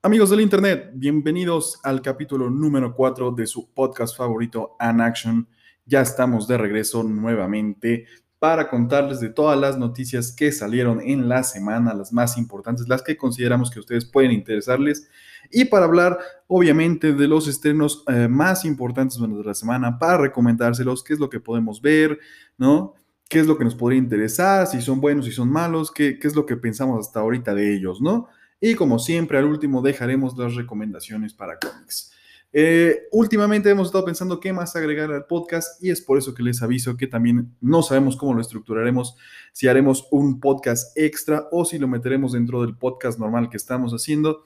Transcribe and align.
Amigos 0.00 0.30
del 0.30 0.42
Internet, 0.42 0.92
bienvenidos 0.94 1.80
al 1.82 2.00
capítulo 2.00 2.48
número 2.50 2.94
4 2.94 3.32
de 3.32 3.48
su 3.48 3.68
podcast 3.74 4.16
favorito, 4.16 4.76
An 4.78 5.00
Action. 5.00 5.48
Ya 5.86 6.02
estamos 6.02 6.46
de 6.46 6.56
regreso 6.56 7.02
nuevamente 7.02 8.06
para 8.38 8.70
contarles 8.70 9.18
de 9.18 9.30
todas 9.30 9.58
las 9.58 9.76
noticias 9.76 10.30
que 10.30 10.52
salieron 10.52 11.00
en 11.00 11.28
la 11.28 11.42
semana, 11.42 11.94
las 11.94 12.12
más 12.12 12.38
importantes, 12.38 12.86
las 12.86 13.02
que 13.02 13.16
consideramos 13.16 13.72
que 13.72 13.80
ustedes 13.80 14.04
pueden 14.04 14.30
interesarles, 14.30 15.10
y 15.50 15.64
para 15.64 15.86
hablar, 15.86 16.16
obviamente, 16.46 17.12
de 17.12 17.26
los 17.26 17.48
estrenos 17.48 18.04
eh, 18.06 18.28
más 18.28 18.64
importantes 18.64 19.18
durante 19.18 19.44
la 19.44 19.54
semana, 19.54 19.98
para 19.98 20.18
recomendárselos, 20.18 21.02
qué 21.02 21.14
es 21.14 21.18
lo 21.18 21.28
que 21.28 21.40
podemos 21.40 21.82
ver, 21.82 22.20
¿no? 22.56 22.94
¿Qué 23.28 23.40
es 23.40 23.48
lo 23.48 23.58
que 23.58 23.64
nos 23.64 23.74
podría 23.74 23.98
interesar? 23.98 24.68
Si 24.68 24.80
son 24.80 25.00
buenos, 25.00 25.24
si 25.24 25.32
son 25.32 25.50
malos, 25.50 25.90
qué, 25.90 26.20
qué 26.20 26.28
es 26.28 26.36
lo 26.36 26.46
que 26.46 26.56
pensamos 26.56 27.04
hasta 27.04 27.18
ahorita 27.18 27.52
de 27.52 27.74
ellos, 27.74 28.00
¿no? 28.00 28.28
Y 28.60 28.74
como 28.74 28.98
siempre, 28.98 29.38
al 29.38 29.44
último 29.44 29.82
dejaremos 29.82 30.36
las 30.36 30.54
recomendaciones 30.54 31.34
para 31.34 31.58
cómics. 31.58 32.12
Eh, 32.52 33.02
últimamente 33.12 33.68
hemos 33.68 33.88
estado 33.88 34.06
pensando 34.06 34.40
qué 34.40 34.52
más 34.54 34.74
agregar 34.74 35.12
al 35.12 35.26
podcast 35.26 35.82
y 35.84 35.90
es 35.90 36.00
por 36.00 36.16
eso 36.16 36.32
que 36.34 36.42
les 36.42 36.62
aviso 36.62 36.96
que 36.96 37.06
también 37.06 37.54
no 37.60 37.82
sabemos 37.82 38.16
cómo 38.16 38.32
lo 38.32 38.40
estructuraremos, 38.40 39.16
si 39.52 39.68
haremos 39.68 40.08
un 40.10 40.40
podcast 40.40 40.96
extra 40.96 41.46
o 41.52 41.66
si 41.66 41.78
lo 41.78 41.88
meteremos 41.88 42.32
dentro 42.32 42.62
del 42.62 42.74
podcast 42.74 43.18
normal 43.18 43.50
que 43.50 43.58
estamos 43.58 43.92
haciendo 43.92 44.44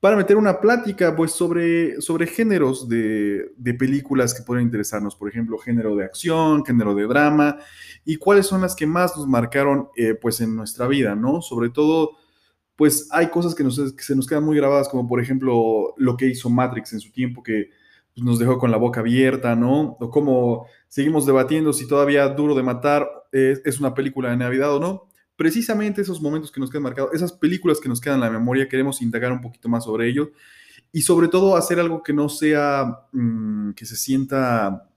para 0.00 0.16
meter 0.16 0.36
una 0.36 0.60
plática 0.60 1.16
pues 1.16 1.32
sobre, 1.32 2.00
sobre 2.00 2.26
géneros 2.26 2.88
de, 2.88 3.52
de 3.56 3.74
películas 3.74 4.34
que 4.34 4.42
pueden 4.42 4.64
interesarnos, 4.64 5.16
por 5.16 5.28
ejemplo, 5.28 5.56
género 5.58 5.96
de 5.96 6.04
acción, 6.04 6.64
género 6.64 6.94
de 6.94 7.06
drama 7.06 7.58
y 8.04 8.16
cuáles 8.16 8.46
son 8.46 8.60
las 8.60 8.76
que 8.76 8.86
más 8.86 9.16
nos 9.16 9.26
marcaron 9.26 9.88
eh, 9.96 10.14
pues 10.14 10.40
en 10.40 10.54
nuestra 10.54 10.86
vida, 10.86 11.14
¿no? 11.14 11.40
Sobre 11.40 11.70
todo 11.70 12.16
pues 12.76 13.08
hay 13.10 13.28
cosas 13.28 13.54
que, 13.54 13.64
se 13.70 14.14
nos 14.14 14.26
quedan 14.26 14.44
muy 14.44 14.56
grabadas, 14.56 14.88
como 14.88 15.08
por 15.08 15.20
ejemplo 15.20 15.94
lo 15.96 16.16
que 16.16 16.26
hizo 16.26 16.50
Matrix 16.50 16.92
en 16.92 17.00
su 17.00 17.10
tiempo, 17.10 17.42
que 17.42 17.70
nos 18.16 18.38
dejó 18.38 18.58
con 18.58 18.70
la 18.70 18.76
boca 18.76 19.00
abierta, 19.00 19.56
¿no? 19.56 19.96
O 19.98 20.10
como 20.10 20.66
seguimos 20.88 21.26
debatiendo 21.26 21.72
si 21.72 21.88
todavía 21.88 22.28
Duro 22.28 22.54
de 22.54 22.62
Matar 22.62 23.08
es, 23.32 23.80
una 23.80 23.94
película 23.94 24.30
de 24.30 24.36
Navidad 24.36 24.74
o 24.74 24.80
no. 24.80 25.08
Precisamente 25.36 26.00
esos 26.00 26.22
momentos 26.22 26.50
que 26.50 26.60
nos 26.60 26.70
quedan 26.70 26.84
marcados, 26.84 27.12
esas 27.14 27.32
películas 27.32 27.80
que 27.80 27.88
nos 27.88 28.00
quedan 28.00 28.16
en 28.16 28.22
la 28.22 28.30
memoria, 28.30 28.68
queremos 28.68 29.02
indagar 29.02 29.32
un 29.32 29.40
poquito 29.40 29.68
más 29.68 29.84
sobre 29.84 30.08
ello 30.08 30.32
y 30.92 31.02
sobre 31.02 31.28
todo 31.28 31.56
hacer 31.56 31.78
algo 31.78 32.02
que 32.02 32.14
no 32.14 32.28
sea, 32.28 33.00
mm, 33.12 33.72
que 33.72 33.84
se 33.84 33.96
sienta 33.96 34.88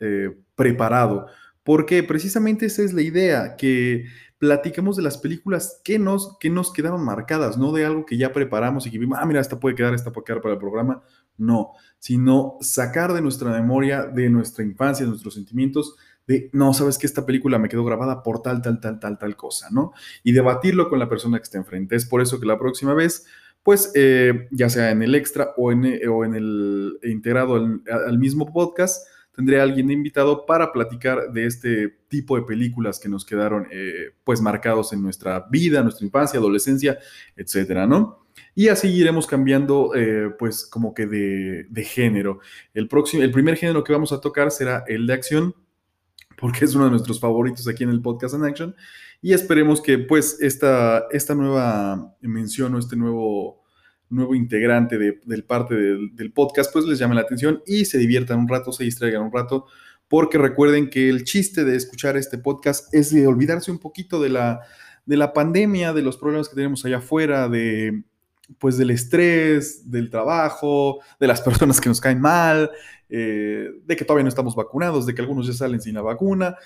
eh, 0.00 0.36
preparado, 0.56 1.26
porque 1.62 2.02
precisamente 2.02 2.66
esa 2.66 2.82
es 2.82 2.92
la 2.92 3.02
idea, 3.02 3.54
que 3.56 4.04
platiquemos 4.44 4.94
de 4.96 5.02
las 5.02 5.16
películas 5.16 5.80
que 5.82 5.98
nos, 5.98 6.36
que 6.38 6.50
nos 6.50 6.70
quedaron 6.70 7.02
marcadas, 7.02 7.56
no 7.56 7.72
de 7.72 7.86
algo 7.86 8.04
que 8.04 8.18
ya 8.18 8.30
preparamos 8.34 8.86
y 8.86 8.90
que 8.90 8.98
vimos, 8.98 9.18
ah, 9.18 9.24
mira, 9.24 9.40
esta 9.40 9.58
puede 9.58 9.74
quedar, 9.74 9.94
esta 9.94 10.12
puede 10.12 10.26
quedar 10.26 10.42
para 10.42 10.52
el 10.52 10.60
programa. 10.60 11.02
No, 11.38 11.70
sino 11.98 12.58
sacar 12.60 13.14
de 13.14 13.22
nuestra 13.22 13.50
memoria, 13.50 14.02
de 14.02 14.28
nuestra 14.28 14.62
infancia, 14.62 15.06
de 15.06 15.10
nuestros 15.10 15.32
sentimientos, 15.32 15.96
de, 16.26 16.50
no, 16.52 16.74
sabes 16.74 16.98
que 16.98 17.06
esta 17.06 17.24
película 17.24 17.58
me 17.58 17.70
quedó 17.70 17.84
grabada 17.84 18.22
por 18.22 18.42
tal, 18.42 18.60
tal, 18.60 18.80
tal, 18.80 19.00
tal, 19.00 19.18
tal 19.18 19.36
cosa, 19.36 19.68
¿no? 19.70 19.92
Y 20.22 20.32
debatirlo 20.32 20.90
con 20.90 20.98
la 20.98 21.08
persona 21.08 21.38
que 21.38 21.44
está 21.44 21.56
enfrente. 21.56 21.96
Es 21.96 22.04
por 22.04 22.20
eso 22.20 22.38
que 22.38 22.46
la 22.46 22.58
próxima 22.58 22.92
vez, 22.92 23.24
pues, 23.62 23.92
eh, 23.94 24.46
ya 24.50 24.68
sea 24.68 24.90
en 24.90 25.02
el 25.02 25.14
extra 25.14 25.54
o 25.56 25.72
en, 25.72 26.06
o 26.08 26.24
en 26.26 26.34
el 26.34 26.98
integrado 27.02 27.56
al 27.56 28.18
mismo 28.18 28.52
podcast, 28.52 29.06
tendré 29.34 29.60
a 29.60 29.64
alguien 29.64 29.90
invitado 29.90 30.46
para 30.46 30.72
platicar 30.72 31.32
de 31.32 31.46
este 31.46 31.88
tipo 32.08 32.36
de 32.36 32.42
películas 32.42 33.00
que 33.00 33.08
nos 33.08 33.24
quedaron 33.24 33.66
eh, 33.70 34.12
pues 34.22 34.40
marcados 34.40 34.92
en 34.92 35.02
nuestra 35.02 35.46
vida, 35.50 35.82
nuestra 35.82 36.06
infancia, 36.06 36.38
adolescencia, 36.38 36.98
etcétera, 37.36 37.86
¿no? 37.86 38.24
Y 38.54 38.68
así 38.68 38.88
iremos 38.88 39.26
cambiando 39.26 39.92
eh, 39.94 40.30
pues 40.38 40.66
como 40.66 40.94
que 40.94 41.06
de, 41.06 41.84
género. 41.84 42.40
El, 42.72 42.88
próximo, 42.88 43.22
el 43.22 43.32
primer 43.32 43.56
género 43.56 43.82
que 43.82 43.92
vamos 43.92 44.12
a 44.12 44.20
tocar 44.20 44.50
será 44.50 44.84
el 44.86 45.06
de 45.06 45.12
acción, 45.12 45.54
porque 46.36 46.64
es 46.64 46.74
uno 46.74 46.84
de 46.84 46.90
nuestros 46.90 47.18
favoritos 47.18 47.66
aquí 47.68 47.84
en 47.84 47.90
el 47.90 48.02
podcast 48.02 48.34
en 48.34 48.44
Action. 48.44 48.76
Y 49.20 49.32
esperemos 49.32 49.80
que 49.80 49.98
pues 49.98 50.38
esta, 50.40 51.06
esta 51.10 51.34
nueva 51.34 52.16
mención 52.20 52.74
o 52.74 52.78
este 52.78 52.94
nuevo 52.94 53.63
nuevo 54.10 54.34
integrante 54.34 54.98
de, 54.98 55.20
del 55.24 55.44
parte 55.44 55.74
del, 55.74 56.32
podcast, 56.32 56.72
pues 56.72 56.84
les 56.84 56.98
llame 56.98 57.14
la 57.14 57.22
atención 57.22 57.62
y 57.66 57.84
se 57.84 57.98
diviertan 57.98 58.38
un 58.38 58.48
rato, 58.48 58.72
se 58.72 58.84
distraigan 58.84 59.22
un 59.22 59.32
rato, 59.32 59.66
porque 60.08 60.38
recuerden 60.38 60.90
que 60.90 61.08
el 61.08 61.24
chiste 61.24 61.64
de 61.64 61.76
escuchar 61.76 62.16
este 62.16 62.38
podcast 62.38 62.92
es 62.94 63.10
de 63.10 63.26
olvidarse 63.26 63.70
un 63.70 63.78
poquito 63.78 64.20
de 64.20 64.28
la, 64.28 64.60
de 65.06 65.16
la 65.16 65.32
pandemia, 65.32 65.92
de 65.92 66.02
los 66.02 66.16
problemas 66.16 66.48
que 66.48 66.54
tenemos 66.54 66.84
allá 66.84 66.98
afuera, 66.98 67.48
de 67.48 68.04
pues 68.58 68.76
del 68.76 68.90
estrés, 68.90 69.90
del 69.90 70.10
trabajo, 70.10 71.00
de 71.18 71.26
las 71.26 71.40
personas 71.42 71.80
que 71.80 71.88
nos 71.88 72.00
caen 72.00 72.20
mal, 72.20 72.70
eh, 73.08 73.70
de 73.84 73.96
que 73.96 74.04
todavía 74.04 74.24
no 74.24 74.28
estamos 74.28 74.54
vacunados, 74.54 75.06
de 75.06 75.14
que 75.14 75.22
algunos 75.22 75.46
ya 75.46 75.54
salen 75.54 75.80
sin 75.80 75.94
la 75.94 76.02
vacuna 76.02 76.56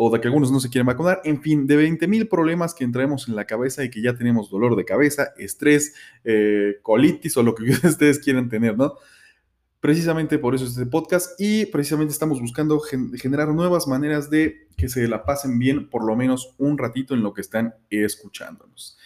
o 0.00 0.10
de 0.10 0.20
que 0.20 0.28
algunos 0.28 0.52
no 0.52 0.60
se 0.60 0.70
quieren 0.70 0.86
vacunar, 0.86 1.20
en 1.24 1.42
fin, 1.42 1.66
de 1.66 1.74
20 1.74 2.06
mil 2.06 2.28
problemas 2.28 2.72
que 2.72 2.84
entramos 2.84 3.26
en 3.26 3.34
la 3.34 3.46
cabeza 3.46 3.82
y 3.82 3.90
que 3.90 4.00
ya 4.00 4.14
tenemos 4.14 4.48
dolor 4.48 4.76
de 4.76 4.84
cabeza, 4.84 5.32
estrés, 5.36 5.92
eh, 6.22 6.78
colitis 6.82 7.36
o 7.36 7.42
lo 7.42 7.52
que 7.52 7.64
ustedes 7.84 8.20
quieran 8.20 8.48
tener, 8.48 8.78
¿no? 8.78 8.94
Precisamente 9.80 10.38
por 10.38 10.54
eso 10.54 10.66
este 10.66 10.86
podcast 10.86 11.32
y 11.40 11.66
precisamente 11.66 12.12
estamos 12.12 12.40
buscando 12.40 12.78
generar 12.78 13.48
nuevas 13.48 13.88
maneras 13.88 14.30
de 14.30 14.68
que 14.76 14.88
se 14.88 15.08
la 15.08 15.24
pasen 15.24 15.58
bien 15.58 15.90
por 15.90 16.04
lo 16.04 16.14
menos 16.14 16.54
un 16.58 16.78
ratito 16.78 17.14
en 17.14 17.24
lo 17.24 17.34
que 17.34 17.40
están 17.40 17.74
escuchándonos. 17.90 18.98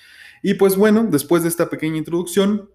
Y 0.42 0.54
pues 0.54 0.76
bueno, 0.76 1.04
después 1.10 1.42
de 1.42 1.48
esta 1.48 1.70
pequeña 1.70 1.96
introducción, 1.96 2.70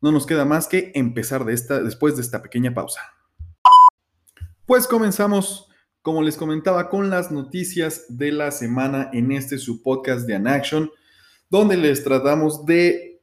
no 0.00 0.10
nos 0.10 0.24
queda 0.24 0.46
más 0.46 0.68
que 0.68 0.90
empezar 0.94 1.44
de 1.44 1.52
esta, 1.52 1.82
después 1.82 2.16
de 2.16 2.22
esta 2.22 2.40
pequeña 2.40 2.72
pausa. 2.72 3.02
Pues 4.64 4.86
comenzamos 4.86 5.68
como 6.02 6.22
les 6.22 6.36
comentaba, 6.36 6.88
con 6.88 7.10
las 7.10 7.30
noticias 7.30 8.04
de 8.08 8.32
la 8.32 8.50
semana 8.50 9.10
en 9.12 9.32
este 9.32 9.58
su 9.58 9.82
podcast 9.82 10.26
de 10.26 10.34
Anaction, 10.34 10.90
donde 11.50 11.76
les 11.76 12.04
tratamos 12.04 12.64
de, 12.66 13.20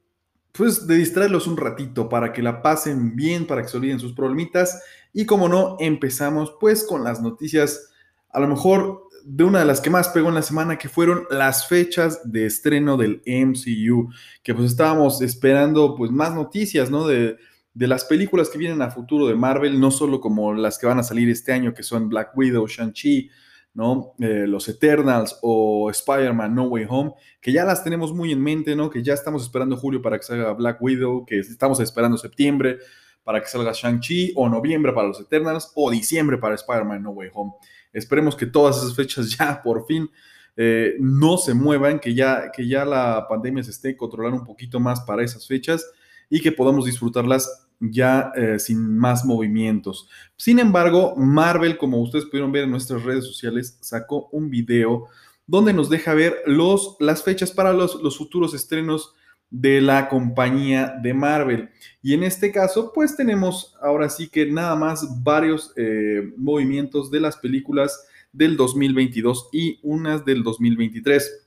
pues, 0.52 0.86
de 0.86 0.96
distraerlos 0.96 1.46
un 1.46 1.56
ratito 1.56 2.08
para 2.08 2.32
que 2.32 2.42
la 2.42 2.62
pasen 2.62 3.16
bien, 3.16 3.46
para 3.46 3.62
que 3.62 3.68
se 3.68 3.76
olviden 3.76 4.00
sus 4.00 4.12
problemitas. 4.12 4.82
Y 5.12 5.26
como 5.26 5.48
no, 5.48 5.76
empezamos 5.80 6.54
pues 6.60 6.84
con 6.84 7.04
las 7.04 7.20
noticias, 7.20 7.90
a 8.30 8.40
lo 8.40 8.48
mejor 8.48 9.06
de 9.24 9.42
una 9.42 9.58
de 9.58 9.64
las 9.64 9.80
que 9.80 9.90
más 9.90 10.08
pegó 10.08 10.28
en 10.28 10.36
la 10.36 10.42
semana, 10.42 10.78
que 10.78 10.88
fueron 10.88 11.24
las 11.30 11.66
fechas 11.66 12.20
de 12.30 12.46
estreno 12.46 12.96
del 12.96 13.22
MCU, 13.26 14.10
que 14.42 14.54
pues 14.54 14.70
estábamos 14.70 15.20
esperando 15.20 15.96
pues 15.96 16.12
más 16.12 16.34
noticias, 16.34 16.90
¿no? 16.90 17.06
De, 17.06 17.36
de 17.76 17.86
las 17.86 18.06
películas 18.06 18.48
que 18.48 18.56
vienen 18.56 18.80
a 18.80 18.90
futuro 18.90 19.26
de 19.26 19.34
Marvel, 19.34 19.78
no 19.78 19.90
solo 19.90 20.18
como 20.18 20.54
las 20.54 20.78
que 20.78 20.86
van 20.86 20.98
a 20.98 21.02
salir 21.02 21.28
este 21.28 21.52
año, 21.52 21.74
que 21.74 21.82
son 21.82 22.08
Black 22.08 22.34
Widow, 22.34 22.66
Shang-Chi, 22.66 23.28
¿no? 23.74 24.14
Eh, 24.18 24.46
los 24.48 24.66
Eternals 24.70 25.38
o 25.42 25.90
Spider-Man 25.90 26.54
No 26.54 26.68
Way 26.68 26.86
Home, 26.88 27.12
que 27.38 27.52
ya 27.52 27.66
las 27.66 27.84
tenemos 27.84 28.14
muy 28.14 28.32
en 28.32 28.40
mente, 28.40 28.74
¿no? 28.74 28.88
Que 28.88 29.02
ya 29.02 29.12
estamos 29.12 29.42
esperando 29.42 29.76
julio 29.76 30.00
para 30.00 30.16
que 30.16 30.24
salga 30.24 30.54
Black 30.54 30.80
Widow, 30.80 31.26
que 31.26 31.40
estamos 31.40 31.78
esperando 31.80 32.16
septiembre 32.16 32.78
para 33.22 33.42
que 33.42 33.48
salga 33.48 33.72
Shang-Chi, 33.74 34.32
o 34.36 34.48
noviembre 34.48 34.94
para 34.94 35.08
los 35.08 35.20
Eternals, 35.20 35.70
o 35.74 35.90
diciembre 35.90 36.38
para 36.38 36.54
Spider-Man 36.54 37.02
No 37.02 37.10
Way 37.10 37.28
Home. 37.34 37.52
Esperemos 37.92 38.36
que 38.36 38.46
todas 38.46 38.78
esas 38.78 38.96
fechas 38.96 39.28
ya 39.38 39.60
por 39.62 39.84
fin 39.84 40.08
eh, 40.56 40.94
no 40.98 41.36
se 41.36 41.52
muevan, 41.52 41.98
que 41.98 42.14
ya, 42.14 42.50
que 42.50 42.66
ya 42.66 42.86
la 42.86 43.26
pandemia 43.28 43.62
se 43.62 43.72
esté 43.72 43.94
controlando 43.98 44.38
un 44.38 44.46
poquito 44.46 44.80
más 44.80 45.02
para 45.02 45.22
esas 45.22 45.46
fechas 45.46 45.84
y 46.30 46.40
que 46.40 46.52
podamos 46.52 46.86
disfrutarlas 46.86 47.65
ya 47.80 48.32
eh, 48.36 48.58
sin 48.58 48.96
más 48.96 49.24
movimientos. 49.24 50.08
Sin 50.36 50.58
embargo, 50.58 51.14
Marvel, 51.16 51.76
como 51.76 52.00
ustedes 52.00 52.24
pudieron 52.26 52.52
ver 52.52 52.64
en 52.64 52.70
nuestras 52.70 53.02
redes 53.02 53.24
sociales, 53.24 53.78
sacó 53.80 54.28
un 54.32 54.50
video 54.50 55.06
donde 55.46 55.72
nos 55.72 55.88
deja 55.88 56.14
ver 56.14 56.36
los, 56.46 56.96
las 57.00 57.22
fechas 57.22 57.52
para 57.52 57.72
los, 57.72 58.02
los 58.02 58.18
futuros 58.18 58.54
estrenos 58.54 59.14
de 59.50 59.80
la 59.80 60.08
compañía 60.08 60.98
de 61.02 61.14
Marvel. 61.14 61.70
Y 62.02 62.14
en 62.14 62.24
este 62.24 62.50
caso, 62.50 62.92
pues 62.92 63.16
tenemos 63.16 63.76
ahora 63.80 64.08
sí 64.08 64.28
que 64.28 64.46
nada 64.46 64.74
más 64.74 65.22
varios 65.22 65.72
eh, 65.76 66.32
movimientos 66.36 67.10
de 67.10 67.20
las 67.20 67.36
películas 67.36 68.06
del 68.32 68.56
2022 68.56 69.48
y 69.52 69.78
unas 69.82 70.24
del 70.24 70.42
2023. 70.42 71.46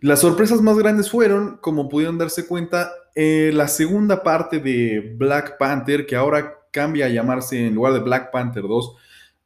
Las 0.00 0.20
sorpresas 0.20 0.62
más 0.62 0.78
grandes 0.78 1.10
fueron, 1.10 1.58
como 1.58 1.88
pudieron 1.88 2.16
darse 2.16 2.46
cuenta, 2.46 2.90
eh, 3.14 3.50
la 3.54 3.68
segunda 3.68 4.22
parte 4.22 4.58
de 4.58 5.14
Black 5.16 5.58
Panther, 5.58 6.06
que 6.06 6.16
ahora 6.16 6.58
cambia 6.72 7.06
a 7.06 7.08
llamarse 7.08 7.66
en 7.66 7.74
lugar 7.74 7.92
de 7.92 8.00
Black 8.00 8.30
Panther 8.30 8.62
2, 8.62 8.96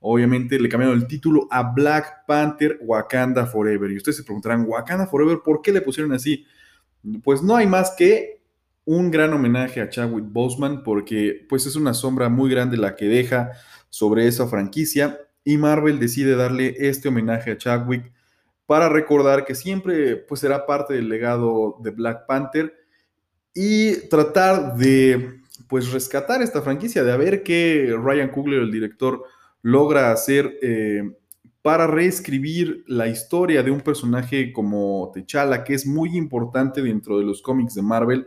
obviamente 0.00 0.58
le 0.58 0.68
cambiaron 0.68 0.98
el 0.98 1.06
título 1.06 1.48
a 1.50 1.72
Black 1.72 2.26
Panther 2.26 2.78
Wakanda 2.82 3.46
Forever. 3.46 3.90
Y 3.90 3.96
ustedes 3.96 4.16
se 4.18 4.24
preguntarán, 4.24 4.66
Wakanda 4.68 5.06
Forever, 5.06 5.40
¿por 5.44 5.62
qué 5.62 5.72
le 5.72 5.80
pusieron 5.80 6.12
así? 6.12 6.44
Pues 7.22 7.42
no 7.42 7.56
hay 7.56 7.66
más 7.66 7.94
que 7.96 8.42
un 8.84 9.10
gran 9.10 9.32
homenaje 9.32 9.80
a 9.80 9.88
Chadwick 9.88 10.26
Boseman, 10.26 10.82
porque 10.82 11.46
pues 11.48 11.66
es 11.66 11.76
una 11.76 11.94
sombra 11.94 12.28
muy 12.28 12.50
grande 12.50 12.76
la 12.76 12.96
que 12.96 13.06
deja 13.06 13.52
sobre 13.88 14.26
esa 14.26 14.46
franquicia 14.46 15.18
y 15.44 15.58
Marvel 15.58 15.98
decide 16.00 16.36
darle 16.36 16.74
este 16.78 17.08
homenaje 17.08 17.52
a 17.52 17.58
Chadwick 17.58 18.12
para 18.66 18.88
recordar 18.88 19.44
que 19.44 19.54
siempre 19.54 20.16
pues 20.16 20.40
será 20.40 20.66
parte 20.66 20.94
del 20.94 21.08
legado 21.08 21.76
de 21.82 21.90
Black 21.90 22.26
Panther 22.26 22.74
y 23.54 24.08
tratar 24.08 24.76
de, 24.76 25.40
pues, 25.68 25.92
rescatar 25.92 26.42
esta 26.42 26.62
franquicia, 26.62 27.04
de 27.04 27.16
ver 27.16 27.42
qué 27.42 27.94
Ryan 27.96 28.30
Coogler, 28.30 28.62
el 28.62 28.72
director, 28.72 29.24
logra 29.62 30.12
hacer 30.12 30.58
eh, 30.60 31.02
para 31.62 31.86
reescribir 31.86 32.84
la 32.86 33.08
historia 33.08 33.62
de 33.62 33.70
un 33.70 33.80
personaje 33.80 34.52
como 34.52 35.10
T'Challa, 35.14 35.64
que 35.64 35.74
es 35.74 35.86
muy 35.86 36.16
importante 36.16 36.82
dentro 36.82 37.18
de 37.18 37.24
los 37.24 37.40
cómics 37.40 37.74
de 37.74 37.82
Marvel, 37.82 38.26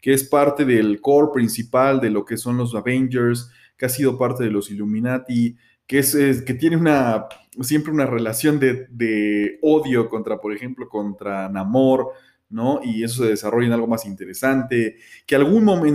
que 0.00 0.12
es 0.12 0.22
parte 0.22 0.64
del 0.64 1.00
core 1.00 1.32
principal 1.34 2.00
de 2.00 2.10
lo 2.10 2.24
que 2.24 2.36
son 2.36 2.58
los 2.58 2.74
Avengers, 2.74 3.50
que 3.76 3.86
ha 3.86 3.88
sido 3.88 4.16
parte 4.16 4.44
de 4.44 4.50
los 4.50 4.70
Illuminati, 4.70 5.56
que, 5.86 5.98
es, 5.98 6.42
que 6.42 6.54
tiene 6.54 6.76
una, 6.76 7.26
siempre 7.60 7.92
una 7.92 8.06
relación 8.06 8.60
de, 8.60 9.58
odio 9.62 10.08
contra, 10.08 10.40
por 10.40 10.52
ejemplo, 10.52 10.88
contra 10.88 11.48
Namor, 11.48 12.12
¿no? 12.48 12.80
Y 12.82 13.02
eso 13.04 13.22
se 13.22 13.30
desarrolla 13.30 13.66
en 13.66 13.72
algo 13.72 13.86
más 13.86 14.06
interesante, 14.06 14.96
que 15.26 15.34
en 15.34 15.42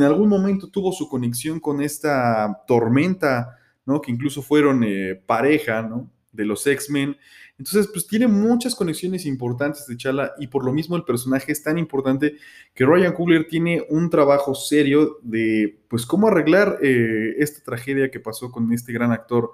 algún 0.04 0.30
momento 0.30 0.70
tuvo 0.70 0.92
su 0.92 1.08
conexión 1.10 1.60
con 1.60 1.82
esta 1.82 2.64
tormenta, 2.68 3.58
¿no? 3.86 4.02
Que 4.02 4.12
incluso 4.12 4.42
fueron 4.42 4.84
eh, 4.84 5.22
pareja, 5.26 5.82
¿no? 5.82 6.10
de 6.32 6.46
los 6.46 6.66
X-Men. 6.66 7.18
Entonces, 7.58 7.90
pues 7.92 8.08
tiene 8.08 8.28
muchas 8.28 8.76
conexiones 8.76 9.26
importantes 9.26 9.86
de 9.86 9.98
Chala 9.98 10.34
y 10.40 10.48
por 10.48 10.66
lo 10.66 10.74
mismo 10.74 10.96
el 10.96 11.04
personaje 11.04 11.52
es 11.52 11.62
tan 11.62 11.78
importante 11.78 12.38
que 12.74 12.86
Ryan 12.86 13.14
Coogler 13.14 13.48
tiene 13.48 13.86
un 13.90 14.10
trabajo 14.10 14.56
serio 14.56 15.20
de, 15.22 15.80
pues, 15.88 16.06
cómo 16.06 16.28
arreglar 16.28 16.80
eh, 16.82 17.36
esta 17.38 17.64
tragedia 17.64 18.10
que 18.10 18.20
pasó 18.20 18.52
con 18.52 18.72
este 18.74 18.94
gran 18.94 19.12
actor 19.12 19.52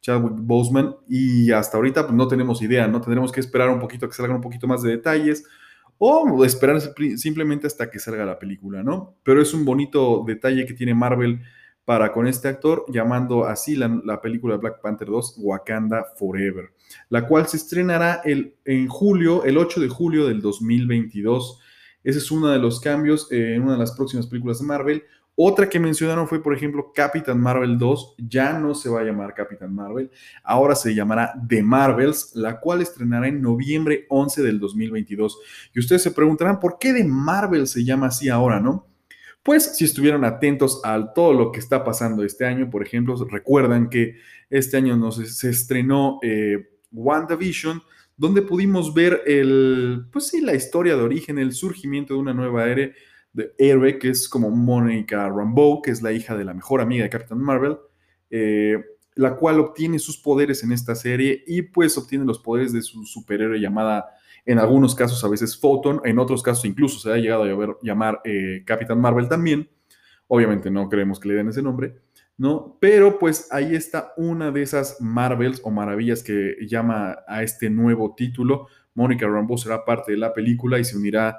Chadwick 0.00 0.32
Boseman 0.36 0.96
y 1.08 1.50
hasta 1.50 1.76
ahorita 1.76 2.04
pues, 2.04 2.14
no 2.14 2.26
tenemos 2.28 2.62
idea, 2.62 2.88
¿no? 2.88 3.00
Tendremos 3.00 3.32
que 3.32 3.40
esperar 3.40 3.68
un 3.68 3.80
poquito 3.80 4.06
a 4.06 4.08
que 4.08 4.14
salgan 4.14 4.36
un 4.36 4.42
poquito 4.42 4.66
más 4.66 4.82
de 4.82 4.90
detalles 4.90 5.44
o 6.02 6.44
esperar 6.46 6.80
simplemente 7.16 7.66
hasta 7.66 7.90
que 7.90 7.98
salga 7.98 8.24
la 8.24 8.38
película, 8.38 8.82
¿no? 8.82 9.16
Pero 9.22 9.42
es 9.42 9.52
un 9.52 9.66
bonito 9.66 10.24
detalle 10.26 10.64
que 10.64 10.72
tiene 10.72 10.94
Marvel 10.94 11.42
para 11.84 12.12
con 12.12 12.26
este 12.26 12.48
actor, 12.48 12.86
llamando 12.88 13.44
así 13.44 13.76
la, 13.76 14.20
película 14.22 14.56
Black 14.56 14.80
Panther 14.80 15.08
2 15.08 15.34
Wakanda 15.38 16.06
Forever, 16.16 16.72
la 17.10 17.26
cual 17.26 17.48
se 17.48 17.58
estrenará 17.58 18.22
el, 18.24 18.54
en 18.64 18.88
julio, 18.88 19.44
el 19.44 19.58
8 19.58 19.80
de 19.80 19.88
julio 19.88 20.26
del 20.26 20.40
2022. 20.40 21.60
Ese 22.02 22.18
es 22.18 22.30
uno 22.30 22.48
de 22.48 22.58
los 22.58 22.80
cambios 22.80 23.30
eh, 23.30 23.56
en 23.56 23.62
una 23.62 23.72
de 23.72 23.78
las 23.78 23.92
próximas 23.92 24.26
películas 24.26 24.60
de 24.60 24.66
Marvel. 24.66 25.04
Otra 25.34 25.68
que 25.68 25.80
mencionaron 25.80 26.28
fue, 26.28 26.42
por 26.42 26.54
ejemplo, 26.54 26.92
Capitán 26.94 27.40
Marvel 27.40 27.78
2. 27.78 28.16
Ya 28.18 28.58
no 28.58 28.74
se 28.74 28.90
va 28.90 29.00
a 29.00 29.04
llamar 29.04 29.34
Capitán 29.34 29.74
Marvel, 29.74 30.10
ahora 30.44 30.74
se 30.74 30.94
llamará 30.94 31.32
The 31.48 31.62
Marvels, 31.62 32.32
la 32.34 32.60
cual 32.60 32.82
estrenará 32.82 33.28
en 33.28 33.40
noviembre 33.40 34.06
11 34.08 34.42
del 34.42 34.60
2022. 34.60 35.38
Y 35.74 35.80
ustedes 35.80 36.02
se 36.02 36.10
preguntarán, 36.10 36.60
¿por 36.60 36.78
qué 36.78 36.92
The 36.92 37.04
Marvel 37.04 37.66
se 37.66 37.84
llama 37.84 38.08
así 38.08 38.28
ahora, 38.28 38.60
no? 38.60 38.86
Pues 39.42 39.76
si 39.76 39.86
estuvieron 39.86 40.24
atentos 40.24 40.82
a 40.84 41.14
todo 41.14 41.32
lo 41.32 41.50
que 41.50 41.60
está 41.60 41.82
pasando 41.82 42.22
este 42.22 42.44
año, 42.44 42.68
por 42.68 42.82
ejemplo, 42.82 43.16
recuerdan 43.30 43.88
que 43.88 44.16
este 44.50 44.76
año 44.76 44.96
nos, 44.96 45.16
se 45.16 45.48
estrenó 45.48 46.18
eh, 46.22 46.68
WandaVision, 46.92 47.82
donde 48.18 48.42
pudimos 48.42 48.92
ver 48.92 49.22
el, 49.26 50.06
pues 50.12 50.28
sí, 50.28 50.42
la 50.42 50.54
historia 50.54 50.94
de 50.94 51.02
origen, 51.02 51.38
el 51.38 51.52
surgimiento 51.52 52.12
de 52.12 52.20
una 52.20 52.34
nueva 52.34 52.68
era 52.68 52.90
de 53.32 53.54
héroe, 53.58 53.98
que 53.98 54.10
es 54.10 54.28
como 54.28 54.50
Monica 54.50 55.28
Rambeau, 55.28 55.82
que 55.82 55.90
es 55.90 56.02
la 56.02 56.12
hija 56.12 56.36
de 56.36 56.44
la 56.44 56.54
mejor 56.54 56.80
amiga 56.80 57.04
de 57.04 57.10
Captain 57.10 57.40
Marvel, 57.40 57.78
eh, 58.30 58.78
la 59.14 59.36
cual 59.36 59.60
obtiene 59.60 59.98
sus 59.98 60.18
poderes 60.18 60.62
en 60.62 60.72
esta 60.72 60.94
serie 60.94 61.42
y 61.46 61.62
pues 61.62 61.96
obtiene 61.98 62.24
los 62.24 62.38
poderes 62.38 62.72
de 62.72 62.82
su 62.82 63.04
superhéroe 63.04 63.60
llamada 63.60 64.06
en 64.46 64.58
algunos 64.58 64.94
casos 64.94 65.22
a 65.24 65.28
veces 65.28 65.58
Photon, 65.58 66.00
en 66.04 66.18
otros 66.18 66.42
casos 66.42 66.64
incluso 66.64 66.98
se 66.98 67.12
ha 67.12 67.16
llegado 67.16 67.44
a 67.44 67.76
llamar 67.82 68.20
eh, 68.24 68.62
Capitán 68.64 69.00
Marvel 69.00 69.28
también. 69.28 69.68
Obviamente 70.28 70.70
no 70.70 70.88
creemos 70.88 71.20
que 71.20 71.28
le 71.28 71.34
den 71.34 71.48
ese 71.48 71.62
nombre, 71.62 71.96
¿no? 72.36 72.78
Pero 72.80 73.18
pues 73.18 73.48
ahí 73.52 73.74
está 73.74 74.12
una 74.16 74.50
de 74.50 74.62
esas 74.62 75.00
Marvels 75.00 75.60
o 75.64 75.70
maravillas 75.70 76.22
que 76.22 76.56
llama 76.66 77.18
a 77.26 77.42
este 77.42 77.68
nuevo 77.68 78.14
título. 78.14 78.68
Mónica 78.94 79.26
Rambeau 79.26 79.58
será 79.58 79.84
parte 79.84 80.12
de 80.12 80.18
la 80.18 80.32
película 80.32 80.78
y 80.78 80.84
se 80.84 80.96
unirá 80.96 81.36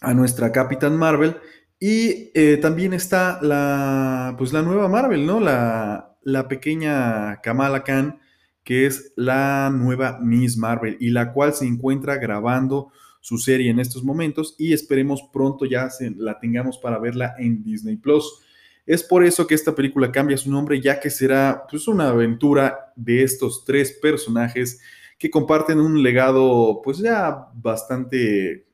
a 0.00 0.14
nuestra 0.14 0.52
Capitán 0.52 0.96
Marvel. 0.96 1.36
Y 1.78 2.30
eh, 2.34 2.58
también 2.60 2.92
está 2.92 3.38
la, 3.42 4.34
pues 4.36 4.52
la 4.52 4.62
nueva 4.62 4.88
Marvel, 4.88 5.26
¿no? 5.26 5.40
La, 5.40 6.16
la 6.22 6.48
pequeña 6.48 7.40
Kamala 7.42 7.84
Khan, 7.84 8.20
que 8.64 8.86
es 8.86 9.12
la 9.16 9.70
nueva 9.72 10.18
Miss 10.20 10.56
Marvel 10.56 10.96
y 11.00 11.10
la 11.10 11.32
cual 11.32 11.54
se 11.54 11.66
encuentra 11.66 12.16
grabando 12.16 12.92
su 13.20 13.38
serie 13.38 13.70
en 13.70 13.80
estos 13.80 14.02
momentos 14.02 14.54
y 14.58 14.72
esperemos 14.72 15.22
pronto 15.32 15.66
ya 15.66 15.88
la 16.16 16.38
tengamos 16.38 16.78
para 16.78 16.98
verla 16.98 17.34
en 17.38 17.62
Disney 17.62 17.96
Plus. 17.96 18.42
Es 18.86 19.02
por 19.02 19.24
eso 19.24 19.46
que 19.46 19.54
esta 19.54 19.74
película 19.74 20.10
cambia 20.10 20.36
su 20.36 20.50
nombre, 20.50 20.80
ya 20.80 21.00
que 21.00 21.10
será 21.10 21.64
pues, 21.70 21.86
una 21.86 22.08
aventura 22.08 22.92
de 22.96 23.22
estos 23.22 23.64
tres 23.64 23.92
personajes 23.92 24.80
que 25.18 25.30
comparten 25.30 25.78
un 25.78 26.02
legado 26.02 26.80
pues 26.82 26.98
ya 26.98 27.48
bastante 27.54 28.66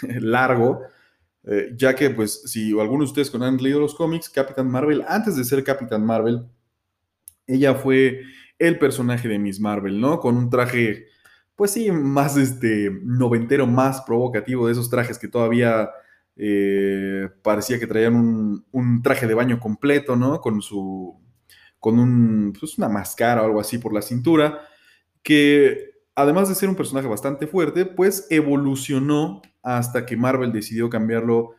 largo, 0.20 0.82
eh, 1.44 1.72
ya 1.76 1.94
que 1.94 2.10
pues 2.10 2.42
si 2.46 2.78
algunos 2.78 3.12
de 3.12 3.22
ustedes 3.22 3.42
han 3.42 3.56
leído 3.56 3.80
los 3.80 3.94
cómics, 3.94 4.28
Capitán 4.28 4.70
Marvel, 4.70 5.04
antes 5.08 5.36
de 5.36 5.44
ser 5.44 5.64
Capitán 5.64 6.04
Marvel, 6.04 6.46
ella 7.46 7.74
fue 7.74 8.22
el 8.58 8.78
personaje 8.78 9.28
de 9.28 9.38
Miss 9.38 9.60
Marvel, 9.60 10.00
¿no? 10.00 10.20
Con 10.20 10.36
un 10.36 10.48
traje, 10.50 11.06
pues 11.56 11.72
sí, 11.72 11.90
más 11.90 12.36
este 12.36 12.90
noventero, 13.02 13.66
más 13.66 14.02
provocativo 14.02 14.66
de 14.66 14.72
esos 14.72 14.88
trajes 14.88 15.18
que 15.18 15.28
todavía 15.28 15.90
eh, 16.36 17.28
parecía 17.42 17.78
que 17.78 17.86
traían 17.86 18.64
un, 18.70 19.02
traje 19.02 19.26
de 19.26 19.34
baño 19.34 19.58
completo, 19.60 20.16
¿no? 20.16 20.40
Con 20.40 20.62
su, 20.62 21.20
con 21.80 21.98
un, 21.98 22.52
pues 22.58 22.78
una 22.78 22.88
máscara 22.88 23.42
o 23.42 23.46
algo 23.46 23.60
así 23.60 23.78
por 23.78 23.92
la 23.92 24.02
cintura, 24.02 24.60
que 25.22 25.90
además 26.14 26.48
de 26.48 26.54
ser 26.54 26.68
un 26.68 26.76
personaje 26.76 27.08
bastante 27.08 27.46
fuerte, 27.46 27.84
pues 27.84 28.26
evolucionó 28.30 29.42
hasta 29.62 30.04
que 30.04 30.16
Marvel 30.16 30.52
decidió 30.52 30.90
cambiarlo 30.90 31.54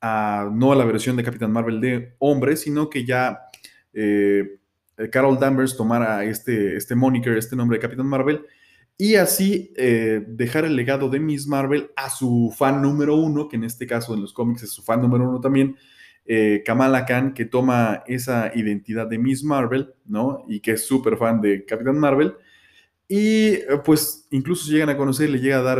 a, 0.00 0.50
no 0.52 0.72
a 0.72 0.76
la 0.76 0.84
versión 0.84 1.16
de 1.16 1.24
Capitán 1.24 1.52
Marvel 1.52 1.80
de 1.80 2.14
hombre, 2.18 2.56
sino 2.56 2.88
que 2.88 3.04
ya 3.04 3.40
eh, 3.92 4.58
eh, 4.96 5.10
Carol 5.10 5.38
Danvers 5.38 5.76
tomara 5.76 6.24
este, 6.24 6.76
este 6.76 6.94
moniker, 6.94 7.36
este 7.36 7.56
nombre 7.56 7.78
de 7.78 7.82
Capitán 7.82 8.06
Marvel, 8.06 8.44
y 8.96 9.14
así 9.14 9.72
eh, 9.76 10.24
dejar 10.26 10.64
el 10.64 10.74
legado 10.74 11.08
de 11.08 11.20
Miss 11.20 11.46
Marvel 11.46 11.90
a 11.96 12.10
su 12.10 12.52
fan 12.56 12.82
número 12.82 13.14
uno, 13.16 13.48
que 13.48 13.56
en 13.56 13.64
este 13.64 13.86
caso 13.86 14.14
en 14.14 14.22
los 14.22 14.32
cómics 14.32 14.64
es 14.64 14.70
su 14.72 14.82
fan 14.82 15.00
número 15.00 15.28
uno 15.28 15.40
también, 15.40 15.76
Kamala 16.66 17.06
Khan, 17.06 17.32
que 17.32 17.46
toma 17.46 18.02
esa 18.06 18.52
identidad 18.54 19.06
de 19.06 19.16
Miss 19.16 19.42
Marvel, 19.42 19.94
¿no? 20.04 20.44
Y 20.46 20.60
que 20.60 20.72
es 20.72 20.86
súper 20.86 21.16
fan 21.16 21.40
de 21.40 21.64
Capitán 21.64 21.98
Marvel. 21.98 22.34
Y 23.08 23.56
pues 23.82 24.28
incluso 24.30 24.70
llegan 24.70 24.90
a 24.90 24.96
conocer, 24.98 25.30
le 25.30 25.38
llega 25.38 25.60
a 25.60 25.62
dar 25.62 25.78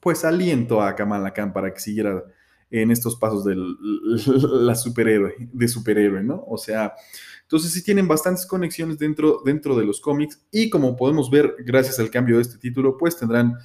pues 0.00 0.24
aliento 0.24 0.82
a 0.82 0.94
Kamala 0.94 1.32
Khan 1.32 1.52
para 1.52 1.72
que 1.72 1.80
siguiera 1.80 2.24
en 2.70 2.90
estos 2.90 3.16
pasos 3.16 3.44
de 3.44 3.54
la 3.56 4.74
superhéroe, 4.74 5.34
de 5.38 5.68
superhéroe, 5.68 6.22
¿no? 6.22 6.44
O 6.46 6.58
sea, 6.58 6.94
entonces 7.42 7.72
sí 7.72 7.82
tienen 7.82 8.06
bastantes 8.06 8.46
conexiones 8.46 8.98
dentro, 8.98 9.40
dentro 9.44 9.76
de 9.76 9.84
los 9.84 10.00
cómics 10.00 10.46
y 10.50 10.68
como 10.68 10.96
podemos 10.96 11.30
ver, 11.30 11.56
gracias 11.64 11.98
al 11.98 12.10
cambio 12.10 12.36
de 12.36 12.42
este 12.42 12.58
título, 12.58 12.96
pues 12.98 13.16
tendrán 13.16 13.56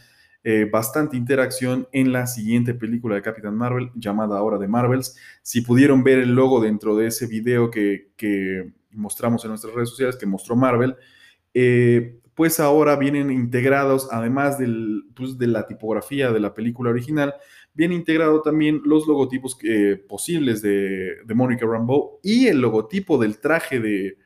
eh, 0.45 0.67
bastante 0.69 1.15
interacción 1.15 1.87
en 1.93 2.11
la 2.11 2.27
siguiente 2.27 2.73
película 2.73 3.15
de 3.15 3.21
Capitán 3.21 3.55
Marvel, 3.55 3.91
llamada 3.95 4.37
ahora 4.37 4.57
de 4.57 4.67
Marvels. 4.67 5.15
Si 5.41 5.61
pudieron 5.61 6.03
ver 6.03 6.19
el 6.19 6.35
logo 6.35 6.61
dentro 6.61 6.97
de 6.97 7.07
ese 7.07 7.27
video 7.27 7.71
que, 7.71 8.73
mostramos 8.91 9.43
en 9.43 9.49
nuestras 9.49 9.73
redes 9.73 9.89
sociales, 9.89 10.17
que 10.17 10.25
mostró 10.25 10.55
Marvel, 10.55 10.95
eh, 11.53 12.19
pues 12.35 12.59
ahora 12.59 12.95
vienen 12.95 13.31
integrados, 13.31 14.07
además 14.11 14.57
pues 15.13 15.37
de 15.37 15.47
la 15.47 15.67
tipografía 15.67 16.31
de 16.31 16.39
la 16.39 16.53
película 16.53 16.89
original, 16.89 17.33
viene 17.73 17.95
integrado 17.95 18.41
también 18.41 18.81
los 18.85 19.07
logotipos 19.07 19.57
eh, 19.63 20.03
posibles 20.07 20.61
de, 20.61 21.17
de 21.25 21.33
Monica 21.35 21.65
Rambeau 21.65 22.19
y 22.23 22.47
el 22.47 22.59
logotipo 22.59 23.17
del 23.17 23.39
traje 23.39 23.79
de, 23.79 24.17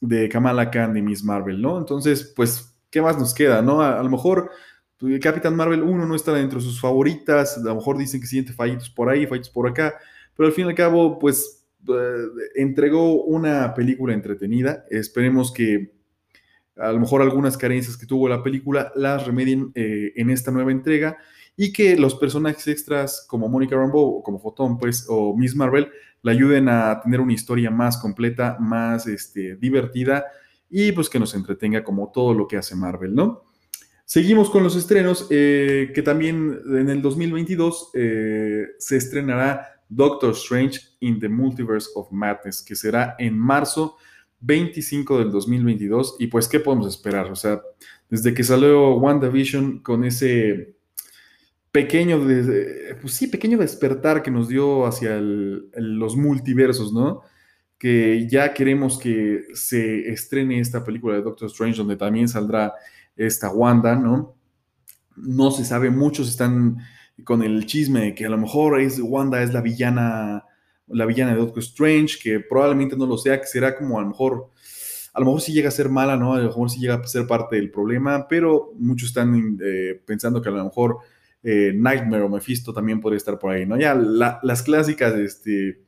de 0.00 0.28
Kamala 0.28 0.70
Khan 0.70 0.94
de 0.94 1.02
Miss 1.02 1.22
Marvel, 1.22 1.60
¿no? 1.60 1.78
Entonces, 1.78 2.32
pues, 2.34 2.76
¿qué 2.90 3.00
más 3.00 3.18
nos 3.18 3.34
queda, 3.34 3.62
no? 3.62 3.82
A, 3.82 4.02
lo 4.02 4.10
mejor 4.10 4.50
pues, 4.98 5.20
Capitán 5.20 5.56
Marvel 5.56 5.82
1 5.82 6.06
no 6.06 6.14
está 6.14 6.32
dentro 6.32 6.58
de 6.58 6.64
sus 6.64 6.80
favoritas, 6.80 7.58
a 7.58 7.60
lo 7.60 7.76
mejor 7.76 7.98
dicen 7.98 8.20
que 8.20 8.26
siente 8.26 8.52
fallitos 8.52 8.90
por 8.90 9.08
ahí, 9.08 9.26
fallitos 9.26 9.50
por 9.50 9.68
acá, 9.68 9.94
pero 10.36 10.46
al 10.46 10.52
fin 10.52 10.66
y 10.66 10.70
al 10.70 10.74
cabo, 10.74 11.18
pues, 11.18 11.66
eh, 11.88 12.26
entregó 12.56 13.24
una 13.24 13.74
película 13.74 14.14
entretenida. 14.14 14.84
Esperemos 14.90 15.52
que 15.52 15.99
a 16.80 16.92
lo 16.92 17.00
mejor 17.00 17.22
algunas 17.22 17.56
carencias 17.56 17.96
que 17.96 18.06
tuvo 18.06 18.28
la 18.28 18.42
película 18.42 18.92
las 18.96 19.26
remedien 19.26 19.70
eh, 19.74 20.12
en 20.16 20.30
esta 20.30 20.50
nueva 20.50 20.72
entrega 20.72 21.18
y 21.56 21.72
que 21.72 21.96
los 21.96 22.14
personajes 22.14 22.66
extras 22.68 23.26
como 23.28 23.48
Monica 23.48 23.76
Rambeau 23.76 24.18
o 24.18 24.22
como 24.22 24.40
Photon, 24.40 24.78
pues, 24.78 25.06
o 25.08 25.36
Miss 25.36 25.54
Marvel, 25.54 25.90
le 26.22 26.32
ayuden 26.32 26.68
a 26.68 27.00
tener 27.02 27.20
una 27.20 27.32
historia 27.32 27.70
más 27.70 27.98
completa, 27.98 28.56
más 28.58 29.06
este, 29.06 29.56
divertida 29.56 30.24
y 30.70 30.92
pues 30.92 31.08
que 31.08 31.18
nos 31.18 31.34
entretenga 31.34 31.82
como 31.82 32.10
todo 32.12 32.32
lo 32.32 32.46
que 32.46 32.56
hace 32.56 32.76
Marvel, 32.76 33.14
¿no? 33.14 33.44
Seguimos 34.04 34.50
con 34.50 34.64
los 34.64 34.74
estrenos, 34.74 35.26
eh, 35.30 35.92
que 35.94 36.02
también 36.02 36.60
en 36.66 36.88
el 36.88 37.00
2022 37.00 37.90
eh, 37.94 38.66
se 38.78 38.96
estrenará 38.96 39.82
Doctor 39.88 40.32
Strange 40.32 40.80
in 41.00 41.20
the 41.20 41.28
Multiverse 41.28 41.90
of 41.94 42.10
Madness, 42.10 42.62
que 42.62 42.74
será 42.74 43.14
en 43.18 43.38
marzo 43.38 43.96
25 44.40 45.18
del 45.18 45.30
2022. 45.30 46.16
Y 46.18 46.26
pues, 46.28 46.48
¿qué 46.48 46.60
podemos 46.60 46.88
esperar? 46.88 47.30
O 47.30 47.36
sea, 47.36 47.60
desde 48.08 48.34
que 48.34 48.42
salió 48.42 48.96
WandaVision 48.96 49.80
con 49.80 50.04
ese 50.04 50.74
pequeño, 51.72 52.20
pues 53.00 53.14
sí, 53.14 53.28
pequeño 53.28 53.58
despertar 53.58 54.22
que 54.22 54.30
nos 54.30 54.48
dio 54.48 54.86
hacia 54.86 55.18
los 55.20 56.16
multiversos, 56.16 56.92
¿no? 56.92 57.22
Que 57.78 58.28
ya 58.28 58.52
queremos 58.52 58.98
que 58.98 59.44
se 59.54 60.10
estrene 60.10 60.60
esta 60.60 60.84
película 60.84 61.14
de 61.14 61.22
Doctor 61.22 61.48
Strange, 61.48 61.78
donde 61.78 61.96
también 61.96 62.28
saldrá 62.28 62.74
esta 63.16 63.50
Wanda, 63.50 63.94
¿no? 63.94 64.34
No 65.16 65.50
se 65.50 65.64
sabe, 65.64 65.90
muchos 65.90 66.28
están 66.28 66.78
con 67.24 67.42
el 67.42 67.66
chisme 67.66 68.00
de 68.00 68.14
que 68.14 68.26
a 68.26 68.30
lo 68.30 68.38
mejor 68.38 68.80
es, 68.80 68.98
Wanda 68.98 69.42
es 69.42 69.52
la 69.52 69.60
villana, 69.60 70.44
la 70.92 71.06
villana 71.06 71.32
de 71.32 71.38
Doctor 71.38 71.62
Strange, 71.62 72.18
que 72.22 72.40
probablemente 72.40 72.96
no 72.96 73.06
lo 73.06 73.16
sea, 73.16 73.40
que 73.40 73.46
será 73.46 73.76
como 73.76 73.98
a 73.98 74.02
lo 74.02 74.08
mejor, 74.08 74.50
a 75.12 75.20
lo 75.20 75.26
mejor 75.26 75.40
sí 75.40 75.52
llega 75.52 75.68
a 75.68 75.72
ser 75.72 75.88
mala, 75.88 76.16
¿no? 76.16 76.34
A 76.34 76.38
lo 76.38 76.46
mejor 76.46 76.70
sí 76.70 76.80
llega 76.80 76.94
a 76.94 77.06
ser 77.06 77.26
parte 77.26 77.56
del 77.56 77.70
problema, 77.70 78.26
pero 78.28 78.72
muchos 78.78 79.08
están 79.08 79.58
eh, 79.62 80.00
pensando 80.04 80.42
que 80.42 80.48
a 80.48 80.52
lo 80.52 80.64
mejor 80.64 80.98
eh, 81.42 81.72
Nightmare 81.74 82.22
o 82.22 82.28
Mephisto 82.28 82.72
también 82.72 83.00
podría 83.00 83.16
estar 83.16 83.38
por 83.38 83.52
ahí, 83.52 83.66
¿no? 83.66 83.78
Ya 83.78 83.94
las 83.94 84.62
clásicas 84.62 85.14
este, 85.14 85.82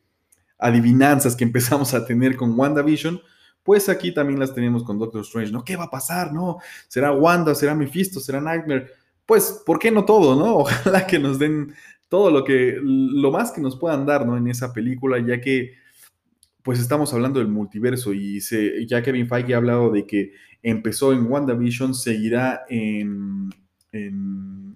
adivinanzas 0.58 1.36
que 1.36 1.44
empezamos 1.50 1.94
a 1.94 2.06
tener 2.06 2.36
con 2.36 2.58
WandaVision, 2.58 3.20
pues 3.62 3.88
aquí 3.88 4.12
también 4.12 4.40
las 4.40 4.54
tenemos 4.54 4.82
con 4.82 4.98
Doctor 4.98 5.20
Strange, 5.22 5.52
¿no? 5.52 5.64
¿Qué 5.64 5.76
va 5.76 5.84
a 5.84 5.90
pasar? 5.90 6.32
¿No? 6.32 6.58
¿Será 6.88 7.12
Wanda? 7.12 7.54
¿Será 7.54 7.74
Mephisto? 7.74 8.18
¿Será 8.18 8.40
Nightmare? 8.40 8.88
Pues, 9.24 9.62
¿por 9.64 9.78
qué 9.78 9.90
no 9.90 10.04
todo, 10.04 10.34
no? 10.34 10.56
Ojalá 10.58 11.06
que 11.06 11.18
nos 11.18 11.38
den 11.38 11.74
todo 12.12 12.30
lo 12.30 12.44
que, 12.44 12.78
lo 12.82 13.32
más 13.32 13.52
que 13.52 13.62
nos 13.62 13.74
puedan 13.74 14.04
dar, 14.04 14.26
¿no? 14.26 14.36
En 14.36 14.46
esa 14.46 14.70
película, 14.70 15.18
ya 15.18 15.40
que, 15.40 15.72
pues 16.62 16.78
estamos 16.78 17.10
hablando 17.14 17.38
del 17.38 17.48
multiverso 17.48 18.12
y 18.12 18.42
se, 18.42 18.86
ya 18.86 19.02
Kevin 19.02 19.26
Feige 19.26 19.54
ha 19.54 19.56
hablado 19.56 19.90
de 19.90 20.06
que 20.06 20.34
empezó 20.62 21.14
en 21.14 21.24
WandaVision, 21.24 21.94
seguirá 21.94 22.64
en, 22.68 23.48
en, 23.92 24.74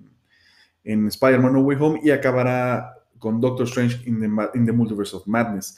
en 0.83 1.07
Spider-Man 1.09 1.52
No 1.52 1.61
Way 1.61 1.76
Home 1.78 2.00
y 2.02 2.11
acabará 2.11 2.95
con 3.19 3.38
Doctor 3.38 3.66
Strange 3.66 4.00
in 4.09 4.19
the, 4.19 4.59
in 4.59 4.64
the 4.64 4.73
Multiverse 4.73 5.14
of 5.14 5.26
Madness. 5.26 5.76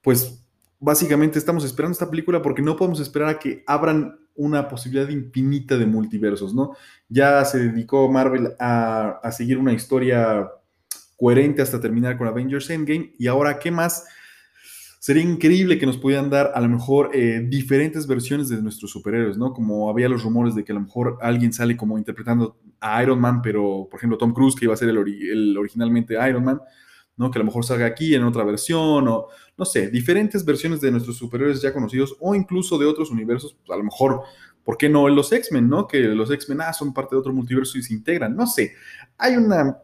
Pues 0.00 0.42
básicamente 0.80 1.38
estamos 1.38 1.66
esperando 1.66 1.92
esta 1.92 2.08
película 2.08 2.40
porque 2.40 2.62
no 2.62 2.76
podemos 2.76 3.00
esperar 3.00 3.28
a 3.28 3.38
que 3.38 3.62
abran 3.66 4.18
una 4.36 4.68
posibilidad 4.68 5.10
infinita 5.10 5.76
de 5.76 5.84
multiversos, 5.84 6.54
¿no? 6.54 6.74
Ya 7.10 7.44
se 7.44 7.58
dedicó 7.58 8.10
Marvel 8.10 8.54
a, 8.58 9.20
seguir 9.32 9.58
una 9.58 9.74
historia 9.74 10.48
coherente 11.16 11.62
hasta 11.62 11.80
terminar 11.80 12.16
con 12.18 12.26
Avengers 12.26 12.70
Endgame 12.70 13.12
y 13.18 13.26
ahora, 13.26 13.58
¿qué 13.58 13.70
más? 13.70 14.04
Sería 15.04 15.22
increíble 15.22 15.78
que 15.78 15.84
nos 15.84 15.98
pudieran 15.98 16.30
dar 16.30 16.52
a 16.54 16.60
lo 16.62 16.68
mejor 16.70 17.10
eh, 17.12 17.44
diferentes 17.46 18.06
versiones 18.06 18.48
de 18.48 18.62
nuestros 18.62 18.90
superhéroes, 18.90 19.36
¿no? 19.36 19.52
Como 19.52 19.90
había 19.90 20.08
los 20.08 20.22
rumores 20.22 20.54
de 20.54 20.64
que 20.64 20.72
a 20.72 20.76
lo 20.76 20.80
mejor 20.80 21.18
alguien 21.20 21.52
sale 21.52 21.76
como 21.76 21.98
interpretando 21.98 22.56
a 22.80 23.02
Iron 23.02 23.20
Man, 23.20 23.42
pero 23.42 23.86
por 23.90 23.98
ejemplo 23.98 24.16
Tom 24.16 24.32
Cruise, 24.32 24.54
que 24.54 24.64
iba 24.64 24.72
a 24.72 24.78
ser 24.78 24.88
el, 24.88 25.58
originalmente 25.58 26.14
Iron 26.26 26.44
Man, 26.44 26.58
¿no? 27.18 27.30
Que 27.30 27.38
a 27.38 27.40
lo 27.40 27.44
mejor 27.44 27.66
salga 27.66 27.84
aquí 27.84 28.14
en 28.14 28.24
otra 28.24 28.44
versión 28.44 29.06
o, 29.06 29.28
no 29.58 29.64
sé, 29.66 29.90
diferentes 29.90 30.42
versiones 30.42 30.80
de 30.80 30.90
nuestros 30.90 31.18
superiores 31.18 31.60
ya 31.60 31.74
conocidos 31.74 32.16
o 32.18 32.34
incluso 32.34 32.78
de 32.78 32.86
otros 32.86 33.10
universos, 33.10 33.54
pues 33.54 33.74
a 33.74 33.78
lo 33.78 33.84
mejor, 33.84 34.22
¿por 34.64 34.78
qué 34.78 34.88
no 34.88 35.06
los 35.10 35.30
X-Men, 35.30 35.68
no? 35.68 35.86
Que 35.86 36.00
los 36.00 36.30
X-Men, 36.30 36.62
ah, 36.62 36.72
son 36.72 36.94
parte 36.94 37.14
de 37.14 37.20
otro 37.20 37.34
multiverso 37.34 37.76
y 37.76 37.82
se 37.82 37.92
integran, 37.92 38.34
no 38.34 38.46
sé. 38.46 38.72
Hay 39.18 39.36
una 39.36 39.82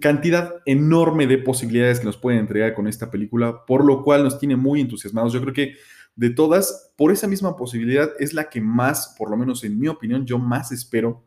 cantidad 0.00 0.62
enorme 0.66 1.26
de 1.26 1.38
posibilidades 1.38 2.00
que 2.00 2.06
nos 2.06 2.16
pueden 2.16 2.40
entregar 2.40 2.74
con 2.74 2.86
esta 2.86 3.10
película, 3.10 3.64
por 3.66 3.84
lo 3.84 4.02
cual 4.02 4.22
nos 4.24 4.38
tiene 4.38 4.56
muy 4.56 4.80
entusiasmados. 4.80 5.32
Yo 5.32 5.40
creo 5.40 5.54
que 5.54 5.74
de 6.16 6.30
todas, 6.30 6.92
por 6.96 7.10
esa 7.10 7.26
misma 7.26 7.56
posibilidad 7.56 8.10
es 8.18 8.34
la 8.34 8.48
que 8.48 8.60
más, 8.60 9.14
por 9.18 9.30
lo 9.30 9.36
menos 9.36 9.64
en 9.64 9.78
mi 9.78 9.88
opinión, 9.88 10.26
yo 10.26 10.38
más 10.38 10.72
espero, 10.72 11.24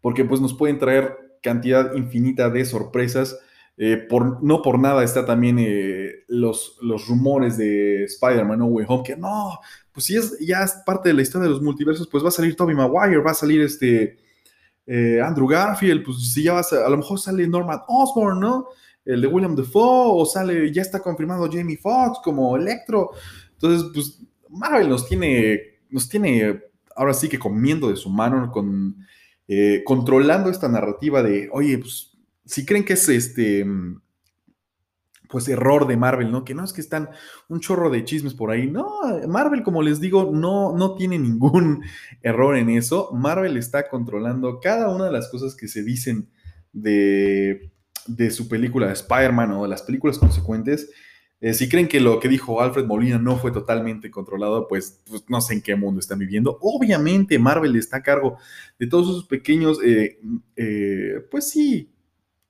porque 0.00 0.24
pues 0.24 0.40
nos 0.40 0.54
pueden 0.54 0.78
traer 0.78 1.16
cantidad 1.42 1.94
infinita 1.94 2.50
de 2.50 2.64
sorpresas 2.64 3.38
eh, 3.78 3.96
por, 3.96 4.42
no 4.44 4.60
por 4.60 4.78
nada 4.78 5.02
está 5.02 5.24
también 5.24 5.58
eh, 5.58 6.24
los, 6.28 6.76
los 6.82 7.08
rumores 7.08 7.56
de 7.56 8.04
Spider-Man 8.04 8.58
No 8.58 8.66
Way 8.66 8.86
Home, 8.88 9.02
que 9.04 9.16
no, 9.16 9.58
pues 9.92 10.06
si 10.06 10.16
es, 10.16 10.38
ya 10.40 10.62
es 10.62 10.74
parte 10.84 11.08
de 11.08 11.14
la 11.14 11.22
historia 11.22 11.44
de 11.44 11.54
los 11.54 11.62
multiversos, 11.62 12.06
pues 12.08 12.22
va 12.22 12.28
a 12.28 12.32
salir 12.32 12.54
Tobey 12.54 12.76
Maguire, 12.76 13.22
va 13.22 13.30
a 13.30 13.34
salir 13.34 13.62
este 13.62 14.18
eh, 14.86 15.20
Andrew 15.20 15.46
Garfield, 15.46 16.04
pues 16.04 16.32
si 16.32 16.42
ya 16.42 16.54
va 16.54 16.60
a, 16.60 16.88
lo 16.88 16.96
mejor 16.96 17.18
sale 17.18 17.46
Norman 17.46 17.80
Osborn, 17.88 18.40
¿no? 18.40 18.66
El 19.04 19.20
de 19.20 19.26
William 19.26 19.56
Defoe, 19.56 20.20
o 20.20 20.24
sale, 20.24 20.72
ya 20.72 20.82
está 20.82 21.00
confirmado 21.00 21.48
Jamie 21.50 21.76
Foxx 21.76 22.20
como 22.22 22.56
Electro. 22.56 23.10
Entonces, 23.52 23.90
pues 23.92 24.20
Marvel 24.48 24.88
nos 24.88 25.08
tiene, 25.08 25.60
nos 25.90 26.08
tiene 26.08 26.60
ahora 26.94 27.14
sí 27.14 27.28
que 27.28 27.38
comiendo 27.38 27.88
de 27.88 27.96
su 27.96 28.10
mano, 28.10 28.50
con, 28.50 28.96
controlando 29.84 30.50
esta 30.50 30.68
narrativa 30.68 31.22
de, 31.22 31.48
oye, 31.52 31.78
pues 31.78 32.12
si 32.44 32.64
creen 32.64 32.84
que 32.84 32.92
es 32.92 33.08
este, 33.08 33.64
pues 35.32 35.48
error 35.48 35.86
de 35.86 35.96
Marvel, 35.96 36.30
¿no? 36.30 36.44
Que 36.44 36.54
no 36.54 36.62
es 36.62 36.74
que 36.74 36.82
están 36.82 37.08
un 37.48 37.58
chorro 37.60 37.88
de 37.88 38.04
chismes 38.04 38.34
por 38.34 38.50
ahí. 38.50 38.70
No, 38.70 38.86
Marvel, 39.26 39.62
como 39.62 39.82
les 39.82 39.98
digo, 39.98 40.30
no, 40.32 40.76
no 40.76 40.94
tiene 40.94 41.18
ningún 41.18 41.82
error 42.22 42.56
en 42.56 42.68
eso. 42.68 43.10
Marvel 43.14 43.56
está 43.56 43.88
controlando 43.88 44.60
cada 44.60 44.94
una 44.94 45.06
de 45.06 45.12
las 45.12 45.30
cosas 45.30 45.56
que 45.56 45.66
se 45.68 45.82
dicen 45.82 46.28
de, 46.72 47.72
de 48.06 48.30
su 48.30 48.46
película 48.46 48.86
de 48.86 48.92
Spider-Man 48.92 49.52
o 49.52 49.62
de 49.62 49.70
las 49.70 49.82
películas 49.82 50.18
consecuentes. 50.18 50.90
Eh, 51.40 51.54
si 51.54 51.68
creen 51.68 51.88
que 51.88 51.98
lo 51.98 52.20
que 52.20 52.28
dijo 52.28 52.60
Alfred 52.60 52.84
Molina 52.84 53.18
no 53.18 53.36
fue 53.36 53.50
totalmente 53.50 54.12
controlado, 54.12 54.68
pues, 54.68 55.02
pues, 55.08 55.24
no 55.28 55.40
sé 55.40 55.54
en 55.54 55.62
qué 55.62 55.74
mundo 55.74 55.98
están 55.98 56.20
viviendo. 56.20 56.56
Obviamente 56.60 57.36
Marvel 57.38 57.74
está 57.74 57.96
a 57.96 58.02
cargo 58.02 58.36
de 58.78 58.86
todos 58.86 59.08
esos 59.08 59.26
pequeños, 59.26 59.82
eh, 59.82 60.20
eh, 60.54 61.14
pues 61.32 61.50
sí, 61.50 61.91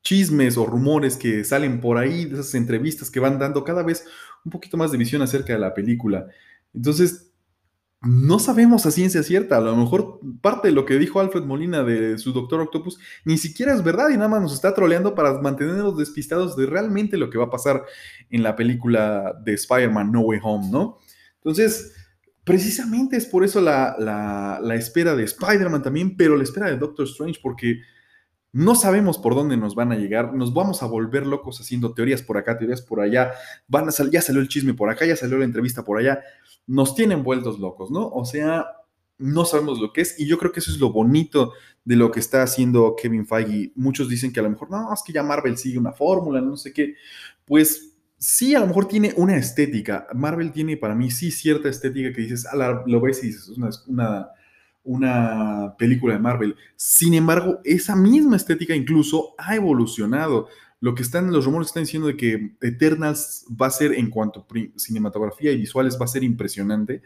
chismes 0.03 0.57
o 0.57 0.67
rumores 0.67 1.17
que 1.17 1.45
salen 1.45 1.81
por 1.81 1.99
ahí, 1.99 2.27
de 2.27 2.35
esas 2.35 2.55
entrevistas 2.55 3.11
que 3.11 3.21
van 3.21 3.39
dando 3.39 3.65
cada 3.65 3.83
vez 3.83 4.05
un 4.45 4.51
poquito 4.51 4.77
más 4.77 4.93
de 4.93 4.99
visión 4.99 5.23
acerca 5.23 5.53
de 5.53 5.59
la 5.59 5.75
película. 5.75 6.27
Entonces, 6.75 7.33
no 8.03 8.41
sabemos 8.41 8.85
a 8.85 8.91
ciencia 8.91 9.23
cierta. 9.23 9.59
A 9.59 9.61
lo 9.61 9.77
mejor 9.77 10.19
parte 10.41 10.69
de 10.69 10.75
lo 10.75 10.85
que 10.85 10.99
dijo 10.99 11.21
Alfred 11.21 11.45
Molina 11.45 11.85
de 11.85 12.19
su 12.19 12.33
Doctor 12.33 12.61
Octopus 12.61 12.99
ni 13.25 13.39
siquiera 13.39 13.73
es 13.73 13.85
verdad 13.85 14.09
y 14.11 14.17
nada 14.17 14.29
más 14.29 14.43
nos 14.43 14.55
está 14.55 14.75
troleando 14.75 15.15
para 15.15 15.41
mantenernos 15.41 15.97
despistados 15.97 16.57
de 16.57 16.67
realmente 16.67 17.17
lo 17.17 17.31
que 17.31 17.39
va 17.39 17.45
a 17.45 17.51
pasar 17.51 17.85
en 18.29 18.43
la 18.43 18.57
película 18.57 19.35
de 19.45 19.55
Spider-Man 19.55 20.11
No 20.11 20.23
Way 20.23 20.41
Home, 20.43 20.69
¿no? 20.71 20.99
Entonces, 21.37 21.95
precisamente 22.43 23.17
es 23.17 23.27
por 23.27 23.45
eso 23.45 23.61
la, 23.61 23.97
la 24.61 24.75
espera 24.75 25.15
de 25.15 25.23
Spider-Man 25.23 25.83
también, 25.83 26.17
pero 26.17 26.37
la 26.37 26.43
espera 26.43 26.67
de 26.67 26.79
Doctor 26.79 27.07
Strange, 27.07 27.39
porque 27.41 27.83
no 28.53 28.75
sabemos 28.75 29.17
por 29.19 29.35
dónde 29.35 29.57
nos 29.57 29.75
van 29.75 29.93
a 29.93 29.97
llegar, 29.97 30.35
nos 30.35 30.53
vamos 30.53 30.83
a 30.83 30.87
volver 30.87 31.27
locos 31.27 31.61
haciendo 31.61 31.95
teorías 31.95 32.23
por 32.23 32.37
acá, 32.37 32.59
teorías 32.59 32.83
por 32.83 33.01
allá, 33.01 33.33
van 33.67 33.89
a 33.89 33.93
ya 34.11 34.21
salió 34.21 34.43
el 34.43 34.49
chisme 34.49 34.75
por 34.75 34.91
acá, 34.91 35.07
ya 35.07 35.17
salió 35.17 35.39
la 35.39 35.47
entrevista 35.47 35.85
por 35.85 35.99
allá, 35.99 36.21
nos 36.67 36.95
tienen 36.95 37.23
vueltos 37.23 37.59
locos, 37.59 37.91
¿no? 37.91 38.09
O 38.09 38.27
sea, 38.27 38.67
no 39.19 39.45
sabemos 39.47 39.81
lo 39.81 39.93
que 39.93 40.03
es 40.03 40.21
y 40.21 40.27
yo 40.27 40.39
creo 40.39 40.53
que 40.53 40.61
eso 40.61 40.71
es 40.71 40.79
lo 40.79 40.93
bonito 40.93 41.53
de 41.85 41.97
lo 41.97 42.11
que 42.11 42.21
está 42.21 42.43
haciendo 42.43 42.95
Kevin 43.01 43.27
Feige. 43.27 43.73
Muchos 43.75 44.09
dicen 44.09 44.33
que 44.33 44.41
a 44.41 44.43
lo 44.43 44.51
mejor, 44.51 44.71
no, 44.71 44.93
es 44.93 45.03
que 45.03 45.13
ya 45.13 45.23
Marvel 45.23 45.57
sigue 45.57 45.79
una 45.79 45.93
fórmula, 45.93 46.41
no 46.41 46.57
sé 46.57 46.73
qué. 46.73 46.95
Pues 47.47 47.95
sí, 48.19 48.55
a 48.55 48.61
lo 48.61 48.67
mejor 48.67 48.87
tiene 48.87 49.15
una 49.17 49.37
estética. 49.37 50.07
Marvel 50.15 50.53
tiene 50.53 50.77
para 50.77 50.95
mí 50.95 51.11
sí 51.11 51.31
cierta 51.31 51.69
estética 51.69 52.13
que 52.13 52.21
dices, 52.21 52.47
lo 52.87 53.01
ves 53.01 53.23
y 53.25 53.29
dices, 53.29 53.49
es 53.49 53.87
una 53.87 54.29
película 55.79 56.15
de 56.15 56.21
Marvel. 56.21 56.57
Sin 56.77 57.15
embargo, 57.15 57.61
esa 57.65 57.97
misma 57.97 58.37
estética 58.37 58.75
incluso 58.75 59.35
ha 59.39 59.55
evolucionado. 59.55 60.49
Lo 60.81 60.95
que 60.95 61.03
están, 61.03 61.33
los 61.33 61.45
rumores 61.45 61.69
están 61.69 61.85
diciendo 61.85 62.09
de 62.09 62.17
que 62.17 62.57
Eternals 62.61 63.47
va 63.51 63.67
a 63.67 63.71
ser, 63.71 63.93
en 63.93 64.11
cuanto 64.11 64.41
a 64.41 64.47
cinematografía 64.77 65.53
y 65.53 65.59
visuales, 65.59 65.97
va 66.01 66.07
a 66.07 66.09
ser 66.09 66.25
impresionante. 66.25 67.03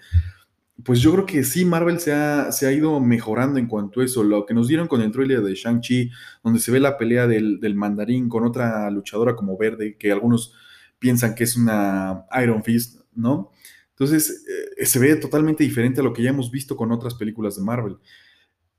Pues 0.82 1.00
yo 1.00 1.12
creo 1.12 1.26
que 1.26 1.44
sí, 1.44 1.64
Marvel 1.64 2.00
se 2.00 2.12
ha, 2.12 2.52
se 2.52 2.66
ha 2.66 2.72
ido 2.72 3.00
mejorando 3.00 3.58
en 3.58 3.66
cuanto 3.66 4.00
a 4.00 4.04
eso. 4.04 4.22
Lo 4.24 4.46
que 4.46 4.54
nos 4.54 4.68
dieron 4.68 4.88
con 4.88 5.02
el 5.02 5.12
trailer 5.12 5.42
de 5.42 5.54
shang-chi, 5.54 6.10
donde 6.42 6.60
se 6.60 6.70
ve 6.70 6.80
la 6.80 6.96
pelea 6.96 7.26
del, 7.26 7.60
del 7.60 7.74
mandarín 7.74 8.28
con 8.28 8.44
otra 8.44 8.90
luchadora 8.90 9.36
como 9.36 9.56
verde, 9.58 9.96
que 9.98 10.12
algunos 10.12 10.54
piensan 10.98 11.34
que 11.34 11.44
es 11.44 11.56
una 11.56 12.24
Iron 12.42 12.64
Fist, 12.64 13.00
¿no? 13.14 13.50
Entonces, 13.98 14.44
eh, 14.76 14.84
se 14.84 14.98
ve 14.98 15.16
totalmente 15.16 15.64
diferente 15.64 16.00
a 16.00 16.04
lo 16.04 16.12
que 16.12 16.22
ya 16.22 16.30
hemos 16.30 16.50
visto 16.50 16.76
con 16.76 16.92
otras 16.92 17.14
películas 17.14 17.56
de 17.56 17.62
Marvel. 17.62 17.96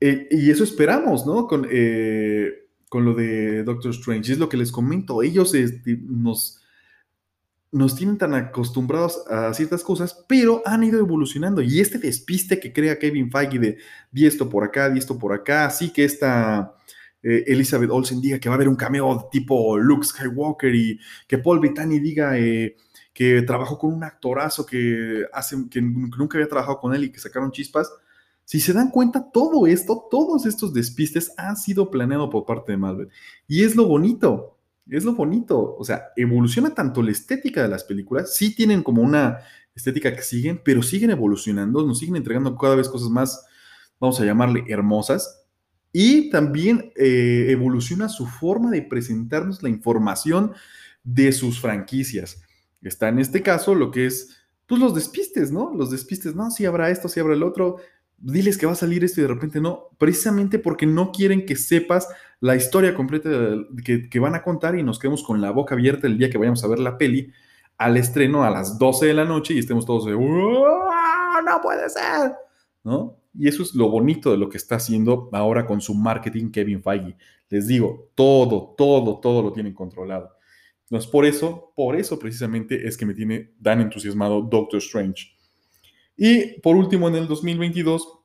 Eh, 0.00 0.28
y 0.30 0.50
eso 0.50 0.62
esperamos, 0.62 1.26
¿no? 1.26 1.48
Con, 1.48 1.66
eh, 1.68 2.68
con 2.88 3.04
lo 3.04 3.14
de 3.14 3.64
Doctor 3.64 3.90
Strange. 3.90 4.32
Es 4.32 4.38
lo 4.38 4.48
que 4.48 4.56
les 4.56 4.70
comento. 4.70 5.22
Ellos 5.24 5.54
este, 5.54 5.98
nos, 6.00 6.60
nos 7.72 7.96
tienen 7.96 8.16
tan 8.16 8.32
acostumbrados 8.34 9.26
a 9.28 9.52
ciertas 9.54 9.82
cosas, 9.82 10.24
pero 10.28 10.62
han 10.64 10.84
ido 10.84 11.00
evolucionando. 11.00 11.62
Y 11.62 11.80
este 11.80 11.98
despiste 11.98 12.60
que 12.60 12.72
crea 12.72 13.00
Kevin 13.00 13.30
Feige 13.32 13.58
de 13.58 13.78
di 14.12 14.24
esto 14.24 14.48
por 14.48 14.62
acá, 14.62 14.88
di 14.88 15.00
esto 15.00 15.18
por 15.18 15.32
acá, 15.32 15.66
así 15.66 15.92
que 15.92 16.04
esta 16.04 16.76
eh, 17.24 17.42
Elizabeth 17.48 17.90
Olsen 17.90 18.20
diga 18.20 18.38
que 18.38 18.48
va 18.48 18.54
a 18.54 18.56
haber 18.56 18.68
un 18.68 18.76
cameo 18.76 19.28
tipo 19.32 19.76
Luke 19.76 20.06
Skywalker 20.06 20.72
y 20.72 21.00
que 21.26 21.38
Paul 21.38 21.58
Bettany 21.58 21.98
diga 21.98 22.38
que 23.18 23.42
trabajó 23.42 23.76
con 23.76 23.92
un 23.92 24.04
actorazo 24.04 24.64
que, 24.64 25.24
hace, 25.32 25.56
que 25.68 25.82
nunca 25.82 26.38
había 26.38 26.48
trabajado 26.48 26.78
con 26.78 26.94
él 26.94 27.02
y 27.02 27.10
que 27.10 27.18
sacaron 27.18 27.50
chispas. 27.50 27.90
Si 28.44 28.60
se 28.60 28.72
dan 28.72 28.90
cuenta, 28.90 29.28
todo 29.32 29.66
esto, 29.66 30.06
todos 30.08 30.46
estos 30.46 30.72
despistes 30.72 31.32
han 31.36 31.56
sido 31.56 31.90
planeados 31.90 32.30
por 32.30 32.46
parte 32.46 32.70
de 32.70 32.78
Marvel. 32.78 33.08
Y 33.48 33.64
es 33.64 33.74
lo 33.74 33.86
bonito 33.86 34.54
es 34.90 35.04
lo 35.04 35.14
bonito. 35.14 35.76
O 35.76 35.84
sea, 35.84 36.12
evoluciona 36.16 36.74
tanto 36.74 37.02
la 37.02 37.10
estética 37.10 37.62
de 37.62 37.68
las 37.68 37.84
películas, 37.84 38.34
sí 38.34 38.54
tienen 38.54 38.82
como 38.82 39.02
una 39.02 39.40
estética 39.74 40.14
que 40.14 40.22
siguen, 40.22 40.60
pero 40.64 40.82
siguen 40.82 41.10
evolucionando, 41.10 41.86
nos 41.86 41.98
siguen 41.98 42.16
entregando 42.16 42.56
cada 42.56 42.74
vez 42.74 42.88
cosas 42.88 43.10
más, 43.10 43.44
vamos 44.00 44.20
a 44.20 44.24
llamarle, 44.24 44.64
hermosas. 44.68 45.44
Y 45.92 46.30
también 46.30 46.92
eh, 46.96 47.46
evoluciona 47.48 48.08
su 48.08 48.26
forma 48.26 48.70
de 48.70 48.82
presentarnos 48.82 49.62
la 49.62 49.68
información 49.68 50.52
de 51.02 51.32
sus 51.32 51.60
franquicias. 51.60 52.42
Está 52.82 53.08
en 53.08 53.18
este 53.18 53.42
caso 53.42 53.74
lo 53.74 53.90
que 53.90 54.06
es, 54.06 54.36
pues 54.66 54.80
los 54.80 54.94
despistes, 54.94 55.50
¿no? 55.50 55.72
Los 55.74 55.90
despistes, 55.90 56.34
no, 56.34 56.50
si 56.50 56.66
habrá 56.66 56.90
esto, 56.90 57.08
si 57.08 57.20
habrá 57.20 57.34
el 57.34 57.42
otro 57.42 57.78
diles 58.18 58.58
que 58.58 58.66
va 58.66 58.72
a 58.72 58.76
salir 58.76 59.04
esto 59.04 59.20
y 59.20 59.22
de 59.22 59.28
repente 59.28 59.60
no, 59.60 59.90
precisamente 59.96 60.58
porque 60.58 60.86
no 60.86 61.12
quieren 61.12 61.46
que 61.46 61.56
sepas 61.56 62.08
la 62.40 62.56
historia 62.56 62.94
completa 62.94 63.30
que, 63.84 64.18
van 64.18 64.34
a 64.34 64.42
contar 64.42 64.76
y 64.76 64.82
nos 64.82 64.98
quedemos 64.98 65.22
con 65.22 65.40
la 65.40 65.50
boca 65.50 65.74
abierta 65.74 66.06
el 66.06 66.18
día 66.18 66.28
que 66.28 66.38
vayamos 66.38 66.62
a 66.64 66.68
ver 66.68 66.80
la 66.80 66.98
peli 66.98 67.32
al 67.76 67.96
estreno 67.96 68.44
a 68.44 68.50
las 68.50 68.78
12 68.78 69.06
de 69.06 69.14
la 69.14 69.24
noche 69.24 69.54
y 69.54 69.58
estemos 69.58 69.86
todos 69.86 70.06
de, 70.06 70.12
no 70.12 71.60
puede 71.62 71.88
ser, 71.88 72.34
¿no? 72.82 73.16
Y 73.38 73.46
eso 73.46 73.62
es 73.62 73.74
lo 73.74 73.88
bonito 73.88 74.32
de 74.32 74.36
lo 74.36 74.48
que 74.48 74.56
está 74.56 74.76
haciendo 74.76 75.28
ahora 75.32 75.64
con 75.64 75.80
su 75.80 75.94
marketing 75.94 76.50
Kevin 76.50 76.82
Feige. 76.82 77.16
Les 77.48 77.68
digo, 77.68 78.10
todo, 78.16 78.74
todo, 78.76 79.20
todo 79.20 79.42
lo 79.42 79.52
tienen 79.52 79.74
controlado. 79.74 80.32
No 80.90 80.98
es 80.98 81.06
por 81.06 81.26
eso, 81.26 81.72
por 81.76 81.96
eso 81.96 82.18
precisamente 82.18 82.86
es 82.86 82.96
que 82.96 83.06
me 83.06 83.14
tiene 83.14 83.52
tan 83.62 83.80
entusiasmado 83.80 84.42
Doctor 84.42 84.78
Strange. 84.78 85.32
Y 86.16 86.60
por 86.60 86.76
último, 86.76 87.08
en 87.08 87.14
el 87.14 87.28
2022 87.28 88.18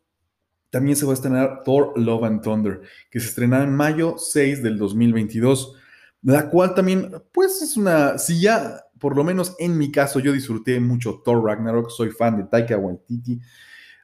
también 0.70 0.96
se 0.96 1.06
va 1.06 1.12
a 1.12 1.14
estrenar 1.14 1.62
Thor 1.64 1.94
Love 1.96 2.24
and 2.24 2.42
Thunder, 2.42 2.82
que 3.12 3.20
se 3.20 3.28
estrenará 3.28 3.64
en 3.64 3.76
mayo 3.76 4.16
6 4.18 4.64
del 4.64 4.80
2022, 4.80 5.76
la 6.24 6.50
cual 6.50 6.74
también, 6.74 7.12
pues 7.32 7.62
es 7.62 7.78
una, 7.78 8.18
si 8.18 8.42
ya, 8.42 8.82
por 8.98 9.16
lo 9.16 9.24
menos 9.24 9.56
en 9.60 9.78
mi 9.78 9.92
caso, 9.92 10.20
yo 10.20 10.32
disfruté 10.32 10.80
mucho 10.80 11.22
Thor 11.24 11.44
Ragnarok, 11.44 11.92
soy 11.92 12.10
fan 12.10 12.38
de 12.38 12.46
Taika 12.46 12.76
Waititi, 12.78 13.40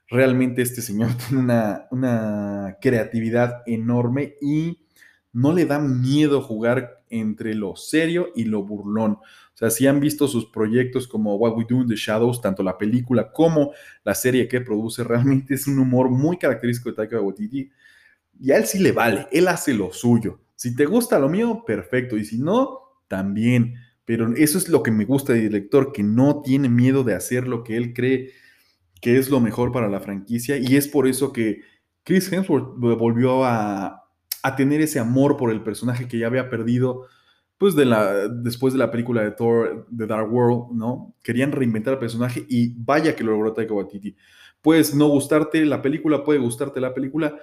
realmente 0.08 0.62
este 0.62 0.84
señor 0.84 1.10
tiene 1.28 1.42
una, 1.42 1.88
una 1.90 2.78
creatividad 2.80 3.64
enorme 3.66 4.36
y 4.40 4.86
no 5.34 5.54
le 5.54 5.66
da 5.66 5.80
miedo 5.80 6.42
jugar 6.42 6.99
entre 7.10 7.54
lo 7.56 7.76
serio 7.76 8.30
y 8.36 8.46
lo 8.46 8.64
burlón. 8.64 9.14
O 9.14 9.58
sea, 9.60 9.70
si 9.70 9.88
han 9.88 10.00
visto 10.00 10.28
sus 10.28 10.46
proyectos 10.46 11.08
como 11.08 11.36
What 11.36 11.58
We 11.58 11.66
Do 11.70 11.82
in 11.82 11.88
the 11.88 11.96
Shadows, 11.96 12.42
tanto 12.42 12.64
la 12.64 12.78
película 12.78 13.32
como 13.32 13.72
la 14.04 14.16
serie 14.16 14.48
que 14.48 14.62
produce, 14.62 15.04
realmente 15.06 15.56
es 15.56 15.68
un 15.68 15.80
humor 15.80 16.10
muy 16.10 16.38
característico 16.38 16.90
de 16.90 16.96
Taika 16.96 17.22
Waititi. 17.22 17.70
Y 18.40 18.52
a 18.52 18.58
él 18.58 18.66
sí 18.66 18.80
le 18.80 18.92
vale, 18.94 19.28
él 19.32 19.48
hace 19.48 19.74
lo 19.74 19.92
suyo. 19.92 20.40
Si 20.56 20.76
te 20.76 20.86
gusta 20.86 21.20
lo 21.20 21.30
mío, 21.30 21.64
perfecto. 21.66 22.18
Y 22.18 22.26
si 22.26 22.38
no, 22.38 22.80
también. 23.08 23.76
Pero 24.06 24.34
eso 24.36 24.58
es 24.58 24.70
lo 24.70 24.82
que 24.82 24.92
me 24.92 25.06
gusta 25.06 25.34
del 25.34 25.44
director, 25.44 25.92
que 25.92 26.04
no 26.04 26.42
tiene 26.42 26.70
miedo 26.70 27.04
de 27.04 27.16
hacer 27.16 27.48
lo 27.48 27.64
que 27.64 27.78
él 27.78 27.94
cree 27.94 28.32
que 29.02 29.18
es 29.18 29.30
lo 29.30 29.40
mejor 29.40 29.72
para 29.72 29.88
la 29.88 30.00
franquicia. 30.00 30.58
Y 30.58 30.76
es 30.76 30.88
por 30.88 31.08
eso 31.08 31.32
que 31.32 31.62
Chris 32.04 32.32
Hemsworth 32.32 32.78
volvió 32.78 33.46
a, 33.46 34.09
a 34.44 34.56
tener 34.56 34.82
ese 34.82 35.00
amor 35.00 35.38
por 35.38 35.52
el 35.52 35.62
personaje 35.62 36.08
que 36.08 36.18
ya 36.18 36.28
había 36.28 36.50
perdido 36.50 37.08
pues 37.60 37.76
de 37.76 37.86
la, 37.86 38.30
después 38.30 38.74
de 38.74 38.80
la 38.80 38.90
película 38.90 39.22
de 39.22 39.32
Thor, 39.32 39.86
The 39.96 40.08
Dark 40.08 40.34
World, 40.34 40.72
¿no? 40.78 41.14
Querían 41.22 41.52
reinventar 41.52 41.94
el 41.94 42.00
personaje 42.00 42.46
y 42.48 42.74
vaya 42.78 43.18
que 43.18 43.24
lo 43.24 43.34
logró 43.34 43.52
Taika 43.52 43.74
Waititi. 43.74 44.16
Puedes 44.62 44.96
no 44.96 45.10
gustarte 45.10 45.66
la 45.66 45.82
película, 45.82 46.24
puede 46.24 46.40
gustarte 46.40 46.80
la 46.80 46.94
película, 46.94 47.38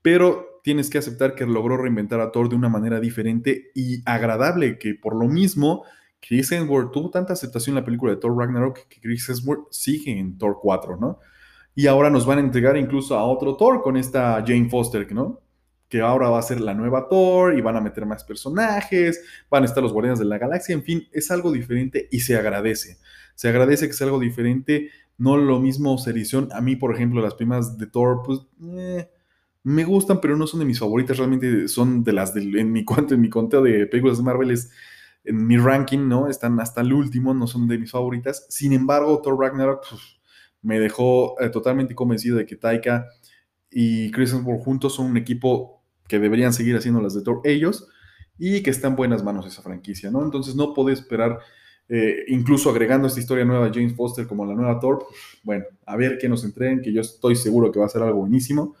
pero 0.00 0.60
tienes 0.64 0.88
que 0.88 0.96
aceptar 0.96 1.34
que 1.34 1.44
logró 1.44 1.76
reinventar 1.76 2.20
a 2.20 2.32
Thor 2.32 2.48
de 2.48 2.56
una 2.56 2.70
manera 2.70 2.98
diferente 2.98 3.70
y 3.74 4.02
agradable, 4.06 4.78
que 4.78 4.94
por 4.94 5.14
lo 5.14 5.28
mismo 5.28 5.84
Chris 6.20 6.50
Hemsworth 6.50 6.90
tuvo 6.90 7.10
tanta 7.10 7.34
aceptación 7.34 7.76
en 7.76 7.82
la 7.82 7.84
película 7.84 8.12
de 8.12 8.18
Thor 8.18 8.36
Ragnarok 8.38 8.88
que 8.88 9.00
Chris 9.02 9.28
Hemsworth 9.28 9.70
sigue 9.70 10.18
en 10.18 10.38
Thor 10.38 10.58
4, 10.62 10.96
¿no? 10.96 11.18
Y 11.74 11.86
ahora 11.88 12.08
nos 12.08 12.24
van 12.24 12.38
a 12.38 12.40
entregar 12.40 12.78
incluso 12.78 13.18
a 13.18 13.24
otro 13.24 13.54
Thor 13.56 13.82
con 13.82 13.98
esta 13.98 14.42
Jane 14.46 14.70
Foster, 14.70 15.12
¿no? 15.12 15.42
Que 15.88 16.00
ahora 16.00 16.28
va 16.28 16.38
a 16.38 16.42
ser 16.42 16.60
la 16.60 16.74
nueva 16.74 17.08
Thor 17.08 17.56
y 17.56 17.60
van 17.60 17.76
a 17.76 17.80
meter 17.80 18.04
más 18.06 18.24
personajes, 18.24 19.22
van 19.50 19.62
a 19.62 19.66
estar 19.66 19.82
los 19.82 19.92
Guardianes 19.92 20.18
de 20.18 20.26
la 20.26 20.38
Galaxia, 20.38 20.74
en 20.74 20.82
fin, 20.82 21.08
es 21.12 21.30
algo 21.30 21.50
diferente 21.50 22.08
y 22.10 22.20
se 22.20 22.36
agradece. 22.36 22.98
Se 23.34 23.48
agradece 23.48 23.86
que 23.86 23.94
sea 23.94 24.06
algo 24.06 24.18
diferente, 24.18 24.90
no 25.16 25.36
lo 25.36 25.58
mismo 25.60 25.96
Serición. 25.98 26.48
A 26.52 26.60
mí, 26.60 26.76
por 26.76 26.94
ejemplo, 26.94 27.22
las 27.22 27.34
primas 27.34 27.78
de 27.78 27.86
Thor, 27.86 28.22
pues 28.24 28.40
eh, 28.76 29.08
me 29.62 29.84
gustan, 29.84 30.20
pero 30.20 30.36
no 30.36 30.46
son 30.46 30.60
de 30.60 30.66
mis 30.66 30.78
favoritas, 30.78 31.16
realmente 31.16 31.68
son 31.68 32.04
de 32.04 32.12
las 32.12 32.34
del, 32.34 32.56
en 32.58 32.72
mi 32.72 32.84
cuento, 32.84 33.14
en 33.14 33.20
mi 33.20 33.30
conteo 33.30 33.62
de 33.62 33.86
películas 33.86 34.18
de 34.18 34.24
Marvel 34.24 34.50
es 34.50 34.70
en 35.24 35.46
mi 35.46 35.56
ranking, 35.56 36.08
¿no? 36.08 36.28
Están 36.28 36.58
hasta 36.60 36.80
el 36.80 36.92
último, 36.92 37.34
no 37.34 37.46
son 37.46 37.68
de 37.68 37.78
mis 37.78 37.90
favoritas. 37.90 38.46
Sin 38.48 38.72
embargo, 38.72 39.20
Thor 39.20 39.38
Ragnarok 39.38 39.86
pues, 39.88 40.00
me 40.62 40.78
dejó 40.80 41.40
eh, 41.40 41.50
totalmente 41.50 41.94
convencido 41.94 42.36
de 42.36 42.46
que 42.46 42.56
Taika 42.56 43.08
y 43.70 44.10
Chris 44.10 44.32
Hemsworth 44.32 44.62
juntos 44.62 44.94
son 44.94 45.06
un 45.06 45.16
equipo 45.16 45.77
que 46.08 46.18
deberían 46.18 46.52
seguir 46.52 46.76
haciendo 46.76 47.00
las 47.00 47.14
de 47.14 47.22
Thor 47.22 47.40
ellos 47.44 47.86
y 48.38 48.62
que 48.62 48.70
está 48.70 48.88
en 48.88 48.96
buenas 48.96 49.22
manos 49.22 49.46
esa 49.46 49.62
franquicia, 49.62 50.10
¿no? 50.10 50.24
Entonces 50.24 50.54
no 50.54 50.72
puede 50.74 50.94
esperar, 50.94 51.38
eh, 51.88 52.24
incluso 52.28 52.70
agregando 52.70 53.08
esta 53.08 53.20
historia 53.20 53.44
nueva 53.44 53.68
de 53.68 53.72
James 53.74 53.94
Foster 53.94 54.26
como 54.26 54.46
la 54.46 54.54
nueva 54.54 54.80
Thor, 54.80 55.06
bueno, 55.42 55.64
a 55.86 55.96
ver 55.96 56.18
qué 56.18 56.28
nos 56.28 56.44
entreguen, 56.44 56.80
que 56.80 56.92
yo 56.92 57.00
estoy 57.00 57.36
seguro 57.36 57.70
que 57.70 57.78
va 57.78 57.86
a 57.86 57.90
ser 57.90 58.02
algo 58.02 58.20
buenísimo 58.20 58.76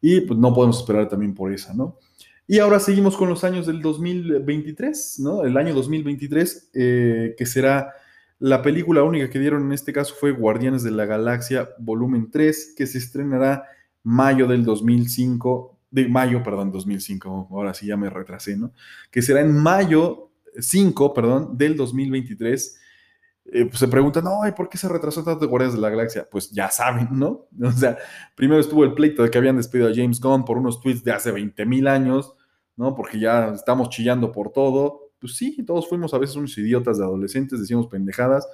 y 0.00 0.20
pues 0.20 0.38
no 0.38 0.54
podemos 0.54 0.78
esperar 0.78 1.08
también 1.08 1.34
por 1.34 1.52
esa, 1.52 1.74
¿no? 1.74 1.98
Y 2.46 2.60
ahora 2.60 2.80
seguimos 2.80 3.16
con 3.16 3.28
los 3.28 3.44
años 3.44 3.66
del 3.66 3.82
2023, 3.82 5.20
¿no? 5.20 5.44
El 5.44 5.56
año 5.58 5.74
2023, 5.74 6.70
eh, 6.72 7.34
que 7.36 7.44
será 7.44 7.92
la 8.38 8.62
película 8.62 9.02
única 9.02 9.28
que 9.28 9.38
dieron 9.38 9.64
en 9.64 9.72
este 9.72 9.92
caso 9.92 10.14
fue 10.14 10.32
Guardianes 10.32 10.82
de 10.82 10.92
la 10.92 11.04
Galaxia 11.06 11.68
Volumen 11.78 12.30
3, 12.30 12.74
que 12.76 12.86
se 12.86 12.98
estrenará 12.98 13.64
mayo 14.02 14.46
del 14.46 14.64
2005 14.64 15.77
de 15.90 16.08
mayo, 16.08 16.42
perdón, 16.42 16.70
2005, 16.70 17.48
ahora 17.50 17.74
sí 17.74 17.86
ya 17.86 17.96
me 17.96 18.10
retrasé, 18.10 18.56
¿no? 18.56 18.72
Que 19.10 19.22
será 19.22 19.40
en 19.40 19.56
mayo 19.56 20.30
5, 20.58 21.14
perdón, 21.14 21.56
del 21.56 21.76
2023. 21.76 22.80
Eh, 23.50 23.64
pues 23.64 23.78
se 23.78 23.88
preguntan, 23.88 24.24
no, 24.24 24.40
¿por 24.54 24.68
qué 24.68 24.76
se 24.76 24.88
retrasó 24.88 25.24
tanto 25.24 25.40
de 25.40 25.46
Guardianes 25.46 25.74
de 25.74 25.80
la 25.80 25.88
Galaxia? 25.88 26.28
Pues 26.30 26.50
ya 26.50 26.70
saben, 26.70 27.08
¿no? 27.12 27.46
O 27.62 27.72
sea, 27.72 27.96
primero 28.34 28.60
estuvo 28.60 28.84
el 28.84 28.94
pleito 28.94 29.22
de 29.22 29.30
que 29.30 29.38
habían 29.38 29.56
despedido 29.56 29.88
a 29.88 29.94
James 29.94 30.20
Gunn 30.20 30.44
por 30.44 30.58
unos 30.58 30.80
tweets 30.80 31.02
de 31.02 31.12
hace 31.12 31.32
20 31.32 31.64
mil 31.64 31.86
años, 31.88 32.34
¿no? 32.76 32.94
Porque 32.94 33.18
ya 33.18 33.48
estamos 33.48 33.88
chillando 33.88 34.32
por 34.32 34.52
todo. 34.52 35.12
Pues 35.18 35.36
sí, 35.36 35.64
todos 35.64 35.88
fuimos 35.88 36.12
a 36.14 36.18
veces 36.18 36.36
unos 36.36 36.56
idiotas 36.58 36.98
de 36.98 37.04
adolescentes, 37.04 37.60
decíamos 37.60 37.88
pendejadas. 37.88 38.46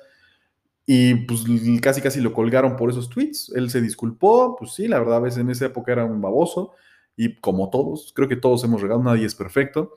Y 0.86 1.14
pues 1.26 1.44
casi 1.80 2.00
casi 2.00 2.20
lo 2.20 2.32
colgaron 2.32 2.76
por 2.76 2.90
esos 2.90 3.08
tweets. 3.08 3.52
Él 3.54 3.70
se 3.70 3.80
disculpó, 3.80 4.54
pues 4.56 4.74
sí, 4.74 4.86
la 4.86 4.98
verdad 4.98 5.16
a 5.16 5.20
veces 5.20 5.40
en 5.40 5.50
esa 5.50 5.66
época 5.66 5.92
era 5.92 6.04
un 6.04 6.20
baboso 6.20 6.72
y 7.16 7.36
como 7.36 7.70
todos, 7.70 8.12
creo 8.14 8.28
que 8.28 8.36
todos 8.36 8.64
hemos 8.64 8.82
regado, 8.82 9.02
nadie 9.02 9.26
es 9.26 9.34
perfecto. 9.34 9.94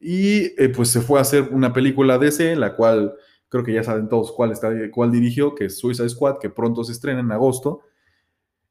Y 0.00 0.52
eh, 0.62 0.68
pues 0.74 0.90
se 0.90 1.00
fue 1.00 1.18
a 1.18 1.22
hacer 1.22 1.48
una 1.52 1.72
película 1.72 2.18
DC, 2.18 2.56
la 2.56 2.76
cual 2.76 3.14
creo 3.48 3.64
que 3.64 3.72
ya 3.72 3.82
saben 3.82 4.08
todos 4.08 4.32
cuál, 4.32 4.52
está, 4.52 4.70
cuál 4.92 5.10
dirigió, 5.10 5.54
que 5.54 5.66
es 5.66 5.78
Suicide 5.78 6.08
Squad, 6.08 6.38
que 6.38 6.50
pronto 6.50 6.84
se 6.84 6.92
estrena 6.92 7.20
en 7.20 7.32
agosto. 7.32 7.80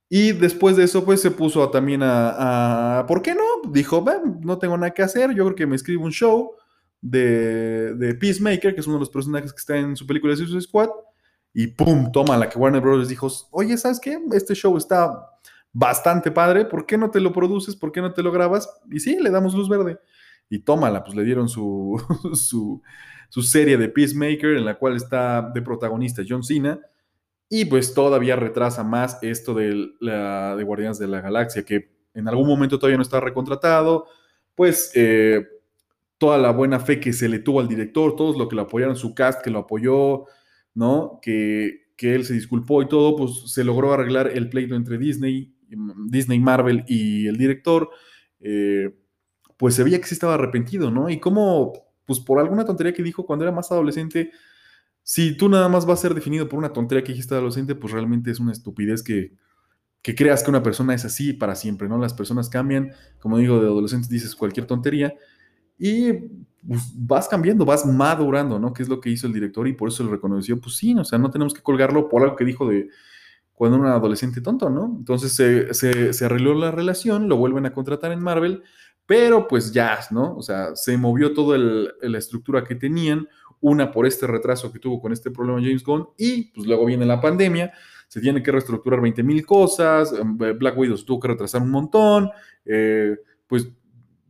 Y 0.09 0.31
después 0.31 0.77
de 0.77 0.83
eso, 0.85 1.03
pues 1.03 1.21
se 1.21 1.31
puso 1.31 1.69
también 1.69 2.01
a, 2.03 3.03
¿Por 3.07 3.21
qué 3.21 3.35
no? 3.35 3.71
Dijo, 3.71 4.05
no 4.41 4.57
tengo 4.57 4.77
nada 4.77 4.93
que 4.93 5.01
hacer, 5.01 5.33
yo 5.33 5.43
creo 5.45 5.55
que 5.55 5.67
me 5.67 5.75
escribo 5.75 6.05
un 6.05 6.11
show 6.11 6.51
de, 7.01 7.93
de, 7.95 8.15
Peacemaker, 8.15 8.73
que 8.73 8.79
es 8.79 8.87
uno 8.87 8.95
de 8.95 9.01
los 9.01 9.09
personajes 9.09 9.51
que 9.51 9.59
está 9.59 9.77
en 9.77 9.95
su 9.95 10.07
película 10.07 10.31
de 10.31 10.37
Suicide 10.37 10.61
Squad. 10.61 10.89
Y 11.53 11.67
¡pum! 11.67 12.11
Toma, 12.11 12.37
la 12.37 12.47
que 12.47 12.57
Warner 12.57 12.81
Bros. 12.81 13.09
dijo, 13.09 13.27
oye, 13.51 13.77
¿sabes 13.77 13.99
qué? 13.99 14.17
Este 14.31 14.53
show 14.53 14.77
está 14.77 15.36
bastante 15.77 16.31
padre, 16.31 16.65
¿por 16.65 16.87
qué 16.87 16.97
no 16.97 17.11
te 17.11 17.19
lo 17.19 17.31
produces? 17.31 17.75
¿Por 17.75 17.91
qué 17.91 18.01
no 18.01 18.11
te 18.11 18.23
lo 18.23 18.31
grabas? 18.31 18.67
Y 18.89 18.99
sí, 18.99 19.19
le 19.21 19.29
damos 19.29 19.53
luz 19.53 19.69
verde. 19.69 19.99
Y 20.49 20.59
tómala, 20.59 21.03
pues 21.03 21.15
le 21.15 21.23
dieron 21.23 21.47
su, 21.49 22.01
su, 22.33 23.41
serie 23.43 23.77
de 23.77 23.87
Peacemaker 23.87 24.57
en 24.57 24.65
la 24.65 24.79
cual 24.79 24.95
está 24.95 25.51
de 25.53 25.61
protagonista 25.61 26.23
John 26.27 26.43
Cena. 26.43 26.79
Y 27.47 27.65
pues 27.65 27.93
todavía 27.93 28.35
retrasa 28.35 28.83
más 28.83 29.19
esto 29.21 29.53
de, 29.53 29.91
la, 29.99 30.55
de 30.55 30.63
Guardianes 30.63 30.97
de 30.97 31.07
la 31.07 31.21
Galaxia, 31.21 31.63
que 31.63 31.91
en 32.15 32.27
algún 32.27 32.47
momento 32.47 32.79
todavía 32.79 32.97
no 32.97 33.03
está 33.03 33.19
recontratado. 33.19 34.07
Pues 34.55 34.91
eh, 34.95 35.45
toda 36.17 36.39
la 36.39 36.51
buena 36.53 36.79
fe 36.79 36.99
que 36.99 37.13
se 37.13 37.29
le 37.29 37.37
tuvo 37.37 37.59
al 37.59 37.67
director, 37.67 38.15
todos 38.15 38.35
lo 38.35 38.49
que 38.49 38.55
lo 38.55 38.63
apoyaron, 38.63 38.95
su 38.95 39.13
cast 39.13 39.43
que 39.43 39.51
lo 39.51 39.59
apoyó, 39.59 40.25
¿no? 40.73 41.19
Que, 41.21 41.91
que 41.95 42.15
él 42.15 42.25
se 42.25 42.33
disculpó 42.33 42.81
y 42.81 42.87
todo, 42.87 43.15
pues 43.15 43.51
se 43.51 43.63
logró 43.63 43.93
arreglar 43.93 44.31
el 44.33 44.49
pleito 44.49 44.73
entre 44.73 44.97
Disney, 44.97 45.53
Disney 46.07 46.39
Marvel 46.39 46.83
y 46.87 47.27
el 47.27 47.37
director. 47.37 47.89
Eh, 48.39 48.95
pues 49.57 49.75
se 49.75 49.83
veía 49.83 49.99
que 49.99 50.07
sí 50.07 50.13
estaba 50.13 50.35
arrepentido, 50.35 50.91
¿no? 50.91 51.09
Y 51.09 51.19
como, 51.19 51.73
pues 52.05 52.19
por 52.19 52.39
alguna 52.39 52.65
tontería 52.65 52.93
que 52.93 53.03
dijo 53.03 53.25
cuando 53.25 53.43
era 53.43 53.51
más 53.51 53.71
adolescente, 53.71 54.31
si 55.03 55.35
tú 55.35 55.49
nada 55.49 55.67
más 55.69 55.85
vas 55.85 55.99
a 55.99 56.01
ser 56.03 56.13
definido 56.13 56.47
por 56.47 56.59
una 56.59 56.73
tontería 56.73 57.03
que 57.03 57.11
dijiste 57.11 57.33
adolescente, 57.33 57.75
pues 57.75 57.93
realmente 57.93 58.29
es 58.29 58.39
una 58.39 58.51
estupidez 58.51 59.01
que, 59.01 59.33
que 60.01 60.15
creas 60.15 60.43
que 60.43 60.49
una 60.49 60.63
persona 60.63 60.93
es 60.93 61.05
así 61.05 61.33
para 61.33 61.55
siempre, 61.55 61.87
¿no? 61.87 61.97
Las 61.97 62.13
personas 62.13 62.49
cambian, 62.49 62.91
como 63.19 63.37
digo, 63.37 63.59
de 63.59 63.67
adolescentes 63.67 64.09
dices 64.09 64.35
cualquier 64.35 64.67
tontería 64.67 65.13
y 65.79 66.13
pues, 66.67 66.91
vas 66.95 67.27
cambiando, 67.27 67.65
vas 67.65 67.85
madurando, 67.85 68.59
¿no? 68.59 68.73
Que 68.73 68.83
es 68.83 68.89
lo 68.89 68.99
que 68.99 69.09
hizo 69.09 69.27
el 69.27 69.33
director 69.33 69.67
y 69.67 69.73
por 69.73 69.89
eso 69.89 70.03
lo 70.03 70.11
reconoció, 70.11 70.59
pues 70.59 70.75
sí, 70.75 70.93
o 70.95 71.03
sea, 71.03 71.17
no 71.19 71.31
tenemos 71.31 71.53
que 71.53 71.61
colgarlo 71.61 72.09
por 72.09 72.23
algo 72.23 72.35
que 72.35 72.45
dijo 72.45 72.67
de 72.67 72.89
cuando 73.57 73.77
era 73.77 73.87
un 73.87 73.91
adolescente 73.91 74.39
tonto, 74.39 74.69
¿no? 74.69 74.85
Entonces 74.99 75.33
se, 75.33 75.73
se 75.73 76.25
arregló 76.25 76.53
la 76.53 76.69
relación, 76.69 77.27
lo 77.27 77.37
vuelven 77.37 77.65
a 77.65 77.73
contratar 77.73 78.11
en 78.11 78.21
Marvel, 78.21 78.61
pero 79.07 79.47
pues 79.47 79.71
ya, 79.71 79.97
¿no? 80.11 80.35
O 80.35 80.43
sea, 80.43 80.75
se 80.75 80.95
movió 80.97 81.33
toda 81.33 81.57
la 81.57 82.17
estructura 82.19 82.63
que 82.63 82.75
tenían, 82.75 83.27
una 83.59 83.89
por 83.89 84.05
este 84.05 84.27
retraso 84.27 84.71
que 84.71 84.77
tuvo 84.77 85.01
con 85.01 85.11
este 85.11 85.31
problema 85.31 85.59
James 85.59 85.83
Gunn, 85.83 86.09
y 86.17 86.51
pues 86.51 86.67
luego 86.67 86.85
viene 86.85 87.05
la 87.05 87.19
pandemia, 87.19 87.73
se 88.07 88.21
tiene 88.21 88.43
que 88.43 88.51
reestructurar 88.51 89.01
20 89.01 89.23
mil 89.23 89.43
cosas, 89.43 90.13
em, 90.13 90.37
Black 90.37 90.77
Widow 90.77 90.97
tuvo 90.97 91.19
que 91.19 91.29
retrasar 91.29 91.63
un 91.63 91.71
montón, 91.71 92.29
eh, 92.63 93.15
pues 93.47 93.67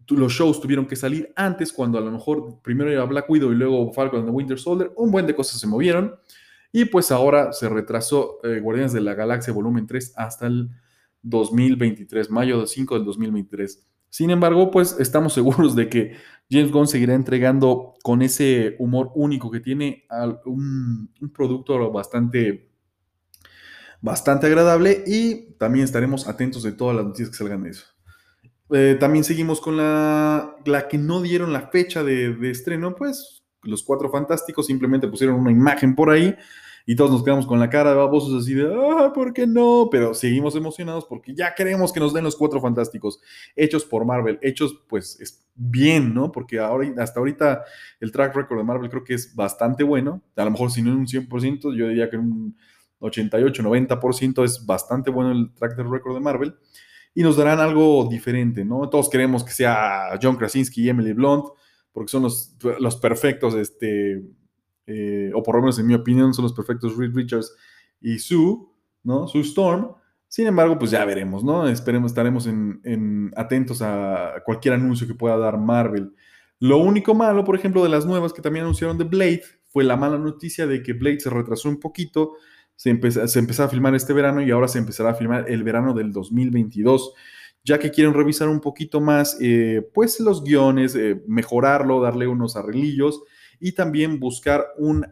los 0.08 0.32
shows 0.32 0.62
tuvieron 0.62 0.86
que 0.86 0.96
salir 0.96 1.34
antes, 1.36 1.74
cuando 1.74 1.98
a 1.98 2.02
lo 2.02 2.12
mejor 2.12 2.62
primero 2.62 2.90
era 2.90 3.04
Black 3.04 3.30
Widow 3.30 3.52
y 3.52 3.56
luego 3.56 3.92
Falcon 3.92 4.20
and 4.20 4.30
the 4.30 4.34
Winter 4.34 4.58
Soldier, 4.58 4.94
un 4.96 5.12
buen 5.12 5.28
de 5.28 5.36
cosas 5.36 5.60
se 5.60 5.68
movieron, 5.68 6.16
y 6.72 6.86
pues 6.86 7.12
ahora 7.12 7.54
se 7.54 7.70
retrasó 7.70 8.40
eh, 8.44 8.60
Guardianes 8.60 8.94
de 8.94 9.02
la 9.02 9.14
Galaxia 9.14 9.54
Volumen 9.54 9.88
3 9.88 10.14
hasta 10.16 10.48
el 10.48 10.70
2023, 11.22 12.30
mayo 12.30 12.66
5 12.66 12.96
del 12.96 13.06
2023. 13.06 13.88
Sin 14.10 14.30
embargo, 14.30 14.72
pues 14.72 14.96
estamos 15.00 15.34
seguros 15.36 15.76
de 15.76 15.90
que 15.90 16.16
James 16.50 16.72
Gunn 16.72 16.88
seguirá 16.88 17.14
entregando 17.14 17.94
con 18.04 18.22
ese 18.22 18.76
humor 18.80 19.12
único 19.16 19.52
que 19.52 19.60
tiene 19.60 20.06
un, 20.46 21.12
producto 21.34 21.92
bastante, 21.92 22.70
bastante 24.02 24.48
agradable 24.48 25.04
y 25.06 25.54
también 25.58 25.84
estaremos 25.84 26.28
atentos 26.28 26.64
de 26.64 26.72
todas 26.72 26.96
las 26.96 27.06
noticias 27.06 27.30
que 27.30 27.38
salgan 27.38 27.64
de 27.64 27.72
eso. 27.72 27.86
Eh, 28.70 28.98
también 29.00 29.24
seguimos 29.24 29.62
con 29.62 29.78
la, 29.78 30.56
la 30.66 30.88
que 30.90 30.98
no 30.98 31.22
dieron 31.22 31.54
la 31.54 31.70
fecha 31.70 32.04
de, 32.04 32.34
de 32.34 32.52
estreno, 32.52 32.96
pues 32.96 33.37
los 33.64 33.84
cuatro 33.84 34.10
fantásticos 34.10 34.66
simplemente 34.66 35.08
pusieron 35.08 35.36
una 35.40 35.52
imagen 35.52 35.96
por 35.96 36.10
ahí 36.10 36.36
y 36.90 36.96
todos 36.96 37.12
nos 37.12 37.24
quedamos 37.24 37.46
con 37.46 37.60
la 37.60 37.70
cara 37.70 37.90
de 37.90 37.98
babosos 37.98 38.42
así 38.42 38.54
de, 38.54 38.74
ah, 38.74 39.12
¿por 39.14 39.34
qué 39.34 39.46
no? 39.46 39.90
Pero 39.92 40.14
seguimos 40.14 40.56
emocionados 40.56 41.06
porque 41.06 41.36
ya 41.36 41.54
queremos 41.54 41.92
que 41.92 42.00
nos 42.00 42.14
den 42.14 42.24
los 42.24 42.38
cuatro 42.38 42.62
fantásticos, 42.62 43.20
hechos 43.58 43.84
por 43.84 44.06
Marvel, 44.06 44.40
hechos 44.42 44.82
pues 44.88 45.20
es 45.20 45.46
bien, 45.54 46.14
¿no? 46.14 46.32
Porque 46.32 46.60
ahora, 46.60 46.90
hasta 47.00 47.20
ahorita 47.20 47.66
el 48.00 48.12
track 48.14 48.34
record 48.34 48.60
de 48.60 48.64
Marvel 48.64 48.90
creo 48.90 49.04
que 49.04 49.16
es 49.16 49.36
bastante 49.36 49.84
bueno, 49.84 50.24
a 50.38 50.46
lo 50.46 50.52
mejor 50.52 50.72
si 50.72 50.82
no 50.82 50.92
en 50.92 51.00
un 51.00 51.08
100%, 51.08 51.76
yo 51.76 51.90
diría 51.90 52.10
que 52.10 52.16
en 52.16 52.22
un 52.22 52.58
88, 53.00 53.64
90% 53.64 54.46
es 54.46 54.66
bastante 54.66 55.12
bueno 55.12 55.32
el 55.32 55.54
track 55.54 55.78
record 55.78 56.14
de 56.14 56.20
Marvel 56.22 56.56
y 57.14 57.22
nos 57.22 57.36
darán 57.36 57.60
algo 57.60 58.08
diferente, 58.10 58.64
¿no? 58.64 58.88
Todos 58.90 59.10
queremos 59.10 59.44
que 59.44 59.52
sea 59.52 60.18
John 60.22 60.38
Krasinski 60.38 60.84
y 60.84 60.90
Emily 60.90 61.12
Blunt, 61.12 61.46
porque 61.98 62.12
son 62.12 62.22
los, 62.22 62.56
los 62.80 62.96
perfectos 62.98 63.56
este, 63.56 64.24
eh, 64.86 65.32
o 65.34 65.42
por 65.42 65.56
lo 65.56 65.62
menos 65.62 65.80
en 65.80 65.88
mi 65.88 65.96
opinión, 65.96 66.32
son 66.32 66.44
los 66.44 66.54
perfectos 66.54 66.96
Reed 66.96 67.12
Richards 67.16 67.56
y 68.00 68.20
Sue, 68.20 68.56
¿no? 69.02 69.28
Sue 69.28 69.42
Storm. 69.42 69.96
Sin 70.28 70.46
embargo, 70.46 70.78
pues 70.78 70.92
ya 70.92 71.04
veremos, 71.06 71.44
¿no? 71.44 71.68
Esperemos, 71.68 72.12
estaremos 72.12 72.46
en, 72.46 73.32
atentos 73.36 73.82
a 73.82 74.44
cualquier 74.46 74.76
anuncio 74.76 75.08
que 75.08 75.16
pueda 75.16 75.40
dar 75.40 75.58
Marvel. 75.58 76.14
Lo 76.60 76.78
único 76.78 77.16
malo, 77.16 77.44
por 77.44 77.56
ejemplo, 77.56 77.82
de 77.82 77.90
las 77.90 78.06
nuevas 78.06 78.32
que 78.32 78.44
también 78.44 78.66
anunciaron 78.66 79.00
de 79.00 79.06
Blade, 79.06 79.42
fue 79.66 79.84
la 79.84 79.98
mala 79.98 80.20
noticia 80.20 80.68
de 80.68 80.84
que 80.84 80.94
Blade 80.94 81.22
se 81.22 81.32
retrasó 81.32 81.68
un 81.68 81.80
poquito, 81.80 82.34
se, 82.76 82.92
empezó, 82.92 83.28
se 83.28 83.40
empezó 83.40 83.64
a 83.64 83.70
filmar 83.70 83.96
este 83.96 84.14
verano 84.14 84.44
y 84.44 84.52
ahora 84.52 84.68
se 84.68 84.78
empezará 84.78 85.10
a 85.10 85.16
filmar 85.16 85.50
el 85.50 85.64
verano 85.64 85.96
del 85.96 86.12
2022, 86.12 87.16
ya 87.68 87.78
que 87.78 87.92
quieren 87.92 88.14
revisar 88.14 88.48
un 88.48 88.62
poquito 88.62 89.02
más, 89.02 89.38
eh, 89.42 89.86
pues, 89.94 90.22
los 90.22 90.42
guiones, 90.42 90.96
eh, 90.96 91.22
mejorarlo, 91.28 92.02
darle 92.02 92.26
unos 92.26 92.56
arreglillos 92.56 93.22
y 93.60 93.74
también 93.74 94.22
buscar 94.22 94.66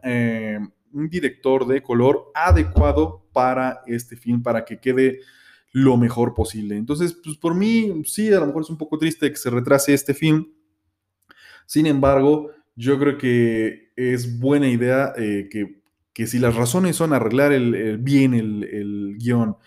eh, 0.03 0.59
un, 0.93 1.09
director 1.09 1.67
de 1.67 1.83
color 1.83 2.31
adecuado 2.33 3.27
para 3.33 3.81
este 3.87 4.15
film, 4.15 4.41
para 4.41 4.63
que 4.63 4.79
quede 4.79 5.19
lo 5.73 5.97
mejor 5.97 6.33
posible. 6.33 6.77
Entonces, 6.77 7.19
pues 7.21 7.35
por 7.35 7.55
mí, 7.55 8.03
sí, 8.05 8.31
a 8.31 8.39
lo 8.39 8.47
mejor 8.47 8.61
es 8.61 8.69
un 8.69 8.77
poco 8.77 8.97
triste 8.97 9.29
que 9.29 9.35
se 9.35 9.49
retrase 9.49 9.93
este 9.93 10.13
film. 10.13 10.47
Sin 11.65 11.87
embargo, 11.87 12.51
yo 12.77 12.97
creo 12.97 13.17
que 13.17 13.91
es 13.97 14.39
buena 14.39 14.69
idea 14.69 15.11
eh, 15.17 15.49
que, 15.51 16.27
si 16.27 16.39
las 16.39 16.55
razones 16.55 16.95
son 16.95 17.11
arreglar 17.11 17.51
el, 17.51 17.97
bien 17.97 18.33
el, 18.33 19.17
guion 19.17 19.57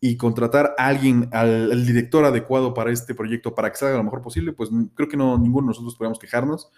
y 0.00 0.16
contratar 0.16 0.74
a 0.78 0.86
alguien, 0.86 1.28
al, 1.32 1.86
director 1.86 2.24
adecuado 2.24 2.74
para 2.74 2.92
este 2.92 3.14
proyecto, 3.14 3.54
para 3.54 3.70
que 3.70 3.78
salga 3.78 3.96
lo 3.96 4.04
mejor 4.04 4.22
posible, 4.22 4.52
pues 4.52 4.70
creo 4.94 5.08
que 5.08 5.16
no, 5.16 5.38
ninguno 5.38 5.66
de 5.66 5.70
nosotros 5.70 5.96
podemos 5.96 6.18
quejarnos 6.18 6.70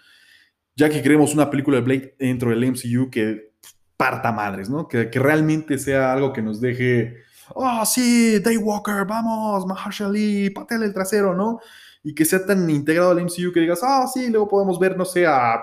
ya 0.75 0.89
que 0.89 1.01
queremos 1.01 1.33
una 1.33 1.49
película 1.49 1.77
de 1.77 1.83
Blade 1.83 2.15
dentro 2.17 2.49
del 2.49 2.71
MCU 2.71 3.09
que 3.09 3.51
parta 3.97 4.31
madres, 4.31 4.69
¿no? 4.69 4.87
Que, 4.87 5.09
realmente 5.13 5.77
sea 5.77 6.13
algo 6.13 6.33
que 6.33 6.41
nos 6.41 6.59
deje, 6.59 7.17
oh, 7.53 7.85
sí, 7.85 8.39
Daywalker, 8.39 9.05
vamos, 9.05 9.65
Mahershala 9.67 10.09
Ali, 10.09 10.49
pateale 10.49 10.85
el 10.85 10.93
trasero, 10.93 11.35
¿no? 11.35 11.59
Y 12.03 12.15
que 12.15 12.25
sea 12.25 12.45
tan 12.45 12.67
integrado 12.69 13.11
al 13.11 13.23
MCU 13.23 13.51
que 13.53 13.59
digas, 13.59 13.81
ah, 13.83 14.07
sí, 14.11 14.29
luego 14.29 14.47
podemos 14.47 14.79
ver, 14.79 14.97
no 14.97 15.05
sé, 15.05 15.25
a, 15.27 15.59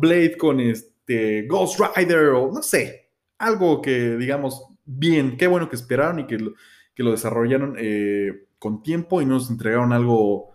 Blade 0.00 0.36
con 0.36 0.58
este 0.58 1.46
Ghost 1.46 1.78
Rider 1.78 2.30
o 2.30 2.50
no 2.50 2.60
sé, 2.60 3.08
algo 3.38 3.80
que 3.80 4.16
digamos, 4.16 4.66
bien, 4.86 5.36
qué 5.36 5.46
bueno 5.46 5.68
que 5.68 5.76
esperaron 5.76 6.20
y 6.20 6.26
que 6.26 6.38
lo, 6.38 6.54
que 6.94 7.02
lo 7.02 7.10
desarrollaron 7.10 7.76
eh, 7.78 8.46
con 8.58 8.82
tiempo 8.82 9.20
y 9.20 9.26
nos 9.26 9.50
entregaron 9.50 9.92
algo 9.92 10.54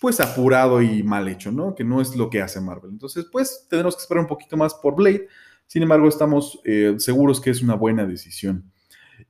pues 0.00 0.20
apurado 0.20 0.82
y 0.82 1.02
mal 1.02 1.28
hecho, 1.28 1.52
¿no? 1.52 1.74
Que 1.74 1.84
no 1.84 2.00
es 2.00 2.16
lo 2.16 2.28
que 2.28 2.42
hace 2.42 2.60
Marvel. 2.60 2.90
Entonces, 2.90 3.26
pues 3.30 3.66
tendremos 3.68 3.94
que 3.94 4.02
esperar 4.02 4.22
un 4.22 4.28
poquito 4.28 4.56
más 4.56 4.74
por 4.74 4.96
Blade. 4.96 5.28
Sin 5.66 5.82
embargo, 5.82 6.08
estamos 6.08 6.60
eh, 6.64 6.94
seguros 6.98 7.40
que 7.40 7.50
es 7.50 7.62
una 7.62 7.74
buena 7.74 8.04
decisión. 8.04 8.72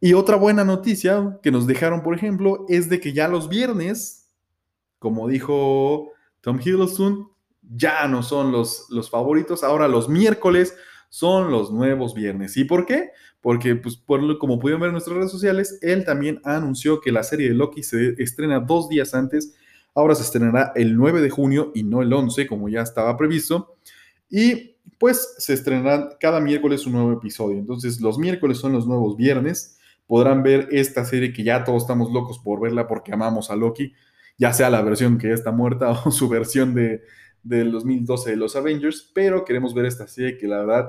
Y 0.00 0.14
otra 0.14 0.36
buena 0.36 0.64
noticia 0.64 1.38
que 1.42 1.50
nos 1.50 1.66
dejaron, 1.66 2.02
por 2.02 2.14
ejemplo, 2.14 2.64
es 2.68 2.88
de 2.88 3.00
que 3.00 3.12
ya 3.12 3.28
los 3.28 3.48
viernes, 3.48 4.30
como 4.98 5.28
dijo 5.28 6.12
Tom 6.40 6.58
Hiddleston, 6.58 7.28
ya 7.60 8.08
no 8.08 8.22
son 8.22 8.50
los, 8.50 8.86
los 8.88 9.10
favoritos, 9.10 9.62
ahora 9.62 9.88
los 9.88 10.08
miércoles 10.08 10.74
son 11.08 11.50
los 11.50 11.70
nuevos 11.70 12.14
viernes. 12.14 12.56
¿Y 12.56 12.64
por 12.64 12.86
qué? 12.86 13.10
Porque, 13.42 13.76
pues, 13.76 14.00
como 14.38 14.58
pudieron 14.58 14.80
ver 14.80 14.88
en 14.88 14.92
nuestras 14.92 15.16
redes 15.16 15.30
sociales, 15.30 15.78
él 15.82 16.04
también 16.04 16.40
anunció 16.44 17.00
que 17.00 17.12
la 17.12 17.22
serie 17.22 17.48
de 17.48 17.54
Loki 17.54 17.82
se 17.82 18.14
estrena 18.22 18.60
dos 18.60 18.88
días 18.88 19.12
antes 19.12 19.54
Ahora 19.94 20.14
se 20.14 20.22
estrenará 20.22 20.72
el 20.74 20.96
9 20.96 21.20
de 21.20 21.30
junio 21.30 21.70
y 21.74 21.82
no 21.82 22.02
el 22.02 22.12
11, 22.12 22.46
como 22.46 22.68
ya 22.68 22.80
estaba 22.80 23.16
previsto. 23.16 23.76
Y 24.30 24.76
pues 24.98 25.34
se 25.38 25.52
estrenará 25.52 26.16
cada 26.18 26.40
miércoles 26.40 26.86
un 26.86 26.94
nuevo 26.94 27.12
episodio. 27.12 27.58
Entonces 27.58 28.00
los 28.00 28.18
miércoles 28.18 28.58
son 28.58 28.72
los 28.72 28.86
nuevos 28.86 29.16
viernes. 29.16 29.78
Podrán 30.06 30.42
ver 30.42 30.68
esta 30.70 31.04
serie 31.04 31.32
que 31.32 31.42
ya 31.42 31.64
todos 31.64 31.82
estamos 31.82 32.10
locos 32.10 32.38
por 32.38 32.60
verla 32.60 32.86
porque 32.86 33.12
amamos 33.12 33.50
a 33.50 33.56
Loki, 33.56 33.92
ya 34.38 34.52
sea 34.52 34.70
la 34.70 34.82
versión 34.82 35.18
que 35.18 35.28
ya 35.28 35.34
está 35.34 35.52
muerta 35.52 35.90
o 36.04 36.10
su 36.10 36.28
versión 36.28 36.74
de, 36.74 37.02
del 37.42 37.70
2012 37.70 38.30
de 38.30 38.36
los 38.36 38.56
Avengers, 38.56 39.10
pero 39.14 39.44
queremos 39.44 39.74
ver 39.74 39.84
esta 39.84 40.06
serie 40.06 40.38
que 40.38 40.48
la 40.48 40.58
verdad 40.60 40.86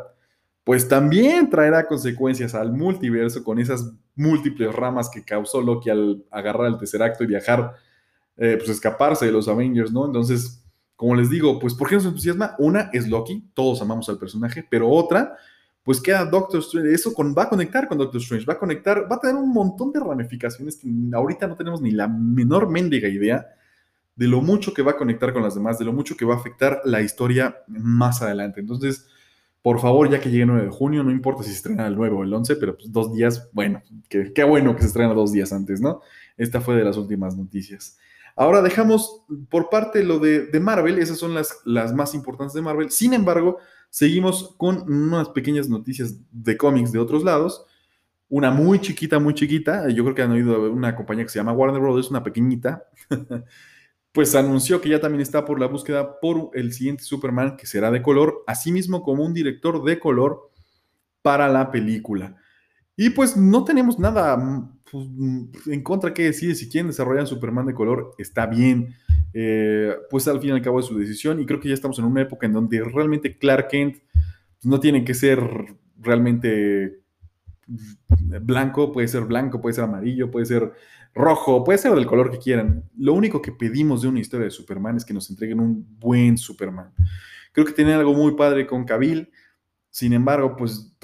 pues 0.63 0.87
también 0.87 1.49
traerá 1.49 1.85
consecuencias 1.85 2.55
al 2.55 2.71
multiverso 2.71 3.43
con 3.43 3.59
esas 3.59 3.91
múltiples 4.15 4.73
ramas 4.73 5.09
que 5.09 5.23
causó 5.23 5.61
Loki 5.61 5.89
al 5.89 6.23
agarrar 6.31 6.67
el 6.67 6.77
tercer 6.77 7.03
acto 7.03 7.23
y 7.23 7.27
viajar 7.27 7.75
eh, 8.37 8.55
pues 8.57 8.69
escaparse 8.69 9.25
de 9.25 9.31
los 9.31 9.47
Avengers, 9.47 9.91
¿no? 9.91 10.05
Entonces, 10.05 10.63
como 10.95 11.15
les 11.15 11.29
digo, 11.29 11.59
pues 11.59 11.73
¿por 11.73 11.89
qué 11.89 11.95
nos 11.95 12.05
entusiasma? 12.05 12.55
Una 12.59 12.89
es 12.93 13.07
Loki, 13.07 13.43
todos 13.53 13.81
amamos 13.81 14.07
al 14.09 14.17
personaje, 14.17 14.65
pero 14.69 14.89
otra, 14.89 15.35
pues 15.83 15.99
queda 15.99 16.23
Doctor 16.25 16.61
Strange, 16.61 16.93
eso 16.93 17.13
va 17.37 17.43
a 17.43 17.49
conectar 17.49 17.87
con 17.87 17.97
Doctor 17.97 18.21
Strange, 18.21 18.45
va 18.45 18.53
a 18.53 18.59
conectar, 18.59 19.05
va 19.11 19.17
a 19.17 19.19
tener 19.19 19.35
un 19.35 19.51
montón 19.51 19.91
de 19.91 19.99
ramificaciones 19.99 20.77
que 20.77 20.87
ahorita 21.13 21.45
no 21.45 21.57
tenemos 21.57 21.81
ni 21.81 21.91
la 21.91 22.07
menor 22.07 22.69
mendiga 22.69 23.09
idea 23.09 23.45
de 24.15 24.27
lo 24.27 24.41
mucho 24.41 24.73
que 24.73 24.81
va 24.81 24.91
a 24.91 24.97
conectar 24.97 25.33
con 25.33 25.43
las 25.43 25.55
demás, 25.55 25.77
de 25.77 25.85
lo 25.85 25.91
mucho 25.91 26.15
que 26.15 26.25
va 26.25 26.35
a 26.35 26.37
afectar 26.37 26.81
la 26.85 27.01
historia 27.01 27.57
más 27.67 28.21
adelante. 28.21 28.61
Entonces, 28.61 29.07
por 29.63 29.79
favor, 29.79 30.11
ya 30.11 30.19
que 30.19 30.29
llegue 30.29 30.43
el 30.43 30.49
9 30.49 30.63
de 30.65 30.69
junio, 30.69 31.03
no 31.03 31.09
importa 31.09 31.41
si 31.41 31.49
se 31.49 31.55
estrena 31.55 31.87
el 31.87 31.95
9 31.95 32.15
o 32.17 32.23
el 32.23 32.33
11, 32.33 32.57
pero 32.57 32.75
pues 32.75 32.91
dos 32.91 33.13
días, 33.13 33.49
bueno, 33.53 33.81
qué 34.09 34.43
bueno 34.43 34.75
que 34.75 34.81
se 34.81 34.87
estrena 34.87 35.13
dos 35.13 35.31
días 35.31 35.53
antes, 35.53 35.79
¿no? 35.79 36.01
Esta 36.35 36.59
fue 36.59 36.75
de 36.75 36.83
las 36.83 36.97
últimas 36.97 37.37
noticias. 37.37 37.97
Ahora 38.35 38.61
dejamos 38.61 39.23
por 39.49 39.69
parte 39.69 40.03
lo 40.03 40.19
de, 40.19 40.47
de 40.47 40.59
Marvel, 40.59 40.99
esas 40.99 41.17
son 41.17 41.33
las, 41.33 41.61
las 41.63 41.93
más 41.93 42.13
importantes 42.13 42.53
de 42.53 42.61
Marvel. 42.61 42.91
Sin 42.91 43.13
embargo, 43.13 43.57
seguimos 43.89 44.53
con 44.57 44.81
unas 44.91 45.29
pequeñas 45.29 45.69
noticias 45.69 46.17
de 46.31 46.57
cómics 46.57 46.91
de 46.91 46.99
otros 46.99 47.23
lados. 47.23 47.65
Una 48.27 48.51
muy 48.51 48.79
chiquita, 48.81 49.17
muy 49.17 49.33
chiquita. 49.33 49.87
Yo 49.89 50.03
creo 50.03 50.15
que 50.15 50.23
han 50.23 50.31
oído 50.31 50.73
una 50.73 50.93
compañía 50.93 51.23
que 51.23 51.29
se 51.29 51.39
llama 51.39 51.53
Warner 51.53 51.79
Brothers, 51.79 52.09
una 52.09 52.23
pequeñita. 52.23 52.83
pues 54.13 54.35
anunció 54.35 54.79
que 54.79 54.89
ya 54.89 55.01
también 55.01 55.21
está 55.21 55.43
por 55.43 55.59
la 55.59 55.65
búsqueda 55.65 56.19
por 56.19 56.51
el 56.53 56.71
siguiente 56.71 57.03
Superman, 57.03 57.57
que 57.57 57.65
será 57.65 57.89
de 57.89 58.03
color, 58.03 58.43
asimismo 58.45 59.01
como 59.01 59.25
un 59.25 59.33
director 59.33 59.83
de 59.83 59.99
color 59.99 60.51
para 61.23 61.49
la 61.49 61.71
película. 61.71 62.37
Y 62.95 63.09
pues 63.09 63.35
no 63.35 63.65
tenemos 63.65 63.97
nada 63.97 64.37
pues, 64.89 65.07
en 65.65 65.81
contra 65.81 66.13
que 66.13 66.25
decir 66.25 66.55
si 66.55 66.69
quieren 66.69 66.87
desarrollar 66.87 67.25
Superman 67.25 67.65
de 67.65 67.73
color, 67.73 68.13
está 68.19 68.45
bien. 68.45 68.95
Eh, 69.33 69.95
pues 70.11 70.27
al 70.27 70.39
fin 70.39 70.51
y 70.51 70.53
al 70.53 70.61
cabo 70.61 70.79
es 70.79 70.85
su 70.85 70.97
decisión 70.97 71.39
y 71.39 71.47
creo 71.47 71.59
que 71.59 71.69
ya 71.69 71.73
estamos 71.73 71.97
en 71.97 72.05
una 72.05 72.21
época 72.21 72.45
en 72.45 72.53
donde 72.53 72.83
realmente 72.83 73.35
Clark 73.39 73.69
Kent 73.69 73.97
no 74.61 74.79
tiene 74.79 75.03
que 75.03 75.15
ser 75.15 75.41
realmente 75.99 76.99
blanco, 78.41 78.91
puede 78.91 79.07
ser 79.07 79.23
blanco, 79.23 79.59
puede 79.59 79.73
ser 79.73 79.85
amarillo, 79.85 80.29
puede 80.29 80.45
ser 80.45 80.73
rojo, 81.13 81.63
puede 81.63 81.77
ser 81.77 81.93
del 81.93 82.05
color 82.05 82.31
que 82.31 82.39
quieran. 82.39 82.89
Lo 82.97 83.13
único 83.13 83.41
que 83.41 83.51
pedimos 83.51 84.01
de 84.01 84.07
una 84.07 84.19
historia 84.19 84.45
de 84.45 84.51
Superman 84.51 84.97
es 84.97 85.05
que 85.05 85.13
nos 85.13 85.29
entreguen 85.29 85.59
un 85.59 85.97
buen 85.99 86.37
Superman. 86.37 86.93
Creo 87.51 87.65
que 87.65 87.73
tienen 87.73 87.95
algo 87.95 88.13
muy 88.13 88.35
padre 88.35 88.65
con 88.65 88.83
Cavill, 88.83 89.31
sin 89.89 90.13
embargo, 90.13 90.55
pues 90.55 90.95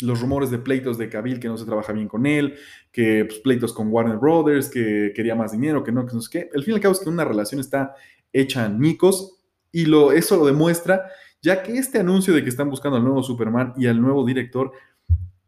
los 0.00 0.20
rumores 0.20 0.50
de 0.50 0.58
pleitos 0.58 0.98
de 0.98 1.08
Cavill 1.08 1.40
que 1.40 1.48
no 1.48 1.56
se 1.56 1.64
trabaja 1.64 1.92
bien 1.92 2.08
con 2.08 2.26
él, 2.26 2.56
que 2.92 3.24
pues, 3.24 3.40
pleitos 3.40 3.72
con 3.72 3.88
Warner 3.88 4.16
Brothers, 4.16 4.68
que 4.68 5.12
quería 5.14 5.34
más 5.34 5.52
dinero, 5.52 5.82
que 5.82 5.92
no, 5.92 6.06
que 6.06 6.14
no 6.14 6.20
sé 6.20 6.30
qué. 6.30 6.50
El 6.52 6.62
fin 6.64 6.72
y 6.72 6.74
al 6.76 6.80
cabo 6.80 6.92
es 6.92 7.00
que 7.00 7.08
una 7.08 7.24
relación 7.24 7.60
está 7.60 7.94
hecha 8.32 8.66
en 8.66 8.78
micos 8.78 9.40
y 9.72 9.86
lo, 9.86 10.12
eso 10.12 10.36
lo 10.36 10.46
demuestra, 10.46 11.10
ya 11.42 11.62
que 11.62 11.76
este 11.78 11.98
anuncio 11.98 12.34
de 12.34 12.42
que 12.42 12.48
están 12.48 12.70
buscando 12.70 12.96
al 12.96 13.04
nuevo 13.04 13.22
Superman 13.22 13.74
y 13.76 13.86
al 13.86 14.00
nuevo 14.00 14.24
director 14.24 14.72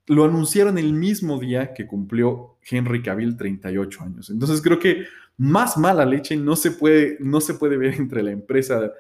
lo 0.07 0.25
anunciaron 0.25 0.79
el 0.79 0.93
mismo 0.93 1.39
día 1.39 1.73
que 1.73 1.87
cumplió 1.87 2.57
Henry 2.69 3.03
Cavill 3.03 3.37
38 3.37 4.03
años. 4.03 4.31
Entonces 4.31 4.61
creo 4.61 4.79
que 4.79 5.05
más 5.37 5.77
mala 5.79 6.05
leche 6.05 6.37
no 6.37 6.57
se 6.57 6.73
puede, 6.73 7.17
no 7.21 7.41
se 7.41 7.55
puede 7.55 7.77
ver 7.77 7.95
entre 7.95 8.23
la 8.23 8.31
empresa 8.31 8.93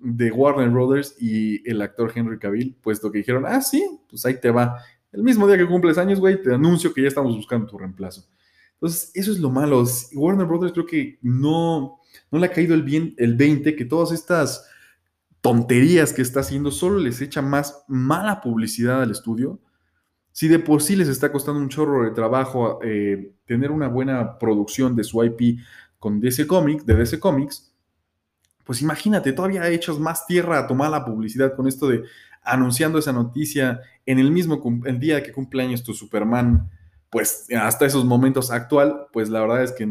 de 0.00 0.30
Warner 0.30 0.68
Brothers 0.68 1.16
y 1.18 1.68
el 1.68 1.80
actor 1.82 2.12
Henry 2.14 2.38
Cavill, 2.38 2.76
puesto 2.82 3.10
que 3.10 3.18
dijeron, 3.18 3.44
ah, 3.46 3.60
sí, 3.60 3.84
pues 4.08 4.24
ahí 4.26 4.40
te 4.40 4.50
va. 4.50 4.76
El 5.12 5.22
mismo 5.22 5.46
día 5.46 5.56
que 5.56 5.66
cumples 5.66 5.98
años, 5.98 6.20
güey, 6.20 6.42
te 6.42 6.52
anuncio 6.52 6.92
que 6.92 7.02
ya 7.02 7.08
estamos 7.08 7.34
buscando 7.34 7.66
tu 7.66 7.78
reemplazo. 7.78 8.26
Entonces, 8.74 9.10
eso 9.14 9.32
es 9.32 9.38
lo 9.38 9.50
malo. 9.50 9.84
Warner 10.14 10.46
Brothers 10.46 10.72
creo 10.72 10.86
que 10.86 11.18
no, 11.22 12.00
no 12.30 12.38
le 12.38 12.46
ha 12.46 12.52
caído 12.52 12.74
el, 12.74 12.82
bien, 12.82 13.14
el 13.16 13.34
20, 13.34 13.74
que 13.74 13.84
todas 13.84 14.12
estas 14.12 14.68
tonterías 15.40 16.12
que 16.12 16.22
está 16.22 16.40
haciendo 16.40 16.70
solo 16.70 16.98
les 16.98 17.20
echa 17.20 17.42
más 17.42 17.84
mala 17.88 18.40
publicidad 18.40 19.02
al 19.02 19.10
estudio. 19.10 19.60
Si 20.38 20.46
de 20.46 20.60
por 20.60 20.82
sí 20.82 20.94
les 20.94 21.08
está 21.08 21.32
costando 21.32 21.60
un 21.60 21.68
chorro 21.68 22.04
de 22.04 22.12
trabajo 22.12 22.78
eh, 22.84 23.32
tener 23.44 23.72
una 23.72 23.88
buena 23.88 24.38
producción 24.38 24.94
de 24.94 25.02
su 25.02 25.24
IP 25.24 25.58
con 25.98 26.20
DC 26.20 26.46
Comics, 26.46 26.86
de 26.86 26.94
DC 26.94 27.18
Comics, 27.18 27.74
pues 28.62 28.80
imagínate, 28.80 29.32
todavía 29.32 29.68
echas 29.68 29.98
más 29.98 30.28
tierra 30.28 30.60
a 30.60 30.68
tomar 30.68 30.92
la 30.92 31.04
publicidad 31.04 31.56
con 31.56 31.66
esto 31.66 31.88
de 31.88 32.04
anunciando 32.44 33.00
esa 33.00 33.12
noticia 33.12 33.80
en 34.06 34.20
el 34.20 34.30
mismo 34.30 34.62
día 35.00 35.24
que 35.24 35.32
cumpleaños 35.32 35.82
tu 35.82 35.92
Superman, 35.92 36.70
pues 37.10 37.48
hasta 37.60 37.86
esos 37.86 38.04
momentos 38.04 38.52
actual, 38.52 39.08
pues 39.12 39.30
la 39.30 39.40
verdad 39.40 39.64
es 39.64 39.72
que 39.72 39.88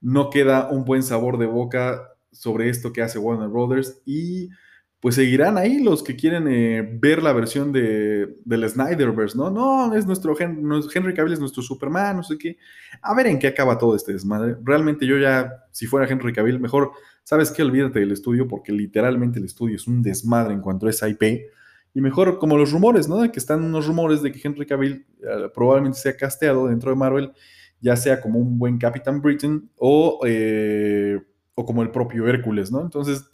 no 0.00 0.30
queda 0.30 0.70
un 0.70 0.84
buen 0.84 1.02
sabor 1.02 1.36
de 1.36 1.46
boca 1.46 2.14
sobre 2.30 2.68
esto 2.68 2.92
que 2.92 3.02
hace 3.02 3.18
Warner 3.18 3.48
Brothers 3.48 4.02
y 4.06 4.50
pues 5.00 5.14
seguirán 5.14 5.56
ahí 5.56 5.82
los 5.82 6.02
que 6.02 6.14
quieren 6.14 6.46
eh, 6.46 6.86
ver 7.00 7.22
la 7.22 7.32
versión 7.32 7.72
de, 7.72 8.36
del 8.44 8.68
Snyderverse, 8.68 9.36
¿no? 9.36 9.50
No, 9.50 9.94
es 9.94 10.06
nuestro 10.06 10.36
Henry 10.38 11.14
Cavill 11.14 11.32
es 11.32 11.40
nuestro 11.40 11.62
Superman, 11.62 12.18
no 12.18 12.22
sé 12.22 12.36
qué. 12.36 12.58
A 13.00 13.14
ver 13.14 13.26
en 13.26 13.38
qué 13.38 13.46
acaba 13.46 13.78
todo 13.78 13.96
este 13.96 14.12
desmadre. 14.12 14.56
Realmente 14.62 15.06
yo 15.06 15.16
ya, 15.16 15.64
si 15.70 15.86
fuera 15.86 16.06
Henry 16.06 16.34
Cavill, 16.34 16.60
mejor 16.60 16.92
¿sabes 17.24 17.50
qué? 17.52 17.62
Olvídate 17.62 18.00
del 18.00 18.12
estudio 18.12 18.48
porque 18.48 18.72
literalmente 18.72 19.38
el 19.38 19.44
estudio 19.44 19.76
es 19.76 19.86
un 19.86 20.02
desmadre 20.02 20.52
en 20.52 20.60
cuanto 20.60 20.86
a 20.86 20.90
esa 20.90 21.08
IP. 21.08 21.22
Y 21.94 22.00
mejor 22.00 22.38
como 22.38 22.56
los 22.56 22.72
rumores, 22.72 23.08
¿no? 23.08 23.20
Que 23.30 23.38
están 23.38 23.62
unos 23.62 23.86
rumores 23.86 24.20
de 24.20 24.32
que 24.32 24.40
Henry 24.42 24.66
Cavill 24.66 25.06
eh, 25.22 25.48
probablemente 25.54 25.98
sea 25.98 26.16
casteado 26.16 26.66
dentro 26.66 26.90
de 26.90 26.96
Marvel, 26.96 27.32
ya 27.80 27.96
sea 27.96 28.20
como 28.20 28.38
un 28.38 28.58
buen 28.58 28.78
Capitán 28.78 29.20
Britain 29.22 29.70
o, 29.76 30.20
eh, 30.24 31.20
o 31.54 31.64
como 31.64 31.82
el 31.82 31.90
propio 31.90 32.26
Hércules, 32.26 32.70
¿no? 32.70 32.80
Entonces, 32.82 33.24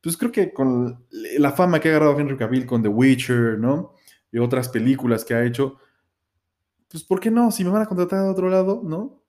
pues 0.00 0.16
creo 0.16 0.32
que 0.32 0.52
con 0.52 1.04
la 1.10 1.52
fama 1.52 1.80
que 1.80 1.88
ha 1.88 1.92
agarrado 1.92 2.18
Henry 2.18 2.36
Cavill 2.36 2.66
con 2.66 2.82
The 2.82 2.88
Witcher, 2.88 3.58
¿no? 3.58 3.94
Y 4.32 4.38
otras 4.38 4.68
películas 4.68 5.24
que 5.24 5.34
ha 5.34 5.44
hecho, 5.44 5.78
pues 6.88 7.04
¿por 7.04 7.20
qué 7.20 7.30
no? 7.30 7.50
Si 7.50 7.64
me 7.64 7.70
van 7.70 7.82
a 7.82 7.86
contratar 7.86 8.22
de 8.22 8.30
otro 8.30 8.48
lado, 8.48 8.82
¿no? 8.84 9.20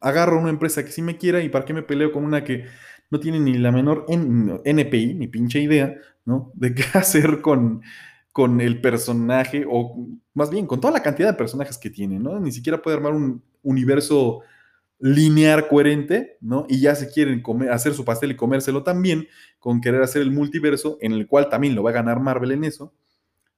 agarro 0.00 0.38
una 0.38 0.50
empresa 0.50 0.84
que 0.84 0.92
sí 0.92 1.02
me 1.02 1.16
quiera 1.16 1.42
y 1.42 1.48
para 1.48 1.64
qué 1.64 1.72
me 1.74 1.82
peleo 1.82 2.12
con 2.12 2.24
una 2.24 2.42
que 2.42 2.64
no 3.10 3.20
tiene 3.20 3.38
ni 3.38 3.58
la 3.58 3.72
menor 3.72 4.06
NPI, 4.08 5.14
ni 5.14 5.28
pinche 5.28 5.60
idea, 5.60 5.94
¿no? 6.24 6.52
De 6.54 6.74
qué 6.74 6.84
hacer 6.94 7.40
con, 7.40 7.82
con 8.32 8.60
el 8.60 8.80
personaje, 8.80 9.64
o 9.68 10.06
más 10.34 10.50
bien 10.50 10.66
con 10.66 10.80
toda 10.80 10.92
la 10.92 11.02
cantidad 11.02 11.28
de 11.28 11.38
personajes 11.38 11.76
que 11.76 11.90
tiene, 11.90 12.18
¿no? 12.18 12.38
Ni 12.40 12.52
siquiera 12.52 12.80
puede 12.80 12.96
armar 12.96 13.12
un 13.12 13.42
universo 13.62 14.40
lineal 15.00 15.66
coherente, 15.66 16.36
¿no? 16.40 16.66
Y 16.68 16.80
ya 16.80 16.94
se 16.94 17.08
quieren 17.10 17.42
comer, 17.42 17.70
hacer 17.70 17.94
su 17.94 18.04
pastel 18.04 18.32
y 18.32 18.36
comérselo 18.36 18.82
también, 18.82 19.26
con 19.58 19.80
querer 19.80 20.02
hacer 20.02 20.22
el 20.22 20.30
multiverso, 20.30 20.98
en 21.00 21.12
el 21.12 21.26
cual 21.26 21.48
también 21.48 21.74
lo 21.74 21.82
va 21.82 21.90
a 21.90 21.94
ganar 21.94 22.20
Marvel 22.20 22.52
en 22.52 22.64
eso, 22.64 22.94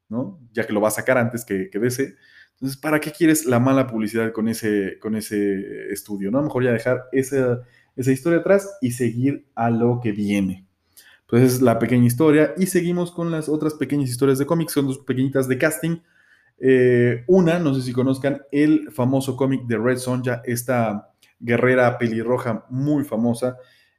¿no? 0.08 0.40
Ya 0.52 0.66
que 0.66 0.72
lo 0.72 0.80
va 0.80 0.88
a 0.88 0.92
sacar 0.92 1.18
antes 1.18 1.44
que, 1.44 1.68
que 1.70 1.78
DC. 1.78 2.14
Entonces, 2.62 2.80
¿para 2.80 3.00
qué 3.00 3.10
quieres 3.10 3.44
la 3.44 3.58
mala 3.58 3.88
publicidad 3.88 4.30
con 4.30 4.46
ese, 4.46 4.98
con 5.00 5.16
ese 5.16 5.92
estudio? 5.92 6.30
¿no? 6.30 6.40
mejor 6.42 6.62
ya 6.62 6.70
dejar 6.70 7.06
esa, 7.10 7.62
esa 7.96 8.12
historia 8.12 8.38
atrás 8.38 8.78
y 8.80 8.92
seguir 8.92 9.46
a 9.56 9.68
lo 9.68 9.98
que 10.00 10.12
viene. 10.12 10.64
Pues 11.26 11.42
es 11.42 11.60
la 11.60 11.80
pequeña 11.80 12.06
historia. 12.06 12.54
Y 12.56 12.66
seguimos 12.66 13.10
con 13.10 13.32
las 13.32 13.48
otras 13.48 13.74
pequeñas 13.74 14.10
historias 14.10 14.38
de 14.38 14.46
cómics. 14.46 14.74
Son 14.74 14.86
dos 14.86 15.00
pequeñitas 15.00 15.48
de 15.48 15.58
casting. 15.58 15.96
Eh, 16.58 17.24
una, 17.26 17.58
no 17.58 17.74
sé 17.74 17.82
si 17.82 17.92
conozcan, 17.92 18.42
el 18.52 18.92
famoso 18.92 19.36
cómic 19.36 19.66
de 19.66 19.78
Red 19.78 19.96
Sonja, 19.96 20.42
esta 20.44 21.11
guerrera 21.42 21.98
pelirroja 21.98 22.64
muy 22.70 23.04
famosa, 23.04 23.56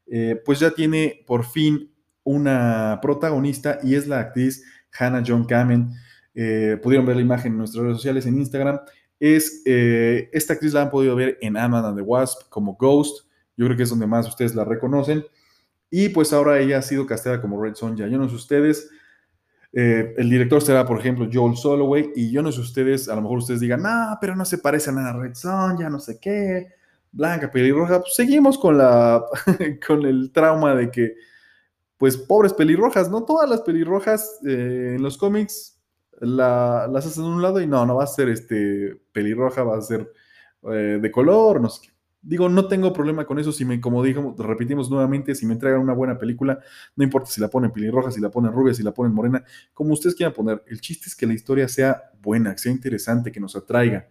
eh, 0.08 0.41
pues 0.43 0.60
ya 0.60 0.71
tiene 0.71 1.23
por 1.27 1.45
fin 1.45 1.93
una 2.23 2.99
protagonista 3.01 3.79
y 3.84 3.95
es 3.95 4.08
la 4.08 4.19
actriz 4.19 4.63
Hannah 4.97 5.23
John 5.25 5.45
Kamen. 5.45 5.91
Eh, 6.34 6.79
pudieron 6.82 7.06
ver 7.06 7.17
la 7.17 7.21
imagen 7.21 7.51
en 7.51 7.58
nuestras 7.60 7.84
redes 7.84 7.97
sociales, 7.97 8.25
en 8.25 8.38
Instagram, 8.38 8.79
es, 9.19 9.62
eh, 9.65 10.29
esta 10.34 10.53
actriz 10.53 10.73
la 10.73 10.82
han 10.82 10.89
podido 10.89 11.15
ver 11.15 11.38
en 11.41 11.56
Ant-Man 11.56 11.86
and 11.86 11.97
the 11.97 12.01
Wasp 12.01 12.49
como 12.49 12.75
Ghost, 12.75 13.27
yo 13.56 13.65
creo 13.65 13.77
que 13.77 13.84
es 13.84 13.89
donde 13.89 14.08
más 14.08 14.27
ustedes 14.27 14.56
la 14.56 14.65
reconocen, 14.65 15.23
y 15.91 16.10
pues 16.10 16.34
ahora 16.34 16.60
ella 16.60 16.79
ha 16.79 16.82
sido 16.82 17.06
casteada 17.06 17.39
como 17.39 17.62
Red 17.62 17.75
Sonja, 17.75 18.08
yo 18.08 18.17
no 18.17 18.27
sé 18.27 18.36
ustedes, 18.36 18.89
el 19.71 20.29
director 20.29 20.62
será, 20.62 20.86
por 20.86 20.99
ejemplo, 20.99 21.29
Joel 21.32 21.56
Soloway, 21.56 22.12
y 22.15 22.32
yo 22.32 22.41
no 22.41 22.51
sé 22.51 22.62
ustedes, 22.62 23.08
a 23.08 23.15
lo 23.15 23.21
mejor 23.21 23.38
ustedes 23.38 23.60
digan, 23.60 23.84
no, 23.84 24.17
pero 24.19 24.36
no 24.36 24.43
se 24.43 24.58
parece 24.58 24.89
a 24.89 24.93
nada 24.93 25.12
a 25.12 25.19
Red 25.19 25.36
Sonja, 25.36 25.88
no 25.88 25.99
sé 25.99 26.19
qué, 26.19 26.69
blanca, 27.13 27.49
pelirroja, 27.49 28.02
pues 28.02 28.15
seguimos 28.15 28.58
con, 28.58 28.78
la, 28.78 29.23
con 29.88 30.06
el 30.06 30.32
trauma 30.32 30.76
de 30.76 30.91
que, 30.91 31.15
pues 31.97 32.17
pobres 32.17 32.54
pelirrojas, 32.54 33.10
¿no? 33.10 33.23
Todas 33.23 33.49
las 33.49 33.62
pelirrojas 33.62 34.39
en 34.43 35.02
los 35.02 35.17
cómics 35.17 35.73
las 36.19 37.06
haces 37.06 37.17
de 37.17 37.23
un 37.23 37.41
lado 37.41 37.62
y 37.62 37.67
no, 37.67 37.86
no 37.86 37.95
va 37.95 38.04
a 38.04 38.08
ser 38.08 38.30
este 38.30 38.95
pelirroja, 39.12 39.63
va 39.63 39.78
a 39.78 39.82
ser 39.82 40.12
eh, 40.63 40.99
de 41.02 41.12
color, 41.12 41.62
no 41.62 41.69
sé 41.69 41.88
qué. 41.88 41.93
Digo, 42.21 42.47
no 42.47 42.67
tengo 42.69 42.93
problema 42.93 43.26
con 43.26 43.38
eso 43.38 43.52
si 43.52 43.65
me, 43.65 43.82
como 43.82 44.02
dijimos, 44.02 44.38
repetimos 44.38 44.89
nuevamente, 44.89 45.36
si 45.36 45.45
me 45.45 45.54
entregan 45.54 45.82
una 45.82 45.93
buena 45.93 46.17
película, 46.17 46.60
no 46.95 47.04
importa 47.04 47.30
si 47.30 47.41
la 47.41 47.49
ponen 47.49 47.71
pelirroja, 47.71 48.12
si 48.12 48.21
la 48.21 48.30
ponen 48.30 48.54
rubia, 48.54 48.73
si 48.73 48.82
la 48.82 48.93
ponen 48.93 49.13
morena, 49.13 49.43
como 49.73 49.91
ustedes 49.91 50.15
quieran 50.15 50.34
poner. 50.34 50.63
El 50.67 50.80
chiste 50.80 51.10
es 51.10 51.15
que 51.17 51.28
la 51.28 51.34
historia 51.34 51.67
sea 51.67 52.12
buena, 52.21 52.54
que 52.54 52.60
sea 52.60 52.71
interesante, 52.71 53.30
que 53.30 53.41
nos 53.41 53.58
atraiga. 53.58 54.08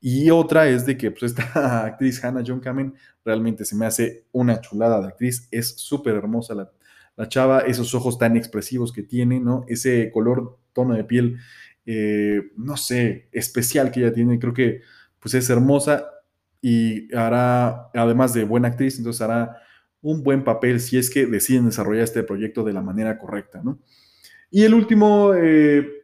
Y 0.00 0.30
otra 0.30 0.68
es 0.68 0.86
de 0.86 0.96
que 0.96 1.10
pues, 1.10 1.24
esta 1.24 1.84
actriz 1.86 2.24
Hannah 2.24 2.42
John 2.46 2.60
Kamen 2.60 2.94
realmente 3.24 3.64
se 3.64 3.76
me 3.76 3.86
hace 3.86 4.24
una 4.32 4.60
chulada 4.60 5.00
de 5.00 5.08
actriz, 5.08 5.46
es 5.50 5.76
súper 5.76 6.14
hermosa 6.14 6.54
la, 6.54 6.70
la 7.16 7.28
chava, 7.28 7.60
esos 7.60 7.94
ojos 7.94 8.18
tan 8.18 8.36
expresivos 8.36 8.92
que 8.92 9.02
tiene, 9.02 9.40
¿no? 9.40 9.64
Ese 9.68 10.10
color, 10.10 10.58
tono 10.72 10.94
de 10.94 11.04
piel, 11.04 11.38
eh, 11.84 12.52
no 12.56 12.76
sé, 12.76 13.28
especial 13.32 13.90
que 13.90 14.00
ella 14.00 14.12
tiene, 14.12 14.38
creo 14.38 14.54
que 14.54 14.80
pues 15.18 15.34
es 15.34 15.50
hermosa 15.50 16.08
y 16.62 17.14
hará, 17.14 17.90
además 17.94 18.32
de 18.32 18.44
buena 18.44 18.68
actriz, 18.68 18.98
entonces 18.98 19.20
hará 19.20 19.58
un 20.00 20.22
buen 20.22 20.44
papel 20.44 20.80
si 20.80 20.96
es 20.96 21.10
que 21.10 21.26
deciden 21.26 21.66
desarrollar 21.66 22.04
este 22.04 22.22
proyecto 22.22 22.64
de 22.64 22.72
la 22.72 22.80
manera 22.80 23.18
correcta, 23.18 23.60
¿no? 23.62 23.78
Y 24.50 24.64
el 24.64 24.74
último, 24.74 25.32
eh, 25.34 25.99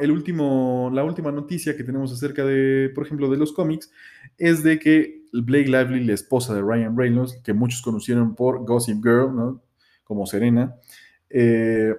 El 0.00 0.10
último, 0.10 0.90
la 0.92 1.04
última 1.04 1.30
noticia 1.30 1.76
que 1.76 1.84
tenemos 1.84 2.12
acerca 2.12 2.44
de, 2.44 2.90
por 2.94 3.04
ejemplo, 3.04 3.30
de 3.30 3.36
los 3.36 3.52
cómics, 3.52 3.90
es 4.38 4.62
de 4.62 4.78
que 4.78 5.22
Blake 5.32 5.66
Lively, 5.68 6.04
la 6.04 6.14
esposa 6.14 6.54
de 6.54 6.62
Ryan 6.62 6.96
Reynolds, 6.96 7.40
que 7.44 7.52
muchos 7.52 7.82
conocieron 7.82 8.34
por 8.34 8.64
Gossip 8.64 9.02
Girl, 9.02 9.34
¿no? 9.34 9.62
Como 10.04 10.26
Serena, 10.26 10.74
eh, 11.28 11.94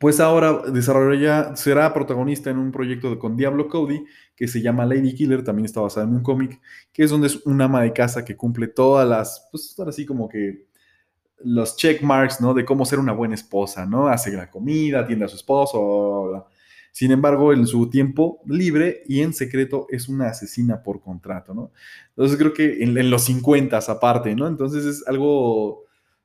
pues 0.00 0.20
ahora 0.20 0.62
desarrolla, 0.70 1.56
será 1.56 1.94
protagonista 1.94 2.50
en 2.50 2.58
un 2.58 2.72
proyecto 2.72 3.18
con 3.18 3.36
Diablo 3.36 3.68
Cody 3.68 4.04
que 4.34 4.48
se 4.48 4.60
llama 4.60 4.84
Lady 4.84 5.14
Killer, 5.14 5.44
también 5.44 5.64
está 5.64 5.80
basada 5.80 6.06
en 6.06 6.12
un 6.12 6.22
cómic, 6.22 6.60
que 6.92 7.04
es 7.04 7.10
donde 7.10 7.28
es 7.28 7.46
un 7.46 7.60
ama 7.60 7.82
de 7.82 7.92
casa 7.92 8.24
que 8.24 8.36
cumple 8.36 8.68
todas 8.68 9.08
las, 9.08 9.48
pues 9.50 9.74
ahora 9.78 9.92
sí 9.92 10.04
como 10.04 10.28
que 10.28 10.66
los 11.44 11.76
check 11.76 12.02
marks, 12.02 12.40
¿no? 12.40 12.52
De 12.52 12.64
cómo 12.64 12.84
ser 12.84 12.98
una 12.98 13.12
buena 13.12 13.34
esposa, 13.34 13.86
¿no? 13.86 14.08
Hace 14.08 14.32
la 14.32 14.50
comida, 14.50 15.00
atiende 15.00 15.24
a 15.24 15.28
su 15.28 15.36
esposo, 15.36 16.46
sin 16.96 17.10
embargo, 17.10 17.52
en 17.52 17.66
su 17.66 17.90
tiempo 17.90 18.40
libre 18.46 19.02
y 19.06 19.20
en 19.20 19.34
secreto 19.34 19.86
es 19.90 20.08
una 20.08 20.28
asesina 20.28 20.82
por 20.82 21.02
contrato, 21.02 21.52
¿no? 21.52 21.70
Entonces 22.08 22.38
creo 22.38 22.54
que 22.54 22.82
en, 22.82 23.10
los 23.10 23.24
50 23.24 23.76
aparte, 23.76 24.34
¿no? 24.34 24.46
Entonces 24.46 24.86
es 24.86 25.06
algo 25.06 25.84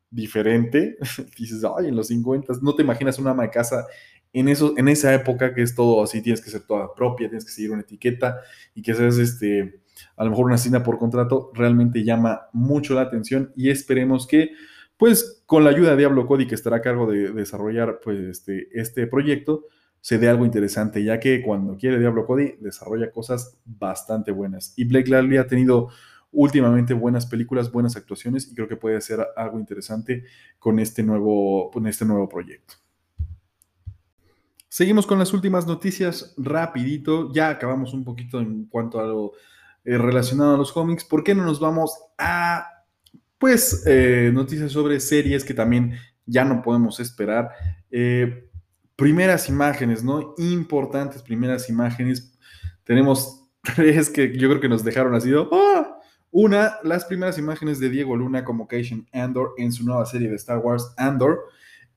diferente. 0.09 0.95
Dices, 1.37 1.61
ay, 1.77 1.89
en 1.89 1.95
los 1.97 2.07
50 2.07 2.53
no 2.61 2.73
te 2.73 2.83
imaginas 2.83 3.19
una 3.19 3.31
ama 3.31 3.43
de 3.43 3.49
casa 3.49 3.85
en, 4.31 4.47
en 4.47 4.87
esa 4.87 5.13
época 5.13 5.53
que 5.53 5.61
es 5.61 5.75
todo 5.75 6.03
así, 6.03 6.21
tienes 6.21 6.39
que 6.39 6.49
ser 6.49 6.61
toda 6.61 6.95
propia, 6.95 7.27
tienes 7.27 7.43
que 7.43 7.51
seguir 7.51 7.71
una 7.71 7.81
etiqueta 7.81 8.39
y 8.73 8.81
que 8.81 8.93
seas 8.93 9.17
este, 9.17 9.81
a 10.15 10.23
lo 10.23 10.29
mejor 10.29 10.45
una 10.45 10.55
asesina 10.55 10.83
por 10.83 10.97
contrato, 10.97 11.51
realmente 11.53 12.05
llama 12.05 12.43
mucho 12.53 12.93
la 12.93 13.01
atención 13.01 13.51
y 13.57 13.71
esperemos 13.71 14.25
que 14.25 14.51
pues 14.95 15.43
con 15.45 15.65
la 15.65 15.71
ayuda 15.71 15.91
de 15.91 15.97
Diablo 15.97 16.27
Cody 16.27 16.47
que 16.47 16.55
estará 16.55 16.77
a 16.77 16.81
cargo 16.81 17.11
de, 17.11 17.33
desarrollar 17.33 17.99
pues 18.01 18.19
este, 18.19 18.69
este 18.71 19.05
proyecto, 19.05 19.65
se 20.01 20.17
dé 20.17 20.27
algo 20.27 20.45
interesante, 20.45 21.03
ya 21.03 21.19
que 21.19 21.41
cuando 21.41 21.77
quiere 21.77 21.99
Diablo 21.99 22.25
Cody 22.25 22.55
desarrolla 22.59 23.11
cosas 23.11 23.57
bastante 23.63 24.31
buenas. 24.31 24.73
Y 24.75 24.85
Blake 24.85 25.09
Lively 25.09 25.37
ha 25.37 25.47
tenido 25.47 25.89
últimamente 26.31 26.93
buenas 26.93 27.25
películas, 27.25 27.71
buenas 27.71 27.95
actuaciones 27.95 28.49
y 28.51 28.55
creo 28.55 28.67
que 28.67 28.77
puede 28.77 28.97
hacer 28.97 29.25
algo 29.35 29.59
interesante 29.59 30.23
con 30.57 30.79
este 30.79 31.03
nuevo, 31.03 31.69
con 31.71 31.85
este 31.87 32.03
nuevo 32.05 32.27
proyecto. 32.27 32.75
Seguimos 34.67 35.05
con 35.05 35.19
las 35.19 35.33
últimas 35.33 35.67
noticias 35.67 36.33
rapidito. 36.37 37.31
Ya 37.33 37.49
acabamos 37.49 37.93
un 37.93 38.05
poquito 38.05 38.39
en 38.39 38.65
cuanto 38.65 38.99
a 38.99 39.05
lo 39.05 39.33
eh, 39.83 39.97
relacionado 39.97 40.55
a 40.55 40.57
los 40.57 40.71
cómics. 40.71 41.03
¿Por 41.03 41.23
qué 41.23 41.35
no 41.35 41.43
nos 41.43 41.59
vamos 41.59 41.93
a, 42.17 42.67
pues, 43.37 43.83
eh, 43.85 44.31
noticias 44.33 44.71
sobre 44.71 44.99
series 44.99 45.43
que 45.43 45.53
también 45.53 45.97
ya 46.25 46.45
no 46.45 46.61
podemos 46.61 47.01
esperar? 47.01 47.51
Eh, 47.91 48.49
primeras 49.01 49.49
imágenes, 49.49 50.03
¿no? 50.03 50.35
Importantes 50.37 51.23
primeras 51.23 51.67
imágenes. 51.69 52.31
Tenemos 52.83 53.49
tres 53.75 54.11
que 54.11 54.37
yo 54.37 54.47
creo 54.47 54.61
que 54.61 54.69
nos 54.69 54.83
dejaron 54.83 55.15
así. 55.15 55.31
¡ah! 55.51 55.97
Una, 56.29 56.75
las 56.83 57.05
primeras 57.05 57.39
imágenes 57.39 57.79
de 57.79 57.89
Diego 57.89 58.15
Luna 58.15 58.45
como 58.45 58.67
Cation 58.67 59.07
Andor 59.11 59.55
en 59.57 59.71
su 59.71 59.83
nueva 59.83 60.05
serie 60.05 60.29
de 60.29 60.35
Star 60.35 60.59
Wars 60.59 60.93
Andor. 60.97 61.39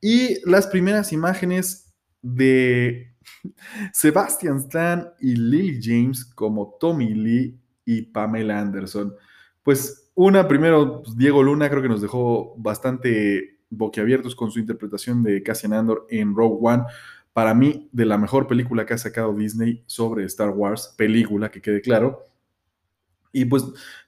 Y 0.01 0.39
las 0.49 0.67
primeras 0.67 1.13
imágenes 1.13 1.95
de 2.23 3.15
Sebastian 3.93 4.57
Stan 4.57 5.11
y 5.21 5.37
Lily 5.37 5.81
James 5.83 6.25
como 6.25 6.79
Tommy 6.81 7.13
Lee 7.13 7.61
y 7.85 8.01
Pamela 8.01 8.59
Anderson. 8.59 9.15
Pues 9.63 10.11
una, 10.15 10.49
primero, 10.49 11.03
pues, 11.03 11.19
Diego 11.19 11.43
Luna 11.43 11.69
creo 11.69 11.83
que 11.83 11.89
nos 11.89 12.01
dejó 12.01 12.55
bastante 12.57 13.54
boquiabiertos 13.77 14.35
con 14.35 14.51
su 14.51 14.59
interpretación 14.59 15.23
de 15.23 15.43
Cassian 15.43 15.73
Andor 15.73 16.07
en 16.11 16.35
Rogue 16.35 16.59
One. 16.61 16.85
Para 17.33 17.55
mí, 17.55 17.89
de 17.93 18.05
la 18.05 18.17
mejor 18.17 18.47
película 18.47 18.87
que 18.87 18.95
ha 18.95 18.99
sacado 18.99 19.35
Disney 19.35 19.83
sobre 19.87 20.25
Star 20.25 20.51
Wars, 20.51 20.95
película, 20.97 21.51
que 21.51 21.61
quede 21.61 21.81
claro. 21.81 22.23
Y 23.33 23.45
pues 23.47 23.65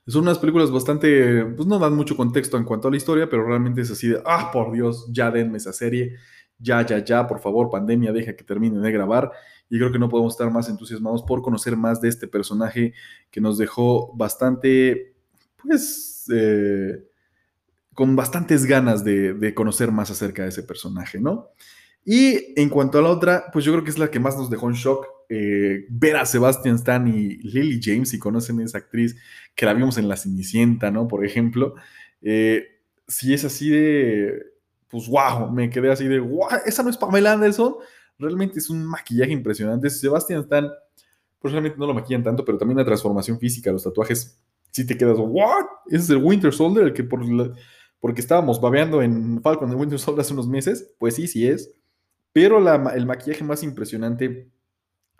son 0.07 0.23
unas 0.23 0.39
películas 0.39 0.71
bastante, 0.71 1.45
pues 1.45 1.67
no 1.67 1.81
dan 1.81 1.95
mucho 1.95 2.17
contexto 2.17 2.57
en 2.57 2.65
cuanto 2.65 2.87
a 2.87 2.93
la 2.93 2.97
historia, 2.97 3.29
pero 3.29 3.45
realmente 3.45 3.81
es 3.81 3.91
así 3.91 4.07
de, 4.09 4.23
ah, 4.25 4.51
por 4.53 4.73
Dios, 4.73 5.09
ya 5.11 5.33
denme 5.33 5.59
esa 5.59 5.73
serie, 5.73 6.15
ya, 6.59 6.87
ya, 6.87 7.05
ya, 7.05 7.27
por 7.27 7.41
favor, 7.41 7.69
pandemia, 7.69 8.13
deja 8.13 8.37
que 8.37 8.45
termine 8.45 8.79
de 8.79 8.93
grabar. 8.93 9.33
Y 9.69 9.79
creo 9.79 9.91
que 9.91 9.99
no 9.99 10.09
podemos 10.09 10.35
estar 10.35 10.49
más 10.53 10.69
entusiasmados 10.69 11.25
por 11.25 11.43
conocer 11.43 11.77
más 11.77 12.01
de 12.01 12.09
este 12.09 12.29
personaje 12.29 12.95
que 13.33 13.41
nos 13.41 13.59
dejó 13.59 14.15
bastante, 14.17 15.17
pues, 15.61 16.27
eh, 16.33 17.05
con 17.97 18.15
bastantes 18.15 18.67
ganas 18.67 19.05
de, 19.05 19.53
conocer 19.55 19.91
más 19.91 20.11
acerca 20.11 20.43
de 20.43 20.51
ese 20.51 20.63
personaje, 20.63 21.19
¿no? 21.19 21.49
Y 22.05 22.53
en 22.61 22.69
cuanto 22.69 22.99
a 22.99 23.03
la 23.03 23.09
otra, 23.09 23.47
pues 23.53 23.65
yo 23.65 23.73
creo 23.73 23.83
que 23.83 23.91
es 23.91 23.99
la 23.99 24.11
que 24.11 24.21
más 24.21 24.37
nos 24.37 24.51
dejó 24.51 24.69
en 24.69 24.75
shock. 24.75 25.07
Eh, 25.29 25.87
ver 25.89 26.17
a 26.17 26.27
Sebastian 26.27 26.77
Stan 26.77 27.09
y 27.09 27.39
Lily 27.39 27.81
James, 27.83 28.11
si 28.11 28.19
conocen 28.19 28.61
a 28.61 28.65
esa 28.65 28.79
actriz 28.79 29.17
que 29.57 29.65
la 29.65 29.73
vimos 29.73 29.97
en 29.97 30.09
La 30.09 30.17
Cenicienta, 30.17 30.91
¿no? 30.91 31.09
Por 31.09 31.25
ejemplo. 31.25 31.75
Eh, 32.21 32.67
si 33.09 33.33
es 33.33 33.47
así 33.47 33.71
de, 33.71 34.43
pues 34.89 35.09
wow, 35.09 35.51
me 35.51 35.71
quedé 35.71 35.91
así 35.91 36.07
de, 36.07 36.21
wow, 36.21 36.49
esa 36.67 36.83
no 36.83 36.91
es 36.91 36.99
Pamela 36.99 37.33
Anderson. 37.33 37.77
Realmente 38.19 38.59
es 38.59 38.69
un 38.69 38.85
maquillaje 38.85 39.33
impresionante. 39.33 39.89
Sebastian 39.89 40.43
Stan, 40.43 40.71
pues 41.39 41.55
no 41.55 41.87
lo 41.87 41.95
maquillan 41.95 42.23
tanto, 42.23 42.45
pero 42.45 42.59
también 42.59 42.77
la 42.77 42.85
transformación 42.85 43.41
física, 43.41 43.73
los 43.73 43.85
tatuajes, 43.85 44.39
si 44.71 44.87
te 44.87 44.99
quedas, 44.99 45.17
¿what? 45.19 45.65
Ese 45.87 46.05
es 46.05 46.11
el 46.11 46.19
Winter 46.19 46.53
Soldier, 46.53 46.89
el 46.89 46.93
que 46.93 47.03
por 47.03 47.25
la, 47.25 47.53
porque 48.07 48.21
estábamos 48.21 48.61
babeando 48.61 49.03
en 49.03 49.42
Falcon 49.42 49.69
de 49.69 49.75
Winter 49.75 49.99
Soldier 49.99 50.21
hace 50.21 50.33
unos 50.33 50.47
meses, 50.47 50.95
pues 50.97 51.16
sí, 51.16 51.27
sí 51.27 51.49
es. 51.49 51.73
Pero 52.33 52.59
el 52.92 53.05
maquillaje 53.05 53.42
más 53.42 53.64
impresionante 53.64 54.49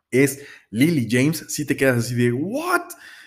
es 0.09 0.47
Lily 0.71 1.09
James. 1.11 1.47
Si 1.49 1.67
te 1.67 1.77
quedas 1.77 1.99
así 1.99 2.15
de, 2.15 2.31
¿what? 2.31 2.83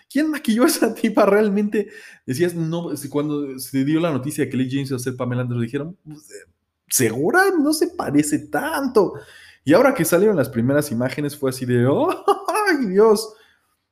¿Quién 0.09 0.31
maquilló 0.31 0.63
a 0.63 0.67
esa 0.67 0.93
tipa 0.95 1.25
realmente? 1.25 1.89
Decías, 2.25 2.55
no, 2.55 2.91
cuando 3.09 3.59
se 3.59 3.83
dio 3.83 3.99
la 3.99 4.13
noticia 4.13 4.45
de 4.45 4.49
que 4.49 4.55
Lily 4.55 4.71
James 4.71 4.91
iba 4.91 4.95
a 4.95 4.99
ser 4.99 5.17
Pamela 5.17 5.41
Anderson, 5.41 5.61
dijeron, 5.61 5.97
pues, 6.05 6.31
eh, 6.31 6.49
¿segura? 6.87 7.51
No 7.61 7.73
se 7.73 7.87
parece 7.87 8.47
tanto. 8.47 9.15
Y 9.65 9.73
ahora 9.73 9.93
que 9.93 10.05
salieron 10.05 10.37
las 10.37 10.47
primeras 10.47 10.89
imágenes 10.89 11.35
fue 11.35 11.49
así 11.49 11.65
de, 11.65 11.85
¡oh, 11.85 12.07
ay 12.69 12.85
Dios! 12.85 13.33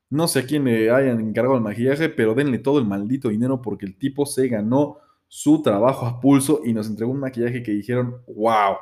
No 0.10 0.30
sé 0.30 0.39
a 0.39 0.45
quién 0.45 0.63
le 0.63 0.91
hayan 0.91 1.19
encargado 1.19 1.58
el 1.58 1.63
maquillaje, 1.63 2.08
pero 2.08 2.36
denle 2.36 2.60
todo 2.60 2.80
el 2.80 2.86
maldito 2.86 3.27
dinero 3.27 3.62
porque 3.62 3.86
el 3.86 3.97
tipo 3.97 4.25
se 4.25 4.47
ganó 4.47 5.01
su 5.28 5.62
trabajo 5.62 6.06
a 6.06 6.20
pulso 6.20 6.62
y 6.63 6.74
nos 6.74 6.88
entregó 6.88 7.12
un 7.12 7.20
maquillaje 7.20 7.62
que 7.62 7.72
dijeron, 7.72 8.22
wow, 8.28 8.78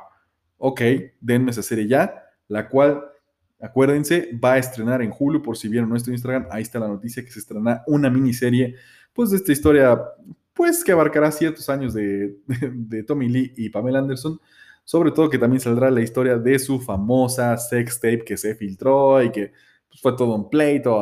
ok, 0.58 0.82
denme 1.20 1.52
esa 1.52 1.64
serie 1.64 1.88
ya, 1.88 2.24
la 2.48 2.70
cual, 2.70 3.04
acuérdense, 3.60 4.30
va 4.44 4.54
a 4.54 4.58
estrenar 4.58 5.02
en 5.02 5.12
julio, 5.12 5.42
por 5.42 5.58
si 5.58 5.68
vieron 5.68 5.90
nuestro 5.90 6.14
Instagram, 6.14 6.48
ahí 6.52 6.62
está 6.62 6.80
la 6.80 6.88
noticia 6.88 7.24
que 7.24 7.32
se 7.32 7.40
estrena 7.40 7.84
una 7.88 8.10
miniserie, 8.10 8.76
pues 9.14 9.32
de 9.32 9.38
esta 9.38 9.52
historia, 9.52 10.00
pues 10.54 10.84
que 10.84 10.92
abarcará 10.92 11.32
ciertos 11.32 11.70
años 11.70 11.94
de, 11.94 12.38
Tommy 13.08 13.30
Lee 13.30 13.54
y 13.58 13.70
Pamela 13.70 14.00
Anderson, 14.00 14.40
sobre 14.84 15.12
todo 15.12 15.30
que 15.30 15.40
también 15.40 15.60
saldrá 15.60 15.90
la 15.90 16.02
historia 16.02 16.38
de 16.38 16.60
su 16.60 16.80
famosa 16.80 17.58
sex 17.58 17.96
tape 18.00 18.24
que 18.24 18.38
se 18.38 18.54
filtró 18.54 19.24
y 19.24 19.32
que 19.32 19.52
pues, 19.88 20.00
fue 20.00 20.16
todo 20.16 20.36
un 20.36 20.50
pleito, 20.50 20.96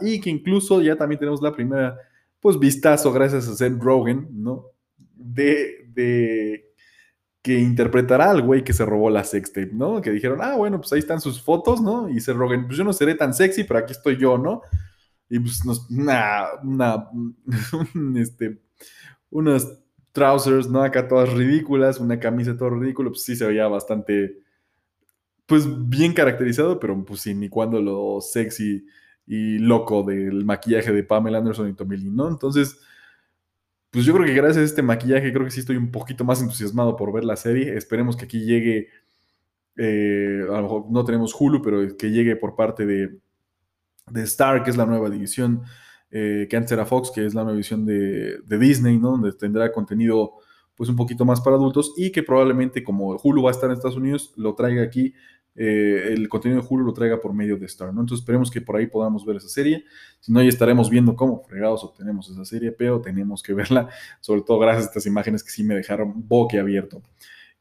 y 0.00 0.20
que 0.20 0.30
incluso 0.30 0.82
ya 0.82 0.96
también 0.96 1.20
tenemos 1.20 1.40
la 1.40 1.52
primera 1.52 1.96
pues 2.44 2.58
vistazo 2.58 3.10
gracias 3.10 3.48
a 3.48 3.54
Seth 3.54 3.80
Rogen, 3.80 4.28
¿no? 4.30 4.66
De, 5.14 5.88
de 5.94 6.74
que 7.40 7.58
interpretará 7.58 8.30
al 8.30 8.42
güey 8.42 8.62
que 8.62 8.74
se 8.74 8.84
robó 8.84 9.08
la 9.08 9.24
sextape, 9.24 9.70
¿no? 9.72 10.02
Que 10.02 10.10
dijeron, 10.10 10.40
ah, 10.42 10.54
bueno, 10.54 10.78
pues 10.78 10.92
ahí 10.92 10.98
están 10.98 11.22
sus 11.22 11.40
fotos, 11.40 11.80
¿no? 11.80 12.10
Y 12.10 12.20
Seth 12.20 12.36
Rogen, 12.36 12.66
pues 12.66 12.76
yo 12.76 12.84
no 12.84 12.92
seré 12.92 13.14
tan 13.14 13.32
sexy, 13.32 13.64
pero 13.64 13.78
aquí 13.78 13.92
estoy 13.92 14.18
yo, 14.18 14.36
¿no? 14.36 14.60
Y 15.30 15.38
pues 15.38 15.64
nos, 15.64 15.88
una, 15.88 17.08
este, 18.16 18.60
unas 19.30 19.78
trousers, 20.12 20.68
¿no? 20.68 20.82
Acá 20.82 21.08
todas 21.08 21.32
ridículas, 21.32 21.98
una 21.98 22.20
camisa 22.20 22.58
todo 22.58 22.68
ridículo, 22.78 23.08
pues 23.08 23.22
sí 23.22 23.36
se 23.36 23.46
veía 23.46 23.68
bastante, 23.68 24.36
pues 25.46 25.64
bien 25.88 26.12
caracterizado, 26.12 26.78
pero 26.78 27.02
pues 27.06 27.22
sí, 27.22 27.32
ni 27.32 27.48
cuando 27.48 27.80
lo 27.80 28.20
sexy 28.20 28.84
y 29.26 29.58
loco 29.58 30.02
del 30.02 30.44
maquillaje 30.44 30.92
de 30.92 31.02
Pamela 31.02 31.38
Anderson 31.38 31.68
y 31.68 31.74
Tommy 31.74 31.96
Lee, 31.96 32.10
¿no? 32.10 32.28
Entonces, 32.28 32.80
pues 33.90 34.04
yo 34.04 34.12
creo 34.12 34.26
que 34.26 34.34
gracias 34.34 34.58
a 34.58 34.64
este 34.64 34.82
maquillaje, 34.82 35.32
creo 35.32 35.44
que 35.44 35.50
sí 35.50 35.60
estoy 35.60 35.76
un 35.76 35.90
poquito 35.90 36.24
más 36.24 36.42
entusiasmado 36.42 36.96
por 36.96 37.12
ver 37.12 37.24
la 37.24 37.36
serie. 37.36 37.76
Esperemos 37.76 38.16
que 38.16 38.24
aquí 38.24 38.44
llegue, 38.44 38.88
eh, 39.76 40.42
a 40.48 40.56
lo 40.56 40.62
mejor 40.62 40.84
no 40.90 41.04
tenemos 41.04 41.34
Hulu, 41.38 41.62
pero 41.62 41.96
que 41.96 42.10
llegue 42.10 42.36
por 42.36 42.56
parte 42.56 42.86
de, 42.86 43.18
de 44.10 44.22
Star, 44.22 44.62
que 44.62 44.70
es 44.70 44.76
la 44.76 44.86
nueva 44.86 45.08
división, 45.08 45.62
eh, 46.10 46.46
que 46.50 46.56
antes 46.56 46.72
era 46.72 46.84
Fox, 46.84 47.10
que 47.10 47.24
es 47.24 47.34
la 47.34 47.42
nueva 47.42 47.54
división 47.54 47.86
de, 47.86 48.38
de 48.44 48.58
Disney, 48.58 48.98
¿no? 48.98 49.12
Donde 49.12 49.32
tendrá 49.32 49.72
contenido 49.72 50.34
pues 50.76 50.90
un 50.90 50.96
poquito 50.96 51.24
más 51.24 51.40
para 51.40 51.56
adultos 51.56 51.94
y 51.96 52.10
que 52.10 52.22
probablemente 52.22 52.82
como 52.82 53.16
Hulu 53.22 53.42
va 53.42 53.50
a 53.50 53.52
estar 53.52 53.70
en 53.70 53.76
Estados 53.76 53.96
Unidos, 53.96 54.32
lo 54.36 54.54
traiga 54.54 54.82
aquí 54.82 55.14
eh, 55.56 56.12
el 56.12 56.28
contenido 56.28 56.60
de 56.60 56.66
Hulu 56.68 56.84
lo 56.84 56.92
traiga 56.92 57.20
por 57.20 57.32
medio 57.32 57.56
de 57.56 57.66
Star, 57.66 57.94
¿no? 57.94 58.00
Entonces 58.00 58.22
esperemos 58.22 58.50
que 58.50 58.60
por 58.60 58.76
ahí 58.76 58.86
podamos 58.86 59.24
ver 59.24 59.36
esa 59.36 59.48
serie. 59.48 59.84
Si 60.20 60.32
no, 60.32 60.42
ya 60.42 60.48
estaremos 60.48 60.90
viendo 60.90 61.14
cómo 61.14 61.42
fregados 61.44 61.84
obtenemos 61.84 62.28
esa 62.28 62.44
serie, 62.44 62.72
pero 62.72 63.00
tenemos 63.00 63.42
que 63.42 63.54
verla, 63.54 63.88
sobre 64.20 64.42
todo 64.42 64.58
gracias 64.58 64.86
a 64.86 64.88
estas 64.88 65.06
imágenes 65.06 65.44
que 65.44 65.50
sí 65.50 65.62
me 65.62 65.74
dejaron 65.74 66.12
boquiabierto. 66.28 67.02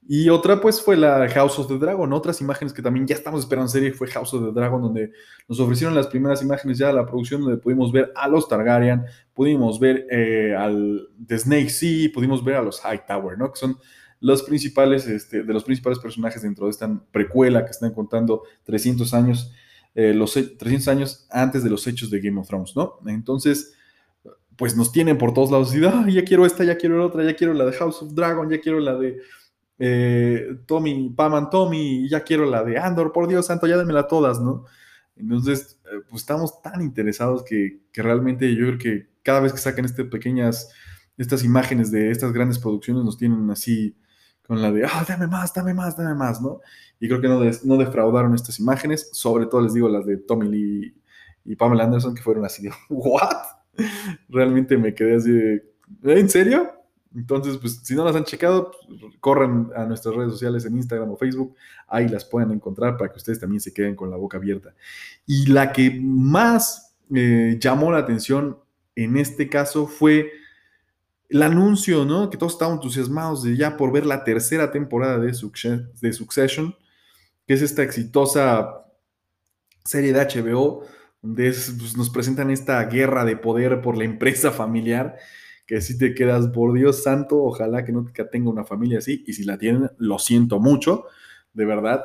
Y 0.05 0.29
otra, 0.29 0.59
pues, 0.59 0.81
fue 0.81 0.97
la 0.97 1.29
House 1.29 1.57
of 1.59 1.67
the 1.67 1.77
Dragon. 1.77 2.11
Otras 2.11 2.41
imágenes 2.41 2.73
que 2.73 2.81
también 2.81 3.07
ya 3.07 3.15
estamos 3.15 3.39
esperando 3.39 3.69
serie 3.69 3.93
fue 3.93 4.07
House 4.07 4.33
of 4.33 4.43
the 4.43 4.51
Dragon, 4.51 4.81
donde 4.81 5.11
nos 5.47 5.59
ofrecieron 5.61 5.95
las 5.95 6.07
primeras 6.07 6.41
imágenes 6.41 6.77
ya 6.77 6.87
de 6.87 6.93
la 6.93 7.05
producción, 7.05 7.41
donde 7.41 7.57
pudimos 7.57 7.91
ver 7.91 8.11
a 8.15 8.27
los 8.27 8.49
Targaryen, 8.49 9.05
pudimos 9.33 9.79
ver 9.79 10.05
eh, 10.11 10.53
al 10.57 11.07
The 11.25 11.39
Snake 11.39 11.69
Sea, 11.69 12.09
pudimos 12.13 12.43
ver 12.43 12.55
a 12.55 12.61
los 12.61 12.81
Hightower, 12.83 13.37
¿no? 13.37 13.51
Que 13.53 13.59
son 13.59 13.77
los 14.23 14.41
principales, 14.43 15.05
este, 15.05 15.43
de 15.43 15.53
los 15.53 15.65
principales 15.65 15.99
personajes 15.99 16.41
dentro 16.41 16.65
de 16.65 16.71
esta 16.71 16.89
precuela 17.11 17.65
que 17.65 17.71
están 17.71 17.91
contando 17.93 18.43
300 18.63 19.13
años, 19.13 19.51
eh, 19.95 20.13
los 20.13 20.31
300 20.33 20.87
años 20.87 21.27
antes 21.29 21.61
de 21.61 21.69
los 21.69 21.85
hechos 21.87 22.09
de 22.09 22.21
Game 22.21 22.39
of 22.39 22.47
Thrones, 22.47 22.73
¿no? 22.73 22.99
Entonces, 23.05 23.73
pues 24.55 24.77
nos 24.77 24.93
tienen 24.93 25.17
por 25.17 25.33
todos 25.33 25.51
lados 25.51 25.75
y, 25.75 25.81
ya 26.13 26.23
quiero 26.23 26.45
esta, 26.45 26.63
ya 26.63 26.77
quiero 26.77 26.97
la 26.97 27.05
otra, 27.05 27.25
ya 27.25 27.35
quiero 27.35 27.53
la 27.53 27.65
de 27.65 27.73
House 27.73 28.01
of 28.01 28.13
Dragon, 28.13 28.49
ya 28.49 28.61
quiero 28.61 28.79
la 28.79 28.95
de 28.95 29.19
eh, 29.77 30.55
Tommy, 30.67 31.09
Pam 31.09 31.33
and 31.33 31.49
Tommy, 31.49 32.07
ya 32.07 32.21
quiero 32.21 32.45
la 32.45 32.63
de 32.63 32.77
Andor, 32.77 33.11
por 33.11 33.27
Dios 33.27 33.47
santo, 33.47 33.67
ya 33.67 33.75
démela 33.75 34.07
todas, 34.07 34.39
¿no? 34.39 34.63
Entonces, 35.17 35.81
eh, 35.83 35.99
pues 36.09 36.21
estamos 36.21 36.61
tan 36.61 36.81
interesados 36.81 37.43
que, 37.43 37.81
realmente 37.93 38.55
yo 38.55 38.67
creo 38.67 38.77
que 38.77 39.07
cada 39.21 39.41
vez 39.41 39.51
que 39.51 39.59
sacan 39.59 39.83
estas 39.83 40.07
pequeñas, 40.07 40.71
estas 41.17 41.43
imágenes 41.43 41.91
de 41.91 42.09
estas 42.09 42.31
grandes 42.31 42.57
producciones 42.57 43.03
nos 43.03 43.17
tienen 43.17 43.49
así 43.51 43.97
con 44.47 44.61
la 44.61 44.71
de, 44.71 44.85
ah, 44.85 45.05
dame 45.07 45.27
más, 45.27 45.53
dame 45.53 45.73
más, 45.73 45.97
dame 45.97 46.15
más, 46.15 46.41
¿no? 46.41 46.59
Y 46.99 47.07
creo 47.07 47.21
que 47.21 47.27
no, 47.27 47.41
no 47.63 47.77
defraudaron 47.77 48.35
estas 48.35 48.59
imágenes, 48.59 49.09
sobre 49.13 49.45
todo 49.45 49.61
les 49.61 49.73
digo 49.73 49.89
las 49.89 50.05
de 50.05 50.17
Tommy 50.17 50.49
Lee 50.49 50.95
y 51.45 51.55
Pamela 51.55 51.83
Anderson, 51.83 52.15
que 52.15 52.21
fueron 52.21 52.45
así 52.45 52.63
de, 52.63 52.71
¿what? 52.89 53.43
Realmente 54.29 54.77
me 54.77 54.93
quedé 54.93 55.15
así 55.15 55.31
de, 55.31 55.63
¿en 56.03 56.29
serio? 56.29 56.71
Entonces, 57.15 57.57
pues 57.57 57.79
si 57.83 57.95
no 57.95 58.03
las 58.03 58.15
han 58.15 58.23
checado, 58.23 58.71
pues, 58.87 58.99
corran 59.19 59.69
a 59.75 59.85
nuestras 59.85 60.15
redes 60.15 60.31
sociales 60.31 60.65
en 60.65 60.75
Instagram 60.75 61.11
o 61.11 61.17
Facebook, 61.17 61.55
ahí 61.87 62.07
las 62.07 62.25
pueden 62.25 62.51
encontrar 62.51 62.97
para 62.97 63.11
que 63.11 63.17
ustedes 63.17 63.39
también 63.39 63.61
se 63.61 63.73
queden 63.73 63.95
con 63.95 64.09
la 64.09 64.17
boca 64.17 64.37
abierta. 64.37 64.73
Y 65.27 65.45
la 65.47 65.71
que 65.71 65.99
más 66.01 66.95
eh, 67.13 67.57
llamó 67.59 67.91
la 67.91 67.99
atención 67.99 68.57
en 68.95 69.17
este 69.17 69.47
caso 69.47 69.87
fue 69.87 70.31
el 71.33 71.41
anuncio, 71.41 72.05
¿no? 72.05 72.29
Que 72.29 72.37
todos 72.37 72.53
estaban 72.53 72.75
entusiasmados 72.75 73.41
de 73.41 73.57
ya 73.57 73.75
por 73.75 73.91
ver 73.91 74.05
la 74.05 74.23
tercera 74.23 74.71
temporada 74.71 75.17
de, 75.17 75.33
Succession, 75.33 76.75
que 77.47 77.55
es 77.55 77.63
esta 77.63 77.81
exitosa 77.81 78.85
serie 79.83 80.13
de 80.13 80.21
HBO, 80.21 80.85
donde 81.23 81.45
pues, 81.45 81.97
nos 81.97 82.11
presentan 82.11 82.51
esta 82.51 82.83
guerra 82.85 83.25
de 83.25 83.35
poder 83.35 83.81
por 83.81 83.97
la 83.97 84.03
empresa 84.03 84.51
familiar 84.51 85.17
que 85.65 85.81
si 85.81 85.97
te 85.97 86.13
quedas, 86.13 86.49
por 86.49 86.73
Dios 86.73 87.01
santo, 87.01 87.41
ojalá 87.41 87.83
que 87.83 87.91
no 87.91 88.05
tenga 88.31 88.51
una 88.51 88.65
familia 88.65 88.99
así, 88.99 89.23
y 89.25 89.33
si 89.33 89.43
la 89.43 89.57
tienen, 89.57 89.89
lo 89.97 90.19
siento 90.19 90.59
mucho, 90.59 91.05
de 91.53 91.65
verdad. 91.65 92.03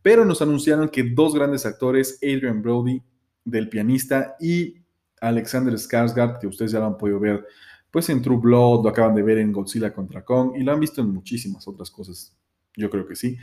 Pero 0.00 0.24
nos 0.24 0.40
anunciaron 0.40 0.88
que 0.88 1.02
dos 1.02 1.34
grandes 1.34 1.66
actores, 1.66 2.18
Adrian 2.22 2.62
Brody, 2.62 3.02
del 3.44 3.68
pianista, 3.68 4.36
y 4.40 4.76
Alexander 5.20 5.74
Skarsgård, 5.74 6.38
que 6.38 6.46
ustedes 6.46 6.72
ya 6.72 6.78
lo 6.78 6.86
han 6.86 6.96
podido 6.96 7.18
ver, 7.18 7.44
pues 7.90 8.08
en 8.08 8.22
True 8.22 8.38
Blood, 8.38 8.84
lo 8.84 8.90
acaban 8.90 9.14
de 9.14 9.22
ver 9.22 9.38
en 9.38 9.52
Godzilla 9.52 9.92
contra 9.92 10.24
Kong, 10.24 10.52
y 10.56 10.62
lo 10.62 10.72
han 10.72 10.80
visto 10.80 11.00
en 11.00 11.12
muchísimas 11.12 11.66
otras 11.66 11.90
cosas, 11.90 12.36
yo 12.76 12.90
creo 12.90 13.06
que 13.06 13.16
sí. 13.16 13.36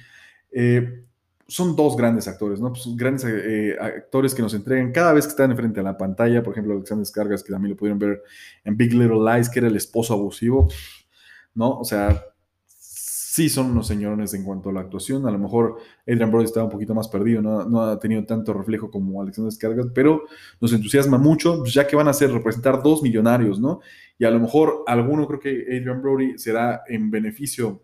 Eh, 0.52 1.04
son 1.48 1.76
dos 1.76 1.96
grandes 1.96 2.28
actores, 2.28 2.60
¿no? 2.60 2.74
Pues 2.74 2.86
grandes 2.96 3.24
eh, 3.26 3.78
actores 3.80 4.36
que 4.36 4.42
nos 4.42 4.54
entregan 4.54 4.92
cada 4.92 5.14
vez 5.14 5.26
que 5.26 5.32
están 5.32 5.52
enfrente 5.52 5.80
a 5.80 5.84
la 5.84 5.98
pantalla. 5.98 6.44
Por 6.44 6.54
ejemplo, 6.54 6.74
Alexander 6.74 7.06
Scargas, 7.06 7.44
que 7.44 7.54
también 7.54 7.72
lo 7.72 7.78
pudieron 7.78 8.00
ver 8.00 8.22
en 8.66 8.76
Big 8.76 8.94
Little 8.94 9.20
Lies, 9.24 9.50
que 9.50 9.60
era 9.60 9.70
el 9.70 9.76
esposo 9.78 10.14
abusivo, 10.14 10.68
¿no? 11.56 11.80
O 11.80 11.86
sea, 11.86 12.22
sí 13.38 13.50
son 13.50 13.72
unos 13.72 13.88
señorones 13.88 14.34
en 14.34 14.44
cuanto 14.44 14.70
a 14.70 14.74
la 14.74 14.82
actuación. 14.82 15.26
A 15.28 15.32
lo 15.32 15.38
mejor 15.38 15.78
Adrian 16.08 16.32
Brody 16.32 16.46
estaba 16.46 16.66
un 16.66 16.72
poquito 16.72 16.94
más 16.94 17.08
perdido, 17.08 17.42
no, 17.42 17.82
ha 17.84 18.00
tenido 18.00 18.26
tanto 18.26 18.52
reflejo 18.52 18.92
como 18.92 19.22
Alexander 19.22 19.52
Scargas, 19.52 19.88
pero 19.94 20.24
nos 20.60 20.74
entusiasma 20.74 21.18
mucho, 21.18 21.64
ya 21.66 21.88
que 21.88 21.96
van 21.96 22.08
a 22.08 22.14
ser 22.14 22.32
representar 22.32 22.82
dos 22.82 23.04
millonarios, 23.04 23.60
¿no? 23.60 23.80
Y 24.18 24.26
a 24.26 24.32
lo 24.32 24.40
mejor 24.40 24.84
alguno, 24.88 25.28
creo 25.28 25.40
que 25.40 25.66
Adrian 25.68 26.02
Brody 26.02 26.38
será 26.38 26.84
en 26.88 27.12
beneficio, 27.12 27.84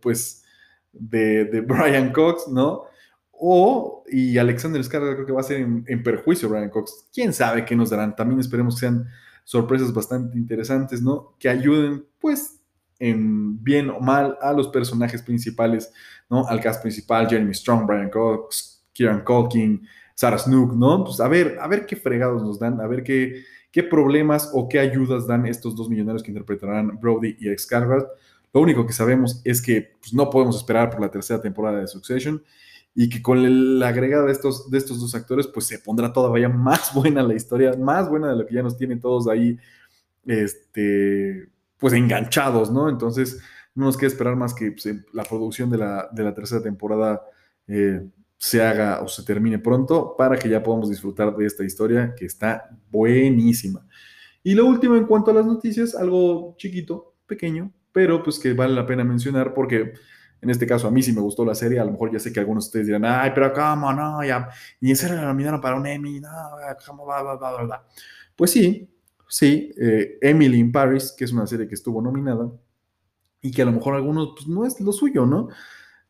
pues 0.00 0.44
de, 0.92 1.60
Brian 1.66 2.12
Cox, 2.12 2.48
¿no? 2.48 2.84
O, 3.30 4.04
y 4.10 4.36
Alexander 4.38 4.80
Skarsgård 4.82 5.14
creo 5.14 5.26
que 5.26 5.32
va 5.32 5.40
a 5.40 5.44
ser 5.44 5.60
en, 5.60 6.02
perjuicio 6.02 6.48
de 6.48 6.54
Brian 6.54 6.70
Cox. 6.70 7.08
¿Quién 7.12 7.32
sabe 7.32 7.64
qué 7.64 7.76
nos 7.76 7.90
darán? 7.90 8.16
También 8.16 8.40
esperemos 8.40 8.74
que 8.74 8.80
sean 8.80 9.06
sorpresas 9.44 9.92
bastante 9.92 10.36
interesantes, 10.36 11.02
¿no? 11.02 11.36
Que 11.38 11.48
ayuden, 11.48 12.04
pues, 12.18 12.60
en 12.98 13.62
bien 13.62 13.90
o 13.90 14.00
mal 14.00 14.36
a 14.40 14.52
los 14.52 14.68
personajes 14.68 15.22
principales, 15.22 15.92
¿no? 16.28 16.46
Al 16.48 16.60
cast 16.60 16.82
principal, 16.82 17.28
Jeremy 17.28 17.54
Strong, 17.54 17.86
Brian 17.86 18.10
Cox, 18.10 18.84
Kieran 18.92 19.22
Culkin, 19.22 19.86
Sarah 20.14 20.38
Snook, 20.38 20.74
¿no? 20.74 21.04
Pues 21.04 21.20
a 21.20 21.28
ver, 21.28 21.58
a 21.60 21.68
ver 21.68 21.86
qué 21.86 21.94
fregados 21.94 22.42
nos 22.42 22.58
dan, 22.58 22.80
a 22.80 22.88
ver 22.88 23.04
qué, 23.04 23.44
qué 23.70 23.82
problemas 23.82 24.50
o 24.52 24.68
qué 24.68 24.78
ayudas 24.78 25.26
dan 25.26 25.46
estos 25.46 25.76
dos 25.76 25.88
millonarios 25.88 26.22
que 26.22 26.30
interpretarán 26.30 26.98
Brody 27.00 27.36
y 27.38 27.48
Skarsgård 27.48 28.08
lo 28.52 28.60
único 28.60 28.86
que 28.86 28.92
sabemos 28.92 29.40
es 29.44 29.60
que 29.60 29.92
pues, 30.00 30.14
no 30.14 30.30
podemos 30.30 30.56
esperar 30.56 30.90
por 30.90 31.00
la 31.00 31.10
tercera 31.10 31.40
temporada 31.40 31.80
de 31.80 31.86
Succession 31.86 32.42
y 32.94 33.08
que 33.08 33.22
con 33.22 33.78
la 33.78 33.88
agregada 33.88 34.26
de 34.26 34.32
estos, 34.32 34.70
de 34.70 34.78
estos 34.78 35.00
dos 35.00 35.14
actores, 35.14 35.46
pues 35.46 35.66
se 35.66 35.78
pondrá 35.78 36.12
todavía 36.12 36.48
más 36.48 36.92
buena 36.94 37.22
la 37.22 37.34
historia, 37.34 37.74
más 37.78 38.08
buena 38.08 38.30
de 38.30 38.36
lo 38.36 38.46
que 38.46 38.54
ya 38.54 38.62
nos 38.62 38.76
tienen 38.76 39.00
todos 39.00 39.28
ahí, 39.28 39.58
este, 40.26 41.48
pues 41.78 41.92
enganchados, 41.92 42.70
¿no? 42.70 42.88
Entonces, 42.88 43.40
no 43.74 43.84
nos 43.84 43.96
queda 43.96 44.08
esperar 44.08 44.36
más 44.36 44.54
que 44.54 44.72
pues, 44.72 44.88
la 45.12 45.22
producción 45.24 45.70
de 45.70 45.78
la, 45.78 46.34
tercera 46.34 46.62
temporada 46.62 47.22
eh, 47.68 48.02
se 48.38 48.62
haga 48.62 49.02
o 49.02 49.08
se 49.08 49.24
termine 49.24 49.58
pronto 49.58 50.14
para 50.16 50.38
que 50.38 50.48
ya 50.48 50.62
podamos 50.62 50.88
disfrutar 50.88 51.36
de 51.36 51.44
esta 51.44 51.64
historia 51.64 52.14
que 52.16 52.24
está 52.24 52.70
buenísima. 52.90 53.84
Y 54.42 54.54
lo 54.54 54.64
último 54.64 54.96
en 54.96 55.06
cuanto 55.06 55.32
a 55.32 55.34
las 55.34 55.44
noticias, 55.44 55.94
algo 55.94 56.54
chiquito, 56.56 57.16
pequeño, 57.26 57.72
pero 57.92 58.22
pues 58.22 58.38
que 58.38 58.52
vale 58.52 58.74
la 58.74 58.86
pena 58.86 59.02
mencionar 59.04 59.52
porque 59.52 59.92
en 60.40 60.50
este 60.50 60.66
caso 60.66 60.86
a 60.86 60.90
mí 60.92 61.02
sí 61.02 61.12
me 61.12 61.20
gustó 61.20 61.44
la 61.44 61.54
serie, 61.54 61.80
a 61.80 61.84
lo 61.84 61.90
mejor 61.90 62.12
ya 62.12 62.20
sé 62.20 62.32
que 62.32 62.38
algunos 62.38 62.64
de 62.64 62.68
ustedes 62.68 62.86
dirán, 62.86 63.04
ay, 63.04 63.32
pero 63.34 63.52
cómo, 63.52 63.92
no, 63.92 64.22
ya, 64.24 64.48
y 64.80 64.90
en 64.90 64.96
serio 64.96 65.16
la 65.16 65.22
nominaron 65.22 65.60
para 65.60 65.76
un 65.76 65.86
Emmy, 65.86 66.20
no, 66.20 66.28
cómo, 66.86 67.04
bla, 67.04 67.22
bla, 67.22 67.34
bla, 67.34 67.62
bla, 67.64 67.84
Pues 68.36 68.52
sí, 68.52 68.88
sí, 69.28 69.72
eh, 69.76 70.16
Emily 70.20 70.58
in 70.58 70.70
Paris, 70.70 71.12
que 71.16 71.24
es 71.24 71.32
una 71.32 71.46
serie 71.46 71.66
que 71.66 71.74
estuvo 71.74 72.00
nominada 72.00 72.52
y 73.42 73.50
que 73.50 73.62
a 73.62 73.64
lo 73.64 73.72
mejor 73.72 73.96
algunos, 73.96 74.30
pues 74.36 74.46
no 74.46 74.64
es 74.64 74.80
lo 74.80 74.92
suyo, 74.92 75.26
¿no? 75.26 75.48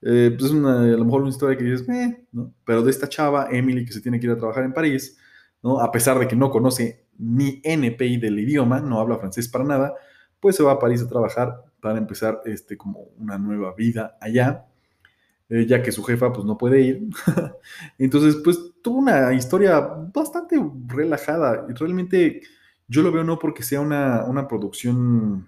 Eh, 0.02 0.34
pues 0.38 0.50
es 0.50 0.56
una, 0.56 0.82
a 0.82 0.86
lo 0.86 1.04
mejor 1.04 1.22
una 1.22 1.30
historia 1.30 1.58
que 1.58 1.64
dices, 1.64 1.88
eh. 1.88 2.26
Pero 2.64 2.82
de 2.82 2.90
esta 2.90 3.08
chava, 3.08 3.48
Emily, 3.50 3.84
que 3.84 3.92
se 3.92 4.00
tiene 4.00 4.20
que 4.20 4.26
ir 4.26 4.32
a 4.32 4.38
trabajar 4.38 4.64
en 4.64 4.72
París, 4.72 5.18
¿no? 5.62 5.80
A 5.80 5.90
pesar 5.90 6.18
de 6.18 6.28
que 6.28 6.36
no 6.36 6.50
conoce 6.50 7.06
ni 7.18 7.60
NPI 7.64 8.18
del 8.18 8.38
idioma, 8.38 8.80
no 8.80 9.00
habla 9.00 9.18
francés 9.18 9.48
para 9.48 9.64
nada, 9.64 9.94
pues 10.40 10.56
se 10.56 10.62
va 10.62 10.72
a 10.72 10.78
París 10.78 11.02
a 11.02 11.08
trabajar 11.08 11.64
para 11.80 11.98
empezar 11.98 12.40
este, 12.44 12.76
como 12.76 13.00
una 13.18 13.38
nueva 13.38 13.74
vida 13.74 14.16
allá, 14.20 14.66
eh, 15.48 15.66
ya 15.66 15.82
que 15.82 15.92
su 15.92 16.04
jefa 16.04 16.32
pues 16.32 16.46
no 16.46 16.56
puede 16.58 16.80
ir. 16.82 17.08
Entonces, 17.98 18.36
pues 18.44 18.58
tuvo 18.82 18.98
una 18.98 19.32
historia 19.32 19.80
bastante 19.80 20.56
relajada 20.86 21.66
y 21.68 21.74
realmente 21.74 22.42
yo 22.86 23.02
lo 23.02 23.12
veo 23.12 23.24
no 23.24 23.38
porque 23.38 23.62
sea 23.62 23.80
una, 23.80 24.24
una 24.24 24.48
producción 24.48 25.46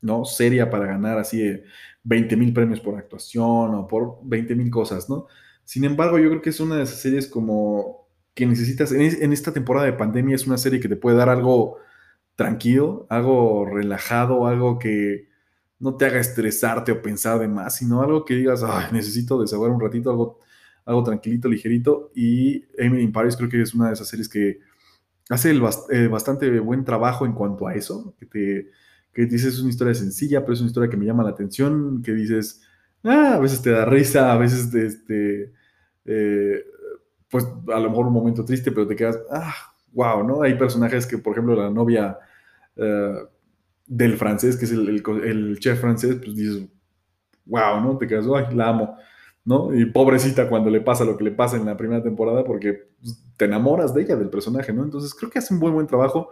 ¿no? 0.00 0.24
seria 0.24 0.70
para 0.70 0.86
ganar 0.86 1.18
así 1.18 1.60
20 2.08 2.36
mil 2.36 2.52
premios 2.52 2.80
por 2.80 2.96
actuación 2.96 3.74
o 3.74 3.86
por 3.86 4.18
20 4.24 4.54
mil 4.54 4.70
cosas, 4.70 5.10
¿no? 5.10 5.26
Sin 5.64 5.84
embargo, 5.84 6.18
yo 6.18 6.28
creo 6.30 6.42
que 6.42 6.50
es 6.50 6.60
una 6.60 6.76
de 6.76 6.84
esas 6.84 7.00
series 7.00 7.28
como 7.28 8.08
que 8.34 8.46
necesitas, 8.46 8.92
en, 8.92 9.32
esta 9.32 9.52
temporada 9.52 9.86
de 9.86 9.92
pandemia 9.92 10.34
es 10.36 10.46
una 10.46 10.58
serie 10.58 10.80
que 10.80 10.88
te 10.88 10.96
puede 10.96 11.16
dar 11.16 11.28
algo 11.28 11.78
tranquilo, 12.36 13.06
algo 13.10 13.66
relajado, 13.66 14.46
algo 14.46 14.78
que, 14.78 15.28
no 15.80 15.96
te 15.96 16.06
haga 16.06 16.18
estresarte 16.20 16.92
o 16.92 17.02
pensar 17.02 17.38
de 17.38 17.48
más, 17.48 17.76
sino 17.76 18.02
algo 18.02 18.24
que 18.24 18.34
digas, 18.34 18.64
necesito 18.92 19.40
desahogar 19.40 19.70
un 19.70 19.80
ratito, 19.80 20.10
algo, 20.10 20.40
algo 20.84 21.04
tranquilito, 21.04 21.48
ligerito. 21.48 22.10
Y 22.14 22.64
Emily 22.76 23.02
in 23.04 23.12
Paris 23.12 23.36
creo 23.36 23.48
que 23.48 23.62
es 23.62 23.74
una 23.74 23.88
de 23.88 23.94
esas 23.94 24.08
series 24.08 24.28
que 24.28 24.58
hace 25.30 25.52
eh, 25.90 26.08
bastante 26.08 26.58
buen 26.60 26.84
trabajo 26.84 27.26
en 27.26 27.32
cuanto 27.32 27.66
a 27.66 27.74
eso, 27.74 28.14
que 28.18 28.26
te 28.26 28.70
que 29.12 29.26
dices 29.26 29.54
es 29.54 29.60
una 29.60 29.70
historia 29.70 29.94
sencilla, 29.94 30.40
pero 30.40 30.54
es 30.54 30.60
una 30.60 30.68
historia 30.68 30.90
que 30.90 30.96
me 30.96 31.06
llama 31.06 31.24
la 31.24 31.30
atención, 31.30 32.02
que 32.02 32.12
dices, 32.12 32.62
ah, 33.04 33.34
a 33.34 33.38
veces 33.38 33.62
te 33.62 33.70
da 33.70 33.84
risa, 33.84 34.32
a 34.32 34.38
veces 34.38 34.70
te, 34.70 34.86
este, 34.86 35.52
eh, 36.04 36.64
pues 37.28 37.44
a 37.72 37.80
lo 37.80 37.90
mejor 37.90 38.06
un 38.06 38.12
momento 38.12 38.44
triste, 38.44 38.72
pero 38.72 38.86
te 38.86 38.96
quedas, 38.96 39.18
ah, 39.30 39.54
wow, 39.92 40.22
¿no? 40.26 40.42
Hay 40.42 40.54
personajes 40.54 41.06
que, 41.06 41.18
por 41.18 41.32
ejemplo, 41.32 41.54
la 41.54 41.70
novia... 41.70 42.18
Eh, 42.76 43.14
del 43.88 44.16
francés, 44.16 44.56
que 44.56 44.66
es 44.66 44.72
el, 44.72 45.58
chef 45.58 45.80
francés, 45.80 46.16
pues 46.16 46.36
dices, 46.36 46.68
wow, 47.46 47.80
¿no? 47.80 47.96
Te 47.96 48.06
quedas, 48.06 48.26
ay, 48.34 48.54
la 48.54 48.68
amo, 48.68 48.96
¿no? 49.44 49.74
Y 49.74 49.86
pobrecita 49.86 50.48
cuando 50.48 50.70
le 50.70 50.82
pasa 50.82 51.04
lo 51.04 51.16
que 51.16 51.24
le 51.24 51.32
pasa 51.32 51.56
en 51.56 51.64
la 51.64 51.76
primera 51.76 52.02
temporada, 52.02 52.44
porque 52.44 52.88
pues, 53.00 53.24
te 53.36 53.46
enamoras 53.46 53.94
de 53.94 54.02
ella, 54.02 54.16
del 54.16 54.28
personaje, 54.28 54.72
¿no? 54.72 54.84
Entonces 54.84 55.14
creo 55.14 55.30
que 55.30 55.38
hace 55.38 55.54
un 55.54 55.60
buen, 55.60 55.72
buen 55.72 55.86
trabajo, 55.86 56.30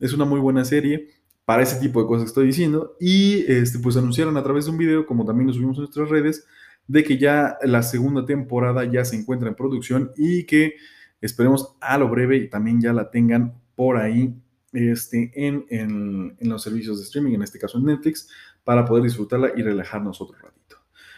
es 0.00 0.12
una 0.14 0.24
muy 0.24 0.40
buena 0.40 0.64
serie. 0.64 1.08
Para 1.46 1.62
ese 1.62 1.76
tipo 1.76 2.02
de 2.02 2.08
cosas 2.08 2.24
que 2.24 2.28
estoy 2.28 2.46
diciendo. 2.48 2.96
Y 3.00 3.50
este, 3.50 3.78
pues 3.78 3.96
anunciaron 3.96 4.36
a 4.36 4.42
través 4.42 4.66
de 4.66 4.72
un 4.72 4.76
video, 4.76 5.06
como 5.06 5.24
también 5.24 5.46
lo 5.46 5.54
subimos 5.54 5.78
en 5.78 5.84
nuestras 5.84 6.10
redes, 6.10 6.46
de 6.86 7.02
que 7.02 7.16
ya 7.16 7.56
la 7.62 7.82
segunda 7.82 8.26
temporada 8.26 8.84
ya 8.84 9.04
se 9.04 9.16
encuentra 9.16 9.48
en 9.48 9.54
producción 9.54 10.12
y 10.16 10.44
que 10.44 10.74
esperemos 11.20 11.76
a 11.80 11.96
lo 11.96 12.08
breve 12.08 12.36
y 12.36 12.50
también 12.50 12.80
ya 12.80 12.92
la 12.92 13.10
tengan 13.10 13.54
por 13.74 13.96
ahí 13.96 14.34
este, 14.72 15.32
en, 15.34 15.64
en, 15.70 16.36
en, 16.38 16.48
los 16.48 16.62
servicios 16.62 16.98
de 16.98 17.04
streaming, 17.04 17.34
en 17.34 17.42
este 17.42 17.58
caso 17.58 17.78
en 17.78 17.86
Netflix, 17.86 18.28
para 18.62 18.84
poder 18.84 19.04
disfrutarla 19.04 19.52
y 19.56 19.62
relajarnos 19.62 20.20
otro 20.20 20.36
ratito. 20.38 20.76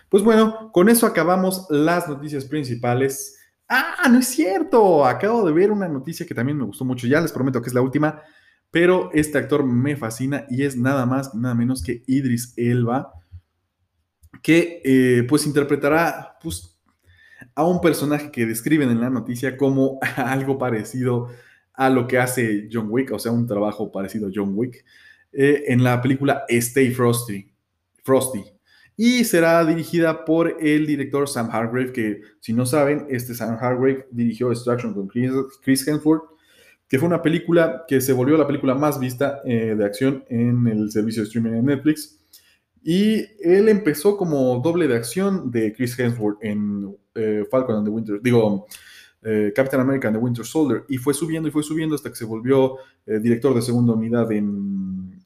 Pues 0.09 0.22
bueno, 0.22 0.70
con 0.72 0.89
eso 0.89 1.07
acabamos 1.07 1.66
las 1.70 2.09
noticias 2.09 2.45
principales. 2.45 3.39
Ah, 3.68 4.09
no 4.11 4.18
es 4.18 4.29
cierto. 4.29 5.05
Acabo 5.05 5.45
de 5.45 5.53
ver 5.53 5.70
una 5.70 5.89
noticia 5.89 6.26
que 6.26 6.35
también 6.35 6.57
me 6.57 6.64
gustó 6.64 6.85
mucho. 6.85 7.07
Ya 7.07 7.20
les 7.20 7.33
prometo 7.33 7.61
que 7.61 7.68
es 7.68 7.74
la 7.74 7.83
última, 7.83 8.22
pero 8.71 9.11
este 9.12 9.39
actor 9.39 9.64
me 9.64 9.97
fascina 9.97 10.47
y 10.51 10.62
es 10.62 10.77
nada 10.77 11.07
más, 11.07 11.35
nada 11.35 11.55
menos 11.55 11.83
que 11.83 12.03
Idris 12.07 12.55
Elba, 12.57 13.12
que 14.43 14.83
eh, 14.85 15.25
pues 15.29 15.47
interpretará 15.47 16.39
pues, 16.43 16.79
a 17.55 17.64
un 17.64 17.81
personaje 17.81 18.31
que 18.31 18.47
describen 18.47 18.91
en 18.91 19.01
la 19.01 19.11
noticia 19.11 19.57
como 19.57 19.99
algo 20.16 20.59
parecido 20.59 21.29
a 21.75 21.91
lo 21.91 22.07
que 22.07 22.19
hace 22.19 22.69
John 22.73 22.89
Wick, 22.91 23.12
o 23.12 23.19
sea, 23.19 23.33
un 23.33 23.47
trabajo 23.47 23.93
parecido 23.93 24.29
a 24.29 24.33
John 24.35 24.53
Wick, 24.55 24.85
eh, 25.33 25.64
en 25.69 25.85
la 25.85 26.03
película 26.03 26.45
Stay 26.49 26.91
Frosty. 26.91 27.53
Frosty 28.03 28.59
y 29.01 29.25
será 29.25 29.64
dirigida 29.64 30.25
por 30.25 30.57
el 30.61 30.85
director 30.85 31.29
Sam 31.29 31.51
Hargrave, 31.53 31.93
que 31.93 32.21
si 32.41 32.53
no 32.53 32.66
saben, 32.66 33.07
este 33.09 33.33
Sam 33.33 33.57
Hargrave 33.61 34.09
dirigió 34.11 34.51
Extraction 34.51 34.93
con 34.93 35.07
Chris 35.07 35.87
Hemsworth, 35.87 36.25
que 36.89 36.99
fue 36.99 37.07
una 37.07 37.22
película 37.22 37.84
que 37.86 38.01
se 38.01 38.12
volvió 38.12 38.36
la 38.36 38.47
película 38.47 38.74
más 38.74 38.99
vista 38.99 39.43
eh, 39.45 39.74
de 39.76 39.84
acción 39.84 40.24
en 40.28 40.66
el 40.66 40.91
servicio 40.91 41.22
de 41.22 41.26
streaming 41.26 41.53
de 41.53 41.62
Netflix. 41.62 42.18
Y 42.82 43.26
él 43.41 43.68
empezó 43.68 44.16
como 44.16 44.59
doble 44.61 44.89
de 44.89 44.97
acción 44.97 45.51
de 45.51 45.74
Chris 45.74 45.99
Hemsworth 45.99 46.39
en 46.43 46.97
eh, 47.14 47.45
Falcon 47.51 47.76
and 47.76 47.86
the 47.86 47.91
Winter, 47.91 48.20
digo, 48.22 48.66
eh, 49.22 49.53
Captain 49.55 49.82
America 49.82 50.09
and 50.09 50.16
the 50.16 50.22
Winter 50.22 50.45
Soldier, 50.45 50.84
y 50.89 50.97
fue 50.97 51.12
subiendo 51.12 51.49
y 51.49 51.53
fue 51.53 51.62
subiendo 51.62 51.95
hasta 51.95 52.09
que 52.09 52.16
se 52.16 52.24
volvió 52.24 52.76
director 53.05 53.55
de 53.55 53.62
segunda 53.62 53.93
unidad 53.93 54.30
en 54.32 55.18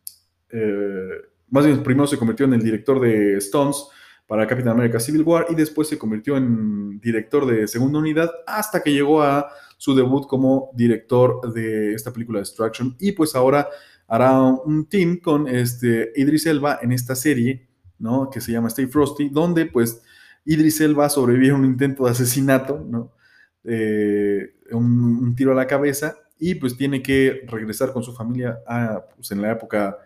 más 1.52 1.66
bien 1.66 1.82
primero 1.82 2.06
se 2.06 2.16
convirtió 2.18 2.46
en 2.46 2.54
el 2.54 2.62
director 2.62 2.98
de 2.98 3.36
Stones 3.36 3.86
para 4.26 4.46
Captain 4.46 4.68
America 4.68 4.98
Civil 4.98 5.22
War 5.22 5.46
y 5.50 5.54
después 5.54 5.88
se 5.88 5.98
convirtió 5.98 6.36
en 6.38 6.98
director 6.98 7.44
de 7.44 7.68
segunda 7.68 7.98
unidad 7.98 8.30
hasta 8.46 8.82
que 8.82 8.92
llegó 8.92 9.22
a 9.22 9.50
su 9.83 9.97
debut 9.97 10.28
como 10.28 10.70
director 10.74 11.53
de 11.53 11.93
esta 11.93 12.12
película 12.12 12.39
Destruction 12.39 12.95
y 13.01 13.11
pues 13.11 13.35
ahora 13.35 13.68
hará 14.07 14.41
un 14.41 14.89
team 14.89 15.18
con 15.18 15.49
este 15.49 16.12
Idris 16.14 16.47
Elba 16.47 16.78
en 16.83 16.93
esta 16.93 17.16
serie, 17.16 17.66
¿no? 17.99 18.30
Que 18.30 18.41
se 18.41 18.53
llama 18.53 18.68
Stay 18.68 18.87
Frosty, 18.87 19.28
donde 19.28 19.66
pues 19.66 20.01
Idris 20.45 20.80
Elba 20.80 21.09
sobrevive 21.09 21.51
a 21.51 21.57
un 21.57 21.64
intento 21.64 22.05
de 22.05 22.12
asesinato, 22.12 22.87
¿no? 22.89 23.12
Eh, 23.64 24.55
un, 24.70 25.35
tiro 25.35 25.51
a 25.51 25.57
la 25.57 25.66
cabeza 25.66 26.14
y 26.39 26.55
pues 26.55 26.76
tiene 26.76 27.03
que 27.03 27.45
regresar 27.49 27.93
con 27.93 28.05
su 28.05 28.12
familia 28.12 28.61
a, 28.68 29.05
pues, 29.16 29.33
en 29.33 29.43
la 29.43 29.51
época 29.51 29.99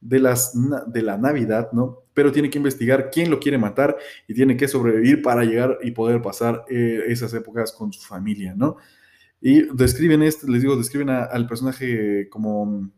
de, 0.00 0.20
las, 0.20 0.52
de 0.86 1.02
la 1.02 1.18
Navidad, 1.18 1.70
¿no? 1.72 2.04
Pero 2.14 2.30
tiene 2.30 2.50
que 2.50 2.58
investigar 2.58 3.10
quién 3.10 3.32
lo 3.32 3.40
quiere 3.40 3.58
matar 3.58 3.96
y 4.28 4.34
tiene 4.34 4.56
que 4.56 4.68
sobrevivir 4.68 5.22
para 5.22 5.42
llegar 5.42 5.78
y 5.82 5.90
poder 5.90 6.22
pasar 6.22 6.64
eh, 6.68 7.02
esas 7.08 7.34
épocas 7.34 7.72
con 7.72 7.92
su 7.92 8.00
familia, 8.00 8.54
¿no? 8.56 8.76
Y 9.46 9.68
describen 9.74 10.22
esto, 10.22 10.46
les 10.46 10.62
digo, 10.62 10.74
describen 10.74 11.10
al 11.10 11.46
personaje 11.46 12.30
como 12.30 12.90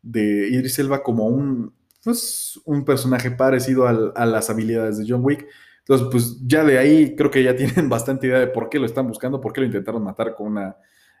de 0.00 0.48
Idris 0.48 0.78
Elba 0.78 1.02
como 1.02 1.26
un, 1.26 1.74
pues, 2.02 2.58
un 2.64 2.82
personaje 2.86 3.30
parecido 3.30 3.86
a 3.86 4.24
las 4.24 4.48
habilidades 4.48 4.96
de 4.96 5.04
John 5.06 5.22
Wick. 5.22 5.46
Entonces, 5.80 6.08
pues 6.10 6.38
ya 6.46 6.64
de 6.64 6.78
ahí 6.78 7.14
creo 7.14 7.30
que 7.30 7.42
ya 7.42 7.54
tienen 7.56 7.90
bastante 7.90 8.26
idea 8.26 8.40
de 8.40 8.46
por 8.46 8.70
qué 8.70 8.78
lo 8.78 8.86
están 8.86 9.06
buscando, 9.06 9.38
por 9.38 9.52
qué 9.52 9.60
lo 9.60 9.66
intentaron 9.66 10.02
matar 10.02 10.34
con 10.34 10.52
una 10.52 10.76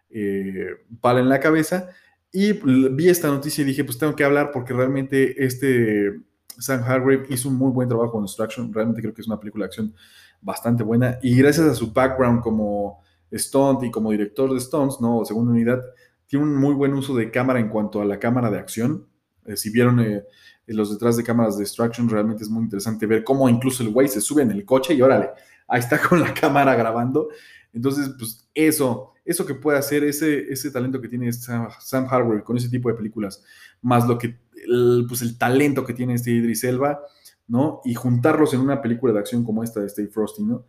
eh, 0.08 0.68
pala 1.02 1.20
en 1.20 1.28
la 1.28 1.38
cabeza. 1.38 1.90
Y 2.32 2.52
vi 2.52 3.10
esta 3.10 3.28
noticia 3.28 3.60
y 3.60 3.66
dije, 3.66 3.84
pues 3.84 3.98
tengo 3.98 4.16
que 4.16 4.24
hablar 4.24 4.52
porque 4.54 4.72
realmente 4.72 5.44
este 5.44 6.18
Sam 6.58 6.82
Hargrave 6.82 7.26
hizo 7.28 7.50
un 7.50 7.56
muy 7.56 7.72
buen 7.72 7.90
trabajo 7.90 8.16
en 8.16 8.24
Destruction. 8.24 8.72
Realmente 8.72 9.02
creo 9.02 9.12
que 9.12 9.20
es 9.20 9.26
una 9.26 9.38
película 9.38 9.64
de 9.64 9.66
acción 9.66 9.94
bastante 10.40 10.82
buena. 10.82 11.18
Y 11.20 11.36
gracias 11.36 11.66
a 11.66 11.74
su 11.74 11.92
background 11.92 12.40
como 12.40 13.01
stunt 13.32 13.82
y 13.84 13.90
como 13.90 14.10
director 14.10 14.52
de 14.52 14.60
stunts, 14.60 15.00
¿no? 15.00 15.24
Segunda 15.24 15.52
unidad, 15.52 15.80
tiene 16.26 16.44
un 16.44 16.56
muy 16.56 16.74
buen 16.74 16.94
uso 16.94 17.14
de 17.14 17.30
cámara 17.30 17.60
en 17.60 17.68
cuanto 17.68 18.00
a 18.00 18.04
la 18.04 18.18
cámara 18.18 18.50
de 18.50 18.58
acción. 18.58 19.06
Eh, 19.46 19.56
si 19.56 19.70
vieron 19.70 20.00
eh, 20.00 20.24
los 20.66 20.90
detrás 20.90 21.16
de 21.16 21.24
cámaras 21.24 21.56
de 21.56 21.64
Destruction, 21.64 22.08
realmente 22.08 22.44
es 22.44 22.50
muy 22.50 22.64
interesante 22.64 23.06
ver 23.06 23.24
cómo 23.24 23.48
incluso 23.48 23.82
el 23.82 23.90
güey 23.90 24.08
se 24.08 24.20
sube 24.20 24.42
en 24.42 24.50
el 24.50 24.64
coche 24.64 24.94
y 24.94 25.02
órale, 25.02 25.30
ahí 25.68 25.80
está 25.80 26.00
con 26.08 26.20
la 26.20 26.32
cámara 26.32 26.74
grabando. 26.74 27.28
Entonces, 27.72 28.10
pues 28.18 28.48
eso 28.54 29.12
eso 29.24 29.46
que 29.46 29.54
puede 29.54 29.78
hacer, 29.78 30.04
ese, 30.04 30.52
ese 30.52 30.70
talento 30.70 31.00
que 31.00 31.08
tiene 31.08 31.32
Sam, 31.32 31.68
Sam 31.80 32.08
con 32.44 32.56
ese 32.56 32.68
tipo 32.68 32.88
de 32.88 32.96
películas, 32.96 33.42
más 33.80 34.06
lo 34.06 34.18
que, 34.18 34.38
el, 34.66 35.04
pues 35.08 35.22
el 35.22 35.38
talento 35.38 35.84
que 35.84 35.94
tiene 35.94 36.14
este 36.14 36.32
Idris 36.32 36.64
Elba, 36.64 37.00
¿no? 37.46 37.80
Y 37.84 37.94
juntarlos 37.94 38.54
en 38.54 38.60
una 38.60 38.80
película 38.82 39.12
de 39.12 39.20
acción 39.20 39.44
como 39.44 39.62
esta 39.62 39.80
de 39.80 39.86
Stay 39.86 40.06
Frosty, 40.06 40.42
¿no? 40.42 40.64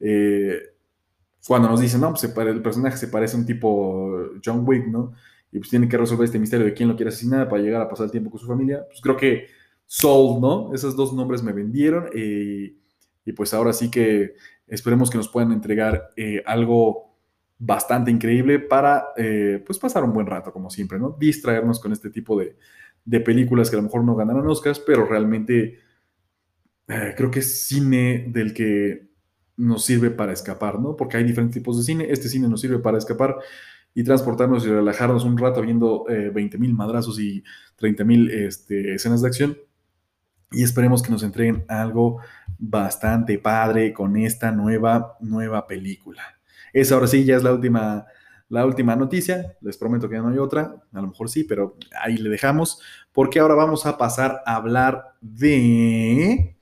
Eh, 0.00 0.58
cuando 1.48 1.70
nos 1.70 1.80
dicen, 1.80 2.02
no, 2.02 2.10
pues 2.10 2.24
el 2.24 2.62
personaje 2.62 2.98
se 2.98 3.08
parece 3.08 3.34
a 3.34 3.40
un 3.40 3.46
tipo 3.46 4.30
John 4.44 4.64
Wick, 4.66 4.86
¿no? 4.86 5.14
Y 5.50 5.58
pues 5.58 5.70
tiene 5.70 5.88
que 5.88 5.96
resolver 5.96 6.26
este 6.26 6.38
misterio 6.38 6.66
de 6.66 6.74
quién 6.74 6.90
lo 6.90 6.94
quiere 6.94 7.08
asesinar 7.08 7.48
para 7.48 7.62
llegar 7.62 7.80
a 7.80 7.88
pasar 7.88 8.04
el 8.04 8.10
tiempo 8.10 8.30
con 8.30 8.38
su 8.38 8.46
familia. 8.46 8.84
Pues 8.86 9.00
creo 9.00 9.16
que 9.16 9.46
Soul, 9.86 10.42
¿no? 10.42 10.74
Esos 10.74 10.94
dos 10.94 11.14
nombres 11.14 11.42
me 11.42 11.54
vendieron 11.54 12.10
y, 12.14 12.76
y 13.24 13.32
pues 13.32 13.54
ahora 13.54 13.72
sí 13.72 13.90
que 13.90 14.34
esperemos 14.66 15.08
que 15.08 15.16
nos 15.16 15.30
puedan 15.30 15.50
entregar 15.52 16.10
eh, 16.16 16.42
algo 16.44 17.16
bastante 17.58 18.10
increíble 18.10 18.58
para 18.58 19.06
eh, 19.16 19.62
pues 19.66 19.78
pasar 19.78 20.04
un 20.04 20.12
buen 20.12 20.26
rato, 20.26 20.52
como 20.52 20.68
siempre, 20.68 20.98
¿no? 20.98 21.16
Distraernos 21.18 21.80
con 21.80 21.92
este 21.92 22.10
tipo 22.10 22.38
de, 22.38 22.56
películas 23.20 23.70
que 23.70 23.76
a 23.76 23.78
lo 23.78 23.84
mejor 23.84 24.04
no 24.04 24.14
ganaron 24.14 24.46
Oscars, 24.46 24.80
pero 24.80 25.06
realmente 25.06 25.78
eh, 26.88 27.14
creo 27.16 27.30
que 27.30 27.38
es 27.38 27.66
cine 27.66 28.26
del 28.28 28.52
que 28.52 29.07
nos 29.58 29.84
sirve 29.84 30.10
para 30.10 30.32
escapar, 30.32 30.80
¿no? 30.80 30.96
Porque 30.96 31.18
hay 31.18 31.24
diferentes 31.24 31.54
tipos 31.54 31.76
de 31.76 31.82
cine. 31.82 32.06
Este 32.08 32.28
cine 32.28 32.48
nos 32.48 32.60
sirve 32.60 32.78
para 32.78 32.96
escapar 32.96 33.36
y 33.92 34.04
transportarnos 34.04 34.64
y 34.64 34.68
relajarnos 34.68 35.24
un 35.24 35.36
rato 35.36 35.60
viendo 35.60 36.06
eh, 36.08 36.30
20 36.32 36.56
mil 36.56 36.72
madrazos 36.72 37.18
y 37.18 37.42
30 37.76 38.04
mil 38.04 38.30
este, 38.30 38.94
escenas 38.94 39.20
de 39.20 39.28
acción. 39.28 39.58
Y 40.52 40.62
esperemos 40.62 41.02
que 41.02 41.10
nos 41.10 41.22
entreguen 41.22 41.64
algo 41.68 42.20
bastante 42.58 43.38
padre 43.38 43.92
con 43.92 44.16
esta 44.16 44.52
nueva, 44.52 45.16
nueva 45.20 45.66
película. 45.66 46.22
Esa 46.72 46.94
ahora 46.94 47.08
sí 47.08 47.24
ya 47.24 47.36
es 47.36 47.42
la 47.42 47.52
última, 47.52 48.06
la 48.48 48.64
última 48.64 48.94
noticia. 48.94 49.56
Les 49.60 49.76
prometo 49.76 50.08
que 50.08 50.14
ya 50.14 50.22
no 50.22 50.28
hay 50.28 50.38
otra. 50.38 50.76
A 50.92 51.00
lo 51.00 51.08
mejor 51.08 51.28
sí, 51.28 51.42
pero 51.44 51.76
ahí 52.00 52.16
le 52.16 52.30
dejamos. 52.30 52.80
Porque 53.12 53.40
ahora 53.40 53.56
vamos 53.56 53.84
a 53.84 53.98
pasar 53.98 54.40
a 54.46 54.54
hablar 54.54 55.16
de. 55.20 56.57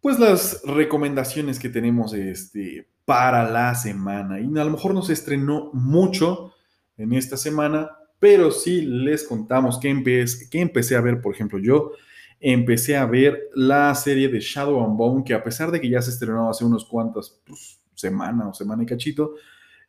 Pues 0.00 0.18
las 0.18 0.62
recomendaciones 0.64 1.58
que 1.58 1.68
tenemos 1.68 2.14
este, 2.14 2.88
para 3.04 3.50
la 3.50 3.74
semana. 3.74 4.38
Y 4.38 4.44
a 4.44 4.64
lo 4.64 4.70
mejor 4.70 4.94
no 4.94 5.02
se 5.02 5.14
estrenó 5.14 5.70
mucho 5.72 6.52
en 6.96 7.12
esta 7.14 7.36
semana, 7.36 7.90
pero 8.18 8.50
sí 8.50 8.82
les 8.82 9.24
contamos 9.24 9.78
que, 9.78 9.88
empecé, 9.88 10.48
que 10.50 10.60
empecé 10.60 10.94
a 10.94 11.00
ver, 11.00 11.20
por 11.20 11.34
ejemplo, 11.34 11.58
yo 11.58 11.92
empecé 12.38 12.96
a 12.96 13.06
ver 13.06 13.48
la 13.54 13.94
serie 13.94 14.28
de 14.28 14.40
Shadow 14.40 14.84
and 14.84 14.96
Bone, 14.96 15.24
que 15.24 15.34
a 15.34 15.42
pesar 15.42 15.70
de 15.70 15.80
que 15.80 15.88
ya 15.88 16.02
se 16.02 16.10
estrenó 16.10 16.50
hace 16.50 16.64
unos 16.64 16.84
cuantos, 16.84 17.40
pues, 17.46 17.80
semana 17.94 18.48
o 18.48 18.54
semana 18.54 18.82
y 18.82 18.86
cachito. 18.86 19.34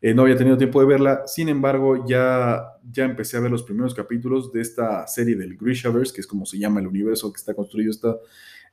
Eh, 0.01 0.13
no 0.13 0.21
había 0.21 0.37
tenido 0.37 0.57
tiempo 0.57 0.79
de 0.79 0.87
verla, 0.87 1.23
sin 1.27 1.49
embargo, 1.49 2.07
ya, 2.07 2.63
ya 2.89 3.03
empecé 3.03 3.35
a 3.35 3.41
ver 3.41 3.51
los 3.51 3.63
primeros 3.63 3.93
capítulos 3.93 4.51
de 4.53 4.61
esta 4.61 5.05
serie 5.07 5.35
del 5.35 5.57
Grishaverse, 5.57 6.13
que 6.13 6.21
es 6.21 6.27
como 6.27 6.45
se 6.45 6.57
llama 6.57 6.79
el 6.79 6.87
universo 6.87 7.33
que 7.33 7.37
está 7.37 7.53
construido 7.53 7.91
esta, 7.91 8.15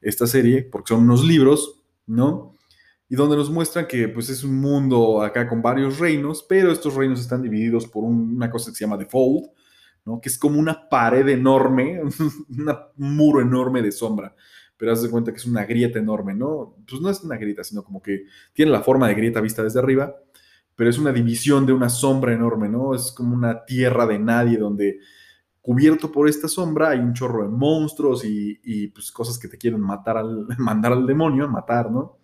esta 0.08 0.26
serie, 0.26 0.62
porque 0.62 0.94
son 0.94 1.02
unos 1.02 1.24
libros, 1.24 1.82
¿no? 2.06 2.54
Y 3.08 3.14
donde 3.14 3.36
nos 3.36 3.50
muestran 3.50 3.86
que 3.86 4.08
pues 4.08 4.28
es 4.30 4.42
un 4.42 4.60
mundo 4.60 5.22
acá 5.22 5.48
con 5.48 5.62
varios 5.62 5.98
reinos, 5.98 6.44
pero 6.48 6.72
estos 6.72 6.94
reinos 6.94 7.20
están 7.20 7.42
divididos 7.42 7.86
por 7.86 8.04
una 8.04 8.50
cosa 8.50 8.70
que 8.70 8.76
se 8.76 8.84
llama 8.84 8.98
The 8.98 9.06
Fold, 9.06 9.50
¿no? 10.04 10.20
Que 10.20 10.28
es 10.28 10.38
como 10.38 10.58
una 10.58 10.88
pared 10.88 11.28
enorme, 11.28 12.00
un 12.18 12.76
muro 12.96 13.40
enorme 13.40 13.82
de 13.82 13.92
sombra 13.92 14.34
pero 14.76 14.92
haz 14.92 15.02
de 15.02 15.10
cuenta 15.10 15.32
que 15.32 15.38
es 15.38 15.46
una 15.46 15.64
grieta 15.64 15.98
enorme, 15.98 16.34
¿no? 16.34 16.76
Pues 16.88 17.00
no 17.00 17.08
es 17.08 17.22
una 17.22 17.36
grieta, 17.36 17.64
sino 17.64 17.82
como 17.82 18.02
que 18.02 18.24
tiene 18.52 18.70
la 18.70 18.82
forma 18.82 19.08
de 19.08 19.14
grieta 19.14 19.40
vista 19.40 19.62
desde 19.62 19.78
arriba, 19.78 20.14
pero 20.74 20.90
es 20.90 20.98
una 20.98 21.12
división 21.12 21.64
de 21.64 21.72
una 21.72 21.88
sombra 21.88 22.32
enorme, 22.32 22.68
¿no? 22.68 22.94
Es 22.94 23.10
como 23.12 23.34
una 23.34 23.64
tierra 23.64 24.06
de 24.06 24.18
nadie 24.18 24.58
donde 24.58 25.00
cubierto 25.66 26.12
por 26.12 26.28
esta 26.28 26.46
sombra 26.46 26.90
hay 26.90 27.00
un 27.00 27.12
chorro 27.12 27.42
de 27.42 27.48
monstruos 27.48 28.24
y, 28.24 28.86
pues 28.94 29.10
cosas 29.10 29.36
que 29.36 29.48
te 29.48 29.58
quieren 29.58 29.80
matar 29.80 30.16
al, 30.16 30.46
mandar 30.58 30.92
al 30.92 31.04
demonio, 31.04 31.48
matar, 31.48 31.90
¿no? 31.90 32.18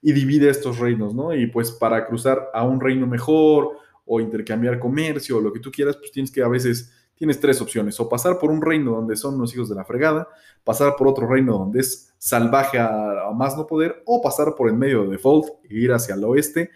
Y 0.00 0.12
divide 0.12 0.48
estos 0.48 0.78
reinos, 0.78 1.12
¿no? 1.12 1.34
Y 1.34 1.48
pues 1.48 1.72
para 1.72 2.06
cruzar 2.06 2.48
a 2.54 2.62
un 2.62 2.80
reino 2.80 3.08
mejor 3.08 3.72
o 4.04 4.20
intercambiar 4.20 4.78
comercio 4.78 5.38
o 5.38 5.40
lo 5.40 5.52
que 5.52 5.58
tú 5.58 5.72
quieras, 5.72 5.96
pues 5.96 6.12
tienes 6.12 6.30
que 6.30 6.44
a 6.44 6.48
veces 6.48 6.92
tienes 7.16 7.40
tres 7.40 7.60
opciones, 7.60 7.98
o 7.98 8.08
pasar 8.08 8.38
por 8.38 8.52
un 8.52 8.62
reino 8.62 8.92
donde 8.92 9.16
son 9.16 9.36
los 9.36 9.52
hijos 9.52 9.68
de 9.68 9.74
la 9.74 9.84
fregada, 9.84 10.28
pasar 10.62 10.94
por 10.96 11.08
otro 11.08 11.26
reino 11.26 11.58
donde 11.58 11.80
es 11.80 12.14
salvaje 12.18 12.78
a, 12.78 13.32
más 13.34 13.56
no 13.56 13.66
poder, 13.66 14.00
o 14.06 14.22
pasar 14.22 14.54
por 14.54 14.68
el 14.68 14.76
medio 14.76 15.02
de 15.02 15.08
Default 15.08 15.48
e 15.64 15.74
ir 15.74 15.92
hacia 15.92 16.14
el 16.14 16.22
oeste 16.22 16.70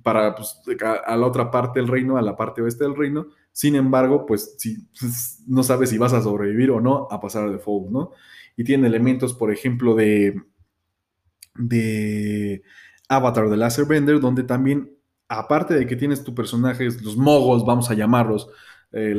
para 0.00 0.36
pues, 0.36 0.60
a, 1.04 1.16
la 1.16 1.26
otra 1.26 1.50
parte 1.50 1.80
del 1.80 1.88
reino, 1.88 2.16
a 2.16 2.22
la 2.22 2.36
parte 2.36 2.62
oeste 2.62 2.84
del 2.84 2.94
reino. 2.94 3.26
Sin 3.54 3.76
embargo, 3.76 4.26
pues 4.26 4.56
si 4.58 4.78
pues, 4.98 5.44
no 5.46 5.62
sabes 5.62 5.90
si 5.90 5.96
vas 5.96 6.12
a 6.12 6.20
sobrevivir 6.20 6.72
o 6.72 6.80
no 6.80 7.06
a 7.08 7.20
pasar 7.20 7.44
a 7.44 7.52
Default, 7.52 7.88
¿no? 7.88 8.10
Y 8.56 8.64
tiene 8.64 8.88
elementos, 8.88 9.32
por 9.32 9.52
ejemplo, 9.52 9.94
de, 9.94 10.42
de 11.54 12.64
Avatar 13.08 13.48
de 13.48 13.56
Laser 13.56 13.86
Bender, 13.86 14.18
donde 14.18 14.42
también, 14.42 14.98
aparte 15.28 15.74
de 15.74 15.86
que 15.86 15.94
tienes 15.94 16.24
tu 16.24 16.34
personaje, 16.34 16.84
los 16.84 17.16
mogos, 17.16 17.64
vamos 17.64 17.88
a 17.92 17.94
llamarlos, 17.94 18.48
eh, 18.90 19.14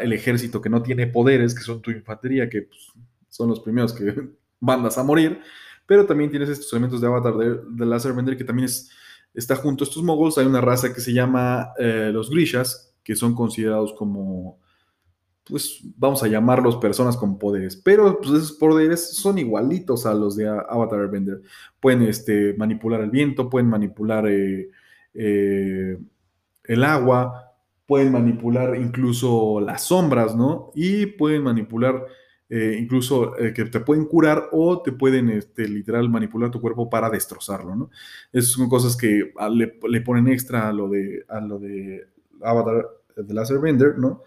el 0.00 0.12
ejército 0.12 0.60
que 0.60 0.68
no 0.68 0.82
tiene 0.82 1.06
poderes, 1.06 1.54
que 1.54 1.62
son 1.62 1.80
tu 1.80 1.92
infantería, 1.92 2.48
que 2.48 2.62
pues, 2.62 2.92
son 3.28 3.48
los 3.50 3.60
primeros 3.60 3.92
que 3.92 4.30
mandas 4.60 4.98
a 4.98 5.04
morir, 5.04 5.40
pero 5.86 6.06
también 6.06 6.30
tienes 6.30 6.48
estos 6.48 6.72
elementos 6.72 7.00
de 7.00 7.06
Avatar 7.06 7.36
de, 7.36 7.60
de 7.70 7.86
Laser 7.86 8.14
Bender 8.14 8.36
que 8.36 8.42
también 8.42 8.66
es, 8.66 8.90
está 9.32 9.54
junto 9.54 9.84
a 9.84 9.86
estos 9.86 10.02
mogols. 10.02 10.38
Hay 10.38 10.46
una 10.46 10.60
raza 10.60 10.92
que 10.92 11.00
se 11.00 11.12
llama 11.12 11.72
eh, 11.78 12.10
los 12.12 12.30
Grishas, 12.30 12.95
que 13.06 13.14
son 13.14 13.36
considerados 13.36 13.92
como, 13.92 14.58
pues 15.44 15.80
vamos 15.96 16.24
a 16.24 16.26
llamarlos 16.26 16.74
personas 16.78 17.16
con 17.16 17.38
poderes, 17.38 17.76
pero 17.76 18.18
pues, 18.18 18.30
esos 18.30 18.52
poderes 18.58 19.14
son 19.14 19.38
igualitos 19.38 20.06
a 20.06 20.12
los 20.12 20.34
de 20.34 20.48
Avatar 20.48 21.08
Bender. 21.08 21.40
Pueden 21.78 22.02
este, 22.02 22.54
manipular 22.54 23.00
el 23.00 23.10
viento, 23.10 23.48
pueden 23.48 23.70
manipular 23.70 24.24
eh, 24.26 25.98
el 26.64 26.84
agua, 26.84 27.54
pueden 27.86 28.10
manipular 28.10 28.74
incluso 28.74 29.60
las 29.60 29.84
sombras, 29.84 30.34
¿no? 30.34 30.72
Y 30.74 31.06
pueden 31.06 31.44
manipular 31.44 32.06
eh, 32.48 32.76
incluso 32.80 33.38
eh, 33.38 33.52
que 33.52 33.66
te 33.66 33.78
pueden 33.78 34.06
curar 34.06 34.48
o 34.50 34.82
te 34.82 34.90
pueden 34.90 35.30
este, 35.30 35.68
literal 35.68 36.08
manipular 36.08 36.50
tu 36.50 36.60
cuerpo 36.60 36.90
para 36.90 37.08
destrozarlo, 37.08 37.76
¿no? 37.76 37.90
Esas 38.32 38.50
son 38.50 38.68
cosas 38.68 38.96
que 38.96 39.32
ah, 39.36 39.48
le, 39.48 39.78
le, 39.88 40.00
ponen 40.00 40.26
extra 40.26 40.68
a 40.68 40.72
lo 40.72 40.88
de, 40.88 41.24
a 41.28 41.40
lo 41.40 41.60
de 41.60 42.15
Avatar 42.42 42.86
de 43.16 43.34
Laser 43.34 43.58
Bender, 43.58 43.98
¿no? 43.98 44.22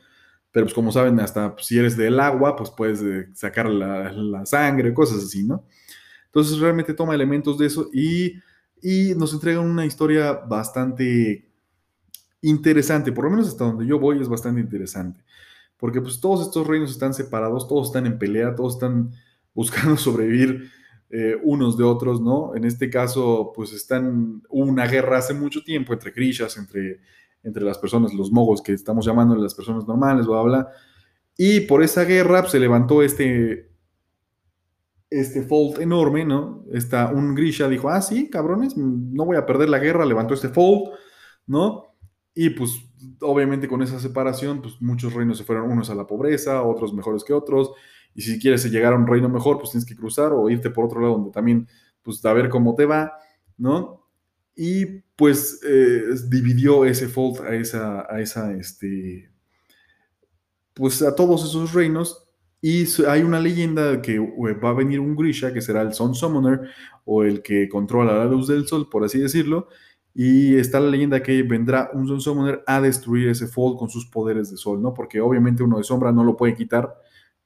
Pero 0.51 0.65
pues 0.65 0.73
como 0.73 0.91
saben, 0.91 1.19
hasta 1.19 1.55
si 1.59 1.77
eres 1.77 1.95
del 1.95 2.19
agua, 2.19 2.55
pues 2.55 2.71
puedes 2.71 3.01
eh, 3.01 3.27
sacar 3.33 3.67
la, 3.67 4.11
la, 4.11 4.45
sangre, 4.45 4.93
cosas 4.93 5.23
así, 5.23 5.43
¿no? 5.43 5.65
Entonces 6.25 6.59
realmente 6.59 6.93
toma 6.93 7.15
elementos 7.15 7.57
de 7.57 7.67
eso 7.67 7.89
y, 7.93 8.35
y 8.81 9.13
nos 9.15 9.33
entrega 9.33 9.59
una 9.59 9.85
historia 9.85 10.33
bastante 10.33 11.49
interesante, 12.41 13.11
por 13.11 13.25
lo 13.25 13.31
menos 13.31 13.47
hasta 13.47 13.65
donde 13.65 13.85
yo 13.85 13.99
voy 13.99 14.21
es 14.21 14.29
bastante 14.29 14.61
interesante, 14.61 15.23
porque 15.77 16.01
pues 16.01 16.19
todos 16.19 16.47
estos 16.47 16.65
reinos 16.65 16.91
están 16.91 17.13
separados, 17.13 17.67
todos 17.67 17.87
están 17.87 18.05
en 18.05 18.17
pelea, 18.17 18.55
todos 18.55 18.75
están 18.75 19.11
buscando 19.53 19.97
sobrevivir 19.97 20.71
eh, 21.11 21.35
unos 21.43 21.77
de 21.77 21.83
otros, 21.83 22.21
¿no? 22.21 22.55
En 22.55 22.65
este 22.65 22.89
caso, 22.89 23.51
pues 23.55 23.73
están, 23.73 24.43
hubo 24.49 24.65
una 24.65 24.85
guerra 24.87 25.17
hace 25.17 25.33
mucho 25.33 25.63
tiempo 25.63 25.93
entre 25.93 26.13
Krishas, 26.13 26.55
entre, 26.57 26.99
entre 27.43 27.63
las 27.63 27.77
personas, 27.77 28.13
los 28.13 28.31
mogos 28.31 28.61
que 28.61 28.73
estamos 28.73 29.05
llamando 29.05 29.35
las 29.35 29.55
personas 29.55 29.87
normales, 29.87 30.25
bla, 30.25 30.41
bla, 30.41 30.67
y 31.37 31.61
por 31.61 31.83
esa 31.83 32.03
guerra 32.03 32.41
pues, 32.41 32.51
se 32.51 32.59
levantó 32.59 33.01
este, 33.01 33.71
este 35.09 35.47
enorme, 35.79 36.25
¿no? 36.25 36.65
Está 36.73 37.11
un 37.13 37.33
Grisha 37.33 37.67
dijo, 37.69 37.89
ah, 37.89 38.01
sí, 38.01 38.29
cabrones, 38.29 38.75
no 38.75 39.25
voy 39.25 39.37
a 39.37 39.45
perder 39.45 39.69
la 39.69 39.79
guerra, 39.79 40.05
levantó 40.05 40.33
este 40.33 40.49
fold, 40.49 40.91
¿no? 41.47 41.95
Y 42.35 42.51
pues 42.51 42.79
obviamente 43.21 43.67
con 43.67 43.81
esa 43.81 43.99
separación, 43.99 44.61
pues 44.61 44.81
muchos 44.81 45.13
reinos 45.13 45.37
se 45.37 45.43
fueron 45.43 45.71
unos 45.71 45.89
a 45.89 45.95
la 45.95 46.05
pobreza, 46.05 46.61
otros 46.61 46.93
mejores 46.93 47.23
que 47.23 47.33
otros. 47.33 47.71
Y 48.13 48.21
si 48.21 48.39
quieres 48.39 48.69
llegar 48.69 48.93
a 48.93 48.97
un 48.97 49.07
reino 49.07 49.29
mejor, 49.29 49.57
pues 49.57 49.71
tienes 49.71 49.85
que 49.85 49.95
cruzar 49.95 50.33
o 50.33 50.49
irte 50.49 50.69
por 50.69 50.85
otro 50.85 51.01
lado 51.01 51.13
donde 51.13 51.31
también, 51.31 51.67
pues 52.01 52.23
a 52.25 52.33
ver 52.33 52.49
cómo 52.49 52.75
te 52.75 52.85
va, 52.85 53.13
¿no? 53.57 54.05
Y 54.55 55.03
pues 55.19 55.59
eh, 55.67 56.05
dividió 56.29 56.85
ese 56.85 57.09
fold 57.09 57.41
a 57.41 57.53
esa, 57.53 58.07
a 58.09 58.21
esa, 58.21 58.53
este, 58.53 59.29
pues 60.73 61.01
a 61.01 61.13
todos 61.13 61.43
esos 61.43 61.73
reinos. 61.73 62.25
Y 62.61 62.85
hay 63.05 63.23
una 63.23 63.41
leyenda 63.41 64.01
que 64.01 64.15
eh, 64.15 64.53
va 64.63 64.69
a 64.69 64.73
venir 64.73 65.01
un 65.01 65.17
Grisha, 65.17 65.51
que 65.51 65.59
será 65.59 65.81
el 65.81 65.93
Sun 65.93 66.15
Summoner, 66.15 66.69
o 67.03 67.23
el 67.23 67.41
que 67.41 67.67
controla 67.67 68.13
la 68.13 68.23
luz 68.23 68.47
del 68.47 68.65
sol, 68.65 68.87
por 68.89 69.03
así 69.03 69.19
decirlo, 69.19 69.67
y 70.13 70.55
está 70.55 70.79
la 70.79 70.89
leyenda 70.89 71.21
que 71.21 71.43
vendrá 71.43 71.91
un 71.93 72.07
Sun 72.07 72.21
Summoner 72.21 72.63
a 72.65 72.79
destruir 72.79 73.27
ese 73.27 73.47
Fold 73.47 73.77
con 73.77 73.89
sus 73.89 74.05
poderes 74.05 74.49
de 74.49 74.55
sol, 74.55 74.81
¿no? 74.81 74.93
Porque 74.93 75.19
obviamente 75.19 75.63
uno 75.63 75.79
de 75.79 75.83
sombra 75.83 76.13
no 76.13 76.23
lo 76.23 76.37
puede 76.37 76.55
quitar 76.55 76.95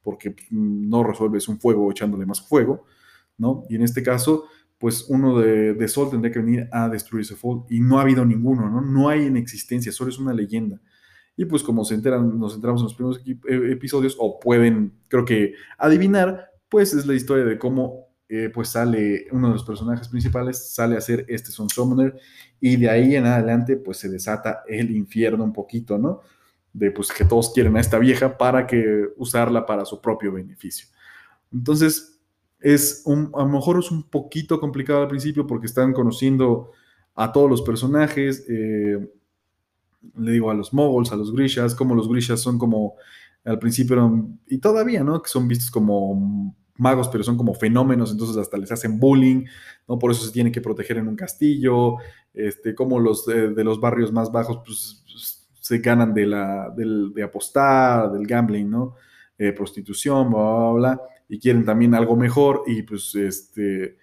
porque 0.00 0.30
mm, 0.30 0.88
no 0.88 1.02
resuelves 1.02 1.48
un 1.48 1.58
fuego 1.58 1.90
echándole 1.90 2.24
más 2.24 2.40
fuego, 2.40 2.84
¿no? 3.36 3.64
Y 3.68 3.74
en 3.74 3.82
este 3.82 4.04
caso, 4.04 4.44
pues 4.84 5.06
uno 5.08 5.38
de, 5.38 5.88
sol 5.88 6.10
tendría 6.10 6.30
que 6.30 6.40
venir 6.40 6.68
a 6.70 6.90
destruir 6.90 7.22
ese 7.22 7.34
y 7.70 7.80
no 7.80 7.98
ha 7.98 8.02
habido 8.02 8.22
ninguno, 8.22 8.68
¿no? 8.68 8.82
No 8.82 9.08
hay 9.08 9.24
en 9.24 9.38
existencia, 9.38 9.90
solo 9.90 10.10
es 10.10 10.18
una 10.18 10.34
leyenda. 10.34 10.78
Y 11.38 11.46
pues 11.46 11.62
como 11.62 11.86
se 11.86 11.94
enteran, 11.94 12.38
nos 12.38 12.54
enteramos 12.54 12.82
en 12.82 12.84
los 12.84 12.94
primeros 12.94 13.22
e, 13.26 13.72
episodios, 13.72 14.14
o 14.18 14.38
pueden, 14.38 14.92
creo 15.08 15.24
que, 15.24 15.54
adivinar, 15.78 16.50
pues 16.68 16.92
es 16.92 17.06
la 17.06 17.14
historia 17.14 17.46
de 17.46 17.58
cómo 17.58 18.08
eh, 18.28 18.50
pues 18.52 18.68
sale 18.68 19.26
uno 19.32 19.48
de 19.48 19.54
los 19.54 19.64
personajes 19.64 20.06
principales, 20.06 20.74
sale 20.74 20.98
a 20.98 21.00
ser 21.00 21.24
este 21.30 21.50
Sun 21.50 21.70
Summoner 21.70 22.20
y 22.60 22.76
de 22.76 22.90
ahí 22.90 23.16
en 23.16 23.24
adelante 23.24 23.78
pues 23.78 23.96
se 23.96 24.10
desata 24.10 24.64
el 24.68 24.90
infierno 24.90 25.44
un 25.44 25.54
poquito, 25.54 25.96
¿no? 25.96 26.20
De 26.74 26.90
pues 26.90 27.10
que 27.10 27.24
todos 27.24 27.54
quieren 27.54 27.74
a 27.78 27.80
esta 27.80 27.98
vieja 27.98 28.36
para 28.36 28.66
que 28.66 29.06
usarla 29.16 29.64
para 29.64 29.86
su 29.86 30.02
propio 30.02 30.30
beneficio. 30.30 30.88
Entonces, 31.50 32.13
es 32.64 33.02
un, 33.04 33.30
a 33.34 33.40
lo 33.40 33.48
mejor 33.50 33.78
es 33.78 33.90
un 33.90 34.04
poquito 34.04 34.58
complicado 34.58 35.02
al 35.02 35.08
principio 35.08 35.46
porque 35.46 35.66
están 35.66 35.92
conociendo 35.92 36.70
a 37.14 37.30
todos 37.30 37.50
los 37.50 37.60
personajes, 37.60 38.46
eh, 38.48 39.06
le 40.16 40.32
digo 40.32 40.50
a 40.50 40.54
los 40.54 40.72
moguls, 40.72 41.12
a 41.12 41.16
los 41.16 41.30
grishas, 41.30 41.74
como 41.74 41.94
los 41.94 42.08
grishas 42.08 42.40
son 42.40 42.58
como 42.58 42.94
al 43.44 43.58
principio 43.58 44.28
y 44.48 44.56
todavía, 44.58 45.04
¿no? 45.04 45.20
Que 45.20 45.28
son 45.28 45.46
vistos 45.46 45.70
como 45.70 46.56
magos, 46.76 47.08
pero 47.08 47.22
son 47.22 47.36
como 47.36 47.52
fenómenos, 47.52 48.12
entonces 48.12 48.38
hasta 48.38 48.56
les 48.56 48.72
hacen 48.72 48.98
bullying, 48.98 49.44
¿no? 49.86 49.98
Por 49.98 50.10
eso 50.10 50.24
se 50.24 50.32
tienen 50.32 50.50
que 50.50 50.62
proteger 50.62 50.96
en 50.96 51.08
un 51.08 51.16
castillo, 51.16 51.96
este, 52.32 52.74
como 52.74 52.98
los 52.98 53.26
de, 53.26 53.62
los 53.62 53.78
barrios 53.78 54.10
más 54.10 54.32
bajos, 54.32 54.62
pues 54.64 55.04
se 55.60 55.78
ganan 55.80 56.14
de, 56.14 56.26
la, 56.26 56.70
de 56.74 57.22
apostar, 57.22 58.10
del 58.10 58.26
gambling, 58.26 58.70
¿no? 58.70 58.94
Eh, 59.36 59.52
prostitución, 59.52 60.30
bla, 60.30 60.40
bla, 60.40 60.72
bla, 60.72 61.00
y 61.28 61.38
quieren 61.38 61.64
también 61.64 61.94
algo 61.94 62.16
mejor 62.16 62.64
y 62.66 62.82
pues 62.82 63.14
este, 63.14 63.96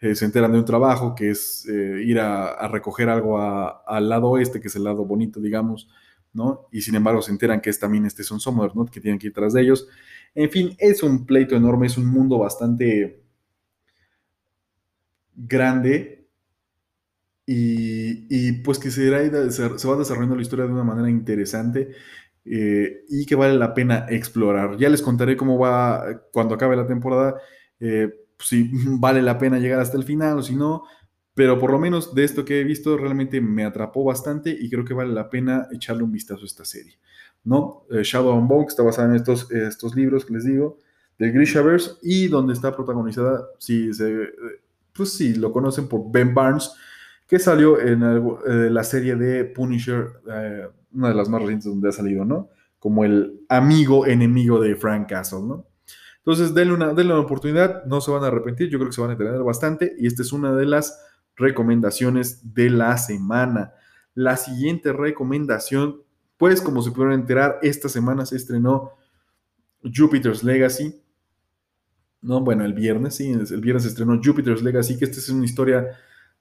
eh, 0.00 0.14
se 0.14 0.24
enteran 0.24 0.52
de 0.52 0.58
un 0.58 0.64
trabajo 0.64 1.14
que 1.14 1.30
es 1.30 1.66
eh, 1.68 2.02
ir 2.04 2.18
a, 2.20 2.68
recoger 2.68 3.08
algo 3.08 3.38
al 3.38 4.08
lado 4.08 4.30
oeste, 4.30 4.60
que 4.60 4.68
es 4.68 4.76
el 4.76 4.84
lado 4.84 5.04
bonito, 5.04 5.40
digamos, 5.40 5.88
¿no? 6.32 6.68
Y 6.72 6.80
sin 6.82 6.94
embargo 6.94 7.22
se 7.22 7.32
enteran 7.32 7.60
que 7.60 7.70
es 7.70 7.78
también 7.78 8.06
este 8.06 8.22
Son 8.24 8.40
Sommer, 8.40 8.74
¿no? 8.74 8.86
Que 8.86 9.00
tienen 9.00 9.18
que 9.18 9.28
ir 9.28 9.32
tras 9.34 9.52
de 9.52 9.62
ellos. 9.62 9.88
En 10.34 10.50
fin, 10.50 10.74
es 10.78 11.02
un 11.02 11.26
pleito 11.26 11.56
enorme, 11.56 11.86
es 11.86 11.98
un 11.98 12.06
mundo 12.06 12.38
bastante 12.38 13.22
grande 15.34 16.20
y, 17.52 18.52
pues 18.62 18.78
que 18.78 18.92
se, 18.92 19.10
va 19.10 19.96
desarrollando 19.96 20.36
la 20.36 20.42
historia 20.42 20.66
de 20.66 20.72
una 20.72 20.84
manera 20.84 21.10
interesante 21.10 21.90
eh, 22.44 23.04
y 23.08 23.26
que 23.26 23.34
vale 23.34 23.56
la 23.56 23.74
pena 23.74 24.06
explorar. 24.08 24.76
Ya 24.76 24.88
les 24.88 25.02
contaré 25.02 25.36
cómo 25.36 25.58
va 25.58 26.04
cuando 26.32 26.54
acabe 26.54 26.76
la 26.76 26.86
temporada, 26.86 27.36
eh, 27.78 28.12
si 28.38 28.70
vale 28.98 29.22
la 29.22 29.38
pena 29.38 29.58
llegar 29.58 29.80
hasta 29.80 29.96
el 29.96 30.04
final 30.04 30.38
o 30.38 30.42
si 30.42 30.56
no, 30.56 30.84
pero 31.34 31.58
por 31.58 31.70
lo 31.70 31.78
menos 31.78 32.14
de 32.14 32.24
esto 32.24 32.44
que 32.44 32.60
he 32.60 32.64
visto 32.64 32.96
realmente 32.96 33.40
me 33.40 33.64
atrapó 33.64 34.04
bastante 34.04 34.50
y 34.50 34.68
creo 34.68 34.84
que 34.84 34.94
vale 34.94 35.12
la 35.12 35.30
pena 35.30 35.68
echarle 35.72 36.02
un 36.02 36.12
vistazo 36.12 36.42
a 36.42 36.46
esta 36.46 36.64
serie. 36.64 36.98
¿no? 37.44 37.84
Eh, 37.90 38.02
Shadow 38.02 38.38
and 38.38 38.48
Bone, 38.48 38.66
que 38.66 38.70
está 38.70 38.82
basada 38.82 39.08
en 39.08 39.16
estos, 39.16 39.50
estos 39.50 39.94
libros 39.94 40.24
que 40.24 40.34
les 40.34 40.44
digo, 40.44 40.78
de 41.18 41.30
Grishaverse, 41.30 41.92
y 42.02 42.28
donde 42.28 42.54
está 42.54 42.74
protagonizada, 42.74 43.46
si 43.58 43.92
se, 43.92 44.30
pues 44.92 45.12
sí, 45.12 45.34
lo 45.34 45.52
conocen 45.52 45.88
por 45.88 46.10
Ben 46.10 46.34
Barnes, 46.34 46.70
que 47.26 47.38
salió 47.38 47.80
en 47.80 48.02
eh, 48.02 48.70
la 48.70 48.82
serie 48.82 49.14
de 49.14 49.44
Punisher, 49.44 50.08
eh, 50.32 50.66
una 50.92 51.08
de 51.08 51.14
las 51.14 51.28
más 51.28 51.40
recientes 51.40 51.66
donde 51.66 51.88
ha 51.88 51.92
salido, 51.92 52.24
¿no? 52.24 52.48
Como 52.78 53.04
el 53.04 53.40
amigo 53.48 54.06
enemigo 54.06 54.60
de 54.60 54.76
Frank 54.76 55.08
Castle, 55.08 55.42
¿no? 55.42 55.66
Entonces, 56.18 56.54
denle 56.54 56.74
una, 56.74 56.92
denle 56.92 57.14
una 57.14 57.22
oportunidad, 57.22 57.84
no 57.86 58.00
se 58.00 58.10
van 58.10 58.24
a 58.24 58.26
arrepentir, 58.26 58.68
yo 58.68 58.78
creo 58.78 58.90
que 58.90 58.94
se 58.94 59.00
van 59.00 59.10
a 59.10 59.12
entretener 59.14 59.42
bastante, 59.42 59.94
y 59.98 60.06
esta 60.06 60.22
es 60.22 60.32
una 60.32 60.54
de 60.54 60.66
las 60.66 61.00
recomendaciones 61.36 62.54
de 62.54 62.70
la 62.70 62.98
semana. 62.98 63.72
La 64.14 64.36
siguiente 64.36 64.92
recomendación 64.92 66.02
pues 66.40 66.62
como 66.62 66.80
se 66.80 66.90
pudieron 66.90 67.12
enterar, 67.12 67.58
esta 67.60 67.90
semana 67.90 68.24
se 68.24 68.36
estrenó 68.36 68.92
Jupiter's 69.84 70.42
Legacy. 70.42 70.98
No, 72.22 72.40
bueno, 72.40 72.64
el 72.64 72.72
viernes, 72.72 73.16
sí, 73.16 73.30
el 73.30 73.60
viernes 73.60 73.82
se 73.82 73.90
estrenó 73.90 74.18
Jupiter's 74.24 74.62
Legacy, 74.62 74.96
que 74.96 75.04
esta 75.04 75.18
es 75.18 75.28
una 75.28 75.44
historia 75.44 75.88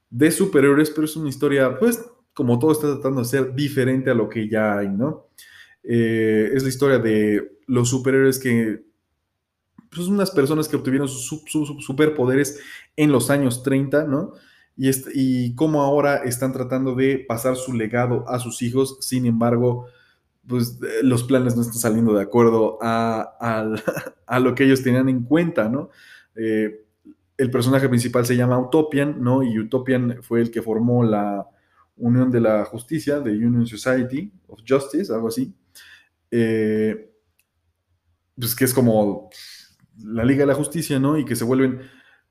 de 0.09 0.31
superhéroes, 0.31 0.89
pero 0.91 1.03
es 1.03 1.17
una 1.17 1.27
historia, 1.27 1.77
pues, 1.77 2.01
como 2.39 2.57
todo 2.57 2.71
está 2.71 2.93
tratando 2.93 3.19
de 3.19 3.27
ser 3.27 3.53
diferente 3.53 4.09
a 4.09 4.13
lo 4.13 4.29
que 4.29 4.47
ya 4.47 4.77
hay, 4.77 4.87
¿no? 4.87 5.27
Eh, 5.83 6.51
es 6.53 6.63
la 6.63 6.69
historia 6.69 6.97
de 6.97 7.51
los 7.67 7.89
superhéroes 7.89 8.39
que 8.39 8.81
pues 9.91 10.07
unas 10.07 10.31
personas 10.31 10.69
que 10.69 10.77
obtuvieron 10.77 11.09
sus, 11.09 11.43
superpoderes 11.79 12.61
en 12.95 13.11
los 13.11 13.29
años 13.29 13.61
30, 13.61 14.05
¿no? 14.05 14.35
Y, 14.77 14.89
y 15.13 15.53
cómo 15.55 15.81
ahora 15.81 16.23
están 16.23 16.53
tratando 16.53 16.95
de 16.95 17.25
pasar 17.27 17.57
su 17.57 17.73
legado 17.73 18.23
a 18.29 18.39
sus 18.39 18.61
hijos, 18.61 18.99
sin 19.01 19.25
embargo, 19.25 19.87
pues 20.47 20.79
eh, 20.81 21.03
los 21.03 21.23
planes 21.23 21.57
no 21.57 21.63
están 21.63 21.79
saliendo 21.79 22.13
de 22.13 22.23
acuerdo 22.23 22.77
a, 22.81 23.65
lo 24.39 24.55
que 24.55 24.63
ellos 24.63 24.81
tenían 24.81 25.09
en 25.09 25.23
cuenta, 25.25 25.67
¿no? 25.67 25.89
Eh, 26.37 26.85
el 27.37 27.51
personaje 27.51 27.89
principal 27.89 28.25
se 28.25 28.37
llama 28.37 28.59
Utopian, 28.59 29.21
¿no? 29.21 29.43
Y 29.43 29.59
Utopian 29.59 30.19
fue 30.21 30.39
el 30.39 30.51
que 30.51 30.61
formó 30.61 31.03
la 31.03 31.45
Unión 31.99 32.31
de 32.31 32.41
la 32.41 32.65
Justicia, 32.65 33.19
de 33.19 33.31
Union 33.31 33.67
Society 33.67 34.31
of 34.47 34.61
Justice, 34.67 35.13
algo 35.13 35.27
así. 35.27 35.53
Eh, 36.31 37.11
pues 38.39 38.55
que 38.55 38.65
es 38.65 38.73
como 38.73 39.29
la 40.03 40.23
Liga 40.23 40.41
de 40.41 40.47
la 40.47 40.55
Justicia, 40.55 40.99
¿no? 40.99 41.17
Y 41.17 41.25
que 41.25 41.35
se 41.35 41.43
vuelven, 41.43 41.81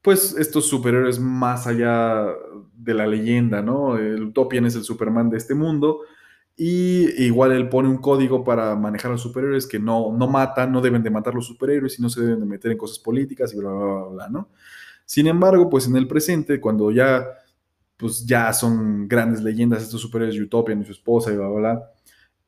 pues, 0.02 0.34
estos 0.38 0.66
superhéroes 0.66 1.20
más 1.20 1.66
allá 1.66 2.26
de 2.74 2.94
la 2.94 3.06
leyenda, 3.06 3.62
¿no? 3.62 3.96
El 3.96 4.24
Utopian 4.24 4.66
es 4.66 4.74
el 4.74 4.84
Superman 4.84 5.30
de 5.30 5.36
este 5.36 5.54
mundo. 5.54 6.00
Y 6.56 7.22
igual 7.22 7.52
él 7.52 7.68
pone 7.68 7.88
un 7.88 7.98
código 7.98 8.42
para 8.42 8.74
manejar 8.74 9.10
a 9.10 9.14
los 9.14 9.22
superhéroes 9.22 9.66
que 9.66 9.78
no, 9.78 10.12
no 10.16 10.26
matan, 10.26 10.72
no 10.72 10.80
deben 10.80 11.04
de 11.04 11.10
matar 11.10 11.34
los 11.34 11.46
superhéroes 11.46 11.98
y 11.98 12.02
no 12.02 12.10
se 12.10 12.20
deben 12.20 12.40
de 12.40 12.46
meter 12.46 12.72
en 12.72 12.78
cosas 12.78 12.98
políticas 12.98 13.54
y 13.54 13.58
bla, 13.58 13.70
bla, 13.70 13.84
bla, 13.84 14.08
bla, 14.08 14.28
¿no? 14.28 14.48
Sin 15.04 15.26
embargo, 15.26 15.70
pues 15.70 15.86
en 15.86 15.96
el 15.96 16.08
presente, 16.08 16.60
cuando 16.60 16.90
ya, 16.90 17.24
pues 17.98 18.24
ya 18.24 18.52
son 18.52 19.08
grandes 19.08 19.42
leyendas 19.42 19.82
estos 19.82 20.00
superhéroes, 20.00 20.40
Utopian 20.40 20.80
y 20.80 20.84
su 20.84 20.92
esposa 20.92 21.32
y 21.32 21.36
bla, 21.36 21.48
bla, 21.48 21.92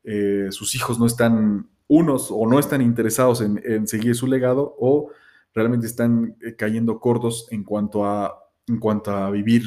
eh, 0.05 0.46
sus 0.51 0.74
hijos 0.74 0.98
no 0.98 1.07
están 1.07 1.68
unos 1.88 2.28
o 2.30 2.46
no 2.46 2.61
están 2.61 2.80
interesados 2.80 3.40
en, 3.40 3.86
seguir 3.88 4.14
su 4.14 4.28
legado 4.28 4.76
o 4.78 5.11
realmente 5.53 5.86
están 5.86 6.36
eh, 6.40 6.55
cayendo 6.55 7.01
cortos 7.01 7.48
en 7.51 7.64
cuanto 7.64 8.07
a, 8.07 8.32
en 8.68 8.78
cuanto 8.78 9.11
a 9.11 9.28
vivir 9.30 9.64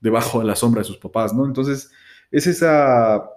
debajo 0.00 0.40
de 0.40 0.46
la 0.46 0.56
sombra 0.56 0.80
de 0.80 0.86
sus 0.86 0.98
papás, 0.98 1.32
¿no? 1.32 1.46
Entonces, 1.46 1.92
es 2.32 2.48
esa, 2.48 3.30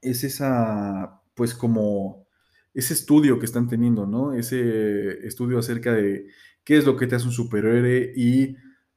es 0.00 0.24
esa, 0.24 1.20
pues 1.34 1.54
como, 1.54 2.26
ese 2.72 2.94
estudio 2.94 3.38
que 3.38 3.46
están 3.46 3.68
teniendo, 3.68 4.06
¿no? 4.06 4.32
Ese 4.32 5.26
estudio 5.26 5.58
acerca 5.58 5.92
de 5.92 6.28
qué 6.64 6.78
es 6.78 6.86
lo 6.86 6.96
que 6.96 7.06
te 7.06 7.16
hace 7.16 7.26
un 7.26 7.32
superhéroe 7.32 8.14
y 8.16 8.56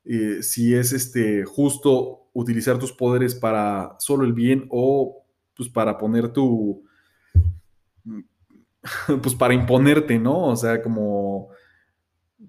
eh, 0.10 0.41
si 0.41 0.74
es 0.74 0.93
este, 0.93 1.43
justo 1.43 2.30
utilizar 2.34 2.80
tus 2.80 2.93
poderes 2.93 3.36
para 3.36 3.95
solo 3.99 4.24
el 4.24 4.34
bien 4.34 4.68
o 4.70 5.26
pues 5.53 5.70
para 5.70 5.97
poner 5.97 6.30
tu, 6.30 6.84
pues 9.22 9.36
para 9.36 9.53
imponerte, 9.53 10.18
¿no? 10.20 10.45
O 10.45 10.55
sea, 10.55 10.82
como, 10.82 11.49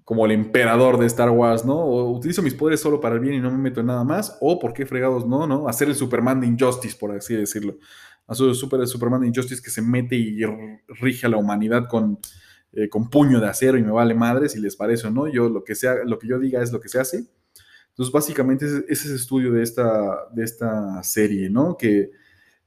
como 0.03 0.25
el 0.25 0.31
emperador 0.31 0.97
de 0.99 1.05
Star 1.07 1.29
Wars, 1.31 1.65
¿no? 1.65 1.75
O 1.75 2.11
utilizo 2.11 2.41
mis 2.41 2.53
poderes 2.53 2.79
solo 2.79 3.01
para 3.01 3.15
el 3.15 3.21
bien 3.21 3.33
y 3.33 3.39
no 3.39 3.51
me 3.51 3.57
meto 3.57 3.81
en 3.81 3.87
nada 3.87 4.03
más, 4.03 4.37
o 4.41 4.59
por 4.59 4.73
qué 4.73 4.85
fregados 4.85 5.27
no, 5.27 5.47
¿no? 5.47 5.67
Hacer 5.67 5.89
el 5.89 5.95
Superman 5.95 6.39
de 6.39 6.47
Injustice, 6.47 6.97
por 6.97 7.11
así 7.11 7.35
decirlo. 7.35 7.77
Hacer 8.27 8.47
el 8.47 8.55
super, 8.55 8.87
Superman 8.87 9.21
de 9.21 9.27
Injustice 9.27 9.61
que 9.61 9.71
se 9.71 9.81
mete 9.81 10.15
y 10.15 10.39
rige 11.01 11.25
a 11.25 11.29
la 11.29 11.37
humanidad 11.37 11.87
con, 11.89 12.19
eh, 12.71 12.87
con 12.87 13.09
puño 13.09 13.39
de 13.39 13.47
acero 13.47 13.77
y 13.77 13.83
me 13.83 13.91
vale 13.91 14.13
madre 14.13 14.49
si 14.49 14.59
les 14.59 14.75
parece 14.75 15.07
o 15.07 15.11
no. 15.11 15.27
Yo 15.27 15.49
lo 15.49 15.63
que, 15.63 15.73
sea, 15.73 15.95
lo 16.05 16.19
que 16.19 16.27
yo 16.27 16.37
diga 16.37 16.61
es 16.61 16.71
lo 16.71 16.79
que 16.79 16.89
se 16.89 16.99
hace. 16.99 17.27
Entonces, 17.99 18.13
básicamente, 18.13 18.65
ese 18.65 18.85
es 18.87 19.05
el 19.07 19.15
estudio 19.17 19.51
de 19.51 19.61
esta, 19.61 20.29
de 20.31 20.45
esta 20.45 21.03
serie, 21.03 21.49
¿no? 21.49 21.75
Que 21.75 22.11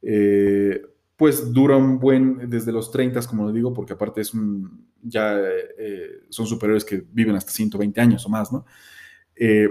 eh, 0.02 0.82
pues 1.16 1.54
dura 1.54 1.74
un 1.74 1.98
buen, 1.98 2.50
desde 2.50 2.70
los 2.70 2.90
30, 2.90 3.22
como 3.22 3.44
lo 3.44 3.52
digo, 3.52 3.72
porque 3.72 3.94
aparte 3.94 4.20
es 4.20 4.34
un, 4.34 4.90
ya 5.00 5.38
eh, 5.38 6.20
son 6.28 6.46
superiores 6.46 6.84
que 6.84 7.02
viven 7.12 7.34
hasta 7.34 7.50
120 7.50 7.98
años 7.98 8.26
o 8.26 8.28
más, 8.28 8.52
¿no? 8.52 8.66
Eh, 9.34 9.70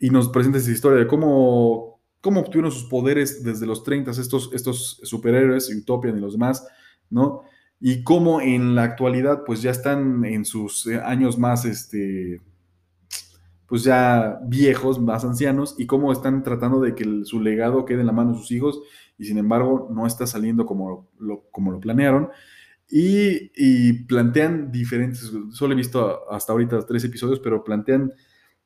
y 0.00 0.08
nos 0.08 0.30
presenta 0.30 0.56
esa 0.56 0.70
historia 0.70 1.00
de 1.00 1.06
cómo, 1.06 2.00
cómo 2.22 2.40
obtuvieron 2.40 2.72
sus 2.72 2.84
poderes 2.84 3.44
desde 3.44 3.66
los 3.66 3.84
30 3.84 4.12
estos, 4.12 4.48
estos 4.54 4.98
superhéroes, 5.02 5.68
Utopian 5.76 6.16
y 6.16 6.20
los 6.22 6.32
demás, 6.32 6.66
¿no? 7.10 7.42
Y 7.80 8.02
cómo 8.02 8.40
en 8.40 8.74
la 8.74 8.84
actualidad, 8.84 9.44
pues 9.44 9.60
ya 9.60 9.72
están 9.72 10.24
en 10.24 10.46
sus 10.46 10.86
años 10.86 11.36
más, 11.36 11.66
este, 11.66 12.40
pues 13.72 13.84
ya 13.84 14.38
viejos, 14.44 15.00
más 15.00 15.24
ancianos, 15.24 15.76
y 15.78 15.86
cómo 15.86 16.12
están 16.12 16.42
tratando 16.42 16.78
de 16.78 16.94
que 16.94 17.24
su 17.24 17.40
legado 17.40 17.86
quede 17.86 18.00
en 18.00 18.06
la 18.06 18.12
mano 18.12 18.32
de 18.32 18.38
sus 18.38 18.50
hijos 18.50 18.82
y 19.16 19.24
sin 19.24 19.38
embargo 19.38 19.88
no 19.90 20.06
está 20.06 20.26
saliendo 20.26 20.66
como 20.66 21.08
lo, 21.18 21.48
como 21.50 21.72
lo 21.72 21.80
planearon. 21.80 22.28
Y, 22.86 24.04
plantean 24.04 24.70
diferentes, 24.70 25.32
solo 25.52 25.72
he 25.72 25.76
visto 25.76 26.30
hasta 26.30 26.52
ahorita 26.52 26.84
tres 26.84 27.02
episodios, 27.04 27.40
pero 27.40 27.64
plantean 27.64 28.12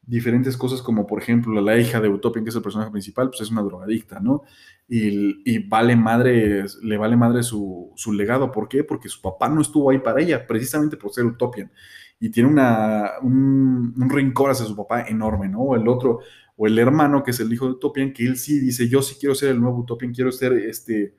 diferentes 0.02 0.56
cosas 0.56 0.82
como 0.82 1.06
por 1.06 1.22
ejemplo 1.22 1.60
la 1.60 1.78
hija 1.78 2.00
de 2.00 2.08
Utopian, 2.08 2.44
que 2.44 2.50
es 2.50 2.56
el 2.56 2.62
personaje 2.62 2.90
principal, 2.90 3.28
pues 3.28 3.42
es 3.42 3.52
una 3.52 3.62
drogadicta, 3.62 4.18
¿no? 4.18 4.42
Y, 4.88 5.68
vale 5.68 5.94
madre, 5.94 6.64
le 6.82 6.96
vale 6.96 7.16
madre 7.16 7.44
su, 7.44 7.94
legado. 8.12 8.50
¿Por 8.50 8.68
qué? 8.68 8.82
Porque 8.82 9.08
su 9.08 9.22
papá 9.22 9.48
no 9.48 9.60
estuvo 9.60 9.88
ahí 9.88 10.00
para 10.00 10.20
ella, 10.20 10.48
precisamente 10.48 10.96
por 10.96 11.12
ser 11.12 11.26
Utopian. 11.26 11.70
Y 12.18 12.30
tiene 12.30 12.48
una, 12.48 13.12
un, 13.22 13.94
un 13.96 14.10
rencor 14.10 14.50
hacia 14.50 14.66
su 14.66 14.74
papá 14.74 15.02
enorme, 15.02 15.48
¿no? 15.48 15.74
El 15.74 15.86
otro, 15.88 16.20
o 16.56 16.66
el 16.66 16.78
hermano, 16.78 17.22
que 17.22 17.32
es 17.32 17.40
el 17.40 17.52
hijo 17.52 17.66
de 17.66 17.72
Utopian, 17.72 18.12
que 18.12 18.24
él 18.24 18.36
sí 18.36 18.58
dice, 18.58 18.88
yo 18.88 19.02
sí 19.02 19.16
quiero 19.20 19.34
ser 19.34 19.50
el 19.50 19.60
nuevo 19.60 19.78
Utopian, 19.80 20.14
quiero 20.14 20.32
ser 20.32 20.54
este, 20.54 21.14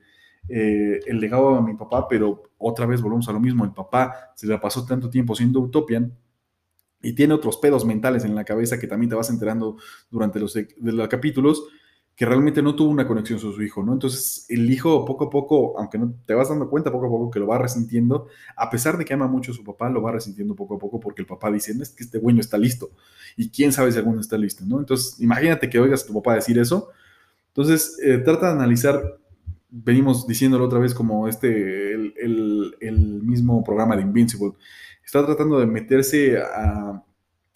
eh, 0.48 1.00
el 1.06 1.20
legado 1.20 1.54
a 1.54 1.62
mi 1.62 1.74
papá, 1.74 2.08
pero 2.08 2.42
otra 2.58 2.86
vez 2.86 3.00
volvemos 3.00 3.28
a 3.28 3.32
lo 3.32 3.40
mismo, 3.40 3.64
el 3.64 3.72
papá 3.72 4.32
se 4.34 4.46
le 4.46 4.58
pasó 4.58 4.84
tanto 4.84 5.08
tiempo 5.10 5.34
siendo 5.34 5.60
Utopian 5.60 6.16
y 7.00 7.12
tiene 7.12 7.34
otros 7.34 7.58
pedos 7.58 7.84
mentales 7.84 8.24
en 8.24 8.34
la 8.34 8.44
cabeza 8.44 8.78
que 8.78 8.86
también 8.86 9.10
te 9.10 9.16
vas 9.16 9.30
enterando 9.30 9.76
durante 10.10 10.40
los, 10.40 10.54
de 10.54 10.68
los 10.80 11.08
capítulos, 11.08 11.64
que 12.18 12.26
realmente 12.26 12.62
no 12.62 12.74
tuvo 12.74 12.90
una 12.90 13.06
conexión 13.06 13.38
con 13.38 13.54
su 13.54 13.62
hijo, 13.62 13.84
¿no? 13.84 13.92
Entonces 13.92 14.44
el 14.48 14.68
hijo 14.68 15.04
poco 15.04 15.26
a 15.26 15.30
poco, 15.30 15.78
aunque 15.78 15.98
no 15.98 16.14
te 16.26 16.34
vas 16.34 16.48
dando 16.48 16.68
cuenta 16.68 16.90
poco 16.90 17.06
a 17.06 17.08
poco 17.08 17.30
que 17.30 17.38
lo 17.38 17.46
va 17.46 17.58
resintiendo, 17.58 18.26
a 18.56 18.68
pesar 18.68 18.98
de 18.98 19.04
que 19.04 19.14
ama 19.14 19.28
mucho 19.28 19.52
a 19.52 19.54
su 19.54 19.62
papá, 19.62 19.88
lo 19.88 20.02
va 20.02 20.10
resintiendo 20.10 20.56
poco 20.56 20.74
a 20.74 20.78
poco 20.78 20.98
porque 20.98 21.22
el 21.22 21.28
papá 21.28 21.48
dice, 21.52 21.72
no 21.76 21.84
es 21.84 21.90
que 21.90 22.02
este 22.02 22.18
güey 22.18 22.34
no 22.34 22.40
está 22.40 22.58
listo 22.58 22.90
y 23.36 23.50
quién 23.50 23.72
sabe 23.72 23.92
si 23.92 23.98
alguno 23.98 24.20
está 24.20 24.36
listo, 24.36 24.64
¿no? 24.66 24.80
Entonces 24.80 25.20
imagínate 25.20 25.70
que 25.70 25.78
oigas 25.78 26.02
a 26.02 26.06
tu 26.08 26.14
papá 26.14 26.34
decir 26.34 26.58
eso. 26.58 26.88
Entonces 27.50 27.96
eh, 28.02 28.18
trata 28.18 28.46
de 28.48 28.52
analizar, 28.54 29.00
venimos 29.70 30.26
diciéndolo 30.26 30.64
otra 30.64 30.80
vez 30.80 30.94
como 30.94 31.28
este, 31.28 31.92
el, 31.92 32.74
el, 32.80 33.22
mismo 33.22 33.62
programa 33.62 33.94
de 33.94 34.02
Invincible, 34.02 34.54
está 35.04 35.24
tratando 35.24 35.60
de 35.60 35.66
meterse 35.66 36.36
a, 36.36 37.00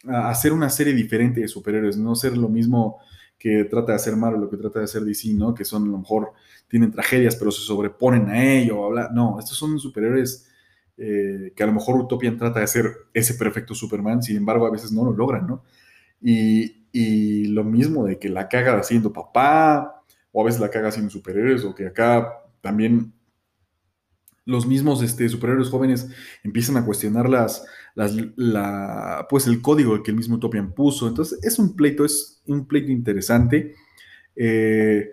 a 0.07 0.31
hacer 0.31 0.53
una 0.53 0.71
serie 0.71 0.95
diferente 0.95 1.41
de 1.41 1.49
superhéroes, 1.49 1.97
no 1.97 2.15
ser 2.15 2.37
lo 2.37 2.49
mismo 2.49 3.01
que 3.43 3.65
trata 3.65 3.91
de 3.91 3.97
hacer 3.97 4.15
Marvel, 4.15 4.43
lo 4.43 4.49
que 4.49 4.57
trata 4.57 4.79
de 4.79 4.85
hacer 4.85 5.03
DC, 5.03 5.35
¿no? 5.35 5.53
Que 5.53 5.65
son 5.65 5.83
a 5.83 5.91
lo 5.91 5.99
mejor 5.99 6.31
tienen 6.69 6.93
tragedias, 6.93 7.35
pero 7.35 7.51
se 7.51 7.63
sobreponen 7.63 8.29
a 8.29 8.41
ello, 8.41 8.85
habla. 8.85 9.11
No, 9.13 9.37
estos 9.41 9.57
son 9.57 9.81
superhéroes 9.81 10.49
eh, 10.97 11.53
que 11.57 11.63
a 11.65 11.67
lo 11.67 11.73
mejor 11.73 12.01
Utopian 12.01 12.39
trata 12.39 12.61
de 12.61 12.69
ser 12.69 12.87
ese 13.13 13.35
perfecto 13.35 13.75
Superman, 13.75 14.23
sin 14.23 14.37
embargo, 14.37 14.65
a 14.65 14.71
veces 14.71 14.93
no 14.93 15.05
lo 15.05 15.13
logran, 15.13 15.49
¿no? 15.49 15.65
Y, 16.21 16.87
y 16.93 17.47
lo 17.47 17.65
mismo 17.65 18.05
de 18.05 18.21
que 18.21 18.29
la 18.29 18.49
caga 18.49 18.79
haciendo 18.79 19.13
papá, 19.13 20.05
o 20.31 20.41
a 20.41 20.45
veces 20.45 20.61
la 20.61 20.71
caga 20.71 20.91
haciendo 20.91 21.11
superhéroes, 21.11 21.65
o 21.65 21.75
que 21.75 21.89
acá 21.89 22.45
también 22.61 23.13
los 24.45 24.67
mismos 24.67 25.03
este, 25.03 25.29
superhéroes 25.29 25.69
jóvenes 25.69 26.09
empiezan 26.43 26.77
a 26.77 26.85
cuestionar 26.85 27.29
las, 27.29 27.65
la, 27.95 29.27
pues 29.31 29.47
el 29.47 29.63
código 29.63 30.03
que 30.03 30.11
el 30.11 30.17
mismo 30.17 30.37
Utopian 30.37 30.73
puso. 30.73 31.07
Entonces, 31.09 31.39
es 31.43 31.59
un 31.59 31.77
pleito, 31.77 32.05
es 32.05 32.43
un 32.47 32.67
pleito 32.67 32.91
interesante. 32.91 33.75
Eh, 34.35 35.09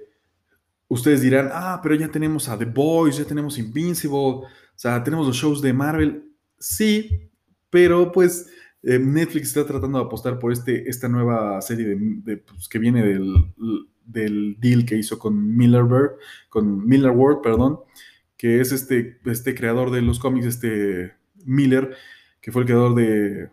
ustedes 0.88 1.22
dirán, 1.22 1.50
ah, 1.52 1.80
pero 1.84 1.96
ya 1.96 2.08
tenemos 2.10 2.50
a 2.50 2.58
The 2.58 2.66
Boys, 2.66 3.18
ya 3.18 3.26
tenemos 3.26 3.58
Invincible, 3.60 4.18
o 4.18 4.48
sea, 4.76 5.04
tenemos 5.04 5.28
los 5.28 5.36
shows 5.36 5.62
de 5.62 5.74
Marvel. 5.74 6.24
Sí, 6.58 7.30
pero 7.70 8.12
pues 8.12 8.48
eh, 8.82 8.98
Netflix 8.98 9.50
está 9.50 9.66
tratando 9.66 10.00
de 10.00 10.06
apostar 10.06 10.40
por 10.40 10.52
este, 10.52 10.90
esta 10.90 11.08
nueva 11.08 11.62
serie 11.62 11.96
de, 11.96 12.38
pues, 12.38 12.68
que 12.68 12.80
viene 12.80 13.06
del, 13.06 13.54
del, 14.06 14.58
deal 14.60 14.86
que 14.86 14.98
hizo 14.98 15.20
con 15.20 15.56
Miller, 15.56 15.86
con 16.50 16.88
Miller 16.88 17.12
World, 17.12 17.42
perdón 17.44 17.80
que 18.40 18.62
es 18.62 18.72
este, 18.72 19.20
este 19.26 19.54
creador 19.54 19.92
de 19.92 20.02
los 20.02 20.18
cómics, 20.18 20.46
este 20.46 21.14
Miller, 21.44 21.94
que 22.40 22.54
fue 22.54 22.62
el 22.62 22.68
creador 22.68 22.96
de, 22.96 23.50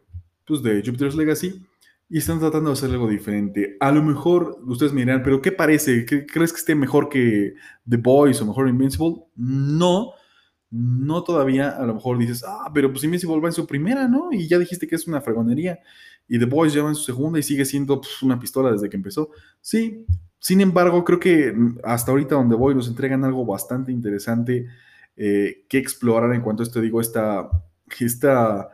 pues, 0.47 0.63
de 0.63 0.81
Jupiter's 0.81 1.17
Legacy, 1.17 1.61
y 2.09 2.19
están 2.19 2.39
tratando 2.39 2.71
de 2.71 2.75
hacer 2.75 2.91
algo 2.91 3.09
diferente. 3.09 3.77
A 3.81 3.91
lo 3.91 4.01
mejor 4.01 4.61
ustedes 4.65 4.93
me 4.93 5.01
dirán, 5.01 5.25
pero 5.25 5.43
¿qué 5.43 5.51
parece? 5.51 6.07
¿Crees 6.07 6.53
que 6.53 6.59
esté 6.61 6.77
mejor 6.77 7.09
que 7.09 7.55
The 7.89 7.97
Boys 7.97 8.41
o 8.41 8.47
mejor 8.47 8.69
Invincible? 8.69 9.25
No, 9.35 10.13
no 10.71 11.25
todavía. 11.25 11.71
A 11.71 11.85
lo 11.85 11.95
mejor 11.95 12.17
dices, 12.17 12.45
ah, 12.47 12.71
pero 12.73 12.93
pues 12.93 13.03
Invincible 13.03 13.41
va 13.41 13.49
en 13.49 13.55
su 13.55 13.67
primera, 13.67 14.07
¿no? 14.07 14.29
Y 14.31 14.47
ya 14.47 14.57
dijiste 14.57 14.87
que 14.87 14.95
es 14.95 15.09
una 15.09 15.21
fregonería. 15.21 15.81
Y 16.29 16.39
The 16.39 16.47
Boys 16.47 16.73
ya 16.73 16.83
va 16.83 16.89
en 16.89 16.95
su 16.95 17.05
segunda 17.05 17.39
y 17.39 17.43
sigue 17.43 17.65
siendo 17.65 18.01
pues, 18.01 18.23
una 18.23 18.39
pistola 18.39 18.73
desde 18.73 18.89
que 18.89 18.97
empezó. 18.97 19.31
Sí, 19.61 20.05
sin 20.39 20.61
embargo, 20.61 21.05
creo 21.05 21.19
que 21.19 21.55
hasta 21.83 22.11
ahorita 22.11 22.35
donde 22.35 22.57
voy 22.57 22.75
nos 22.75 22.89
entregan 22.89 23.25
algo 23.25 23.45
bastante 23.45 23.93
interesante 23.93 24.67
eh, 25.17 25.65
que 25.69 25.79
explorar 25.79 26.35
en 26.35 26.43
cuanto 26.43 26.63
a 26.63 26.67
esto, 26.67 26.81
digo, 26.81 27.01
esta, 27.01 27.49
esta 28.01 28.69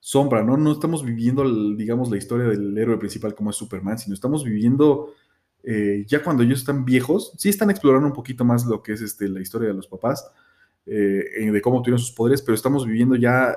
sombra, 0.00 0.42
¿no? 0.42 0.56
No 0.56 0.72
estamos 0.72 1.04
viviendo, 1.04 1.44
digamos, 1.76 2.10
la 2.10 2.16
historia 2.16 2.46
del 2.46 2.76
héroe 2.76 2.98
principal 2.98 3.34
como 3.34 3.50
es 3.50 3.56
Superman, 3.56 3.98
sino 3.98 4.14
estamos 4.14 4.44
viviendo 4.44 5.12
eh, 5.62 6.04
ya 6.08 6.22
cuando 6.24 6.42
ellos 6.42 6.60
están 6.60 6.84
viejos, 6.84 7.34
sí 7.36 7.48
están 7.48 7.70
explorando 7.70 8.08
un 8.08 8.14
poquito 8.14 8.44
más 8.44 8.66
lo 8.66 8.82
que 8.82 8.94
es 8.94 9.00
este, 9.00 9.28
la 9.28 9.40
historia 9.40 9.68
de 9.68 9.74
los 9.74 9.86
papás, 9.86 10.28
eh, 10.86 11.50
de 11.52 11.62
cómo 11.62 11.82
tuvieron 11.82 12.00
sus 12.00 12.12
poderes, 12.12 12.42
pero 12.42 12.54
estamos 12.54 12.86
viviendo 12.86 13.14
ya, 13.14 13.54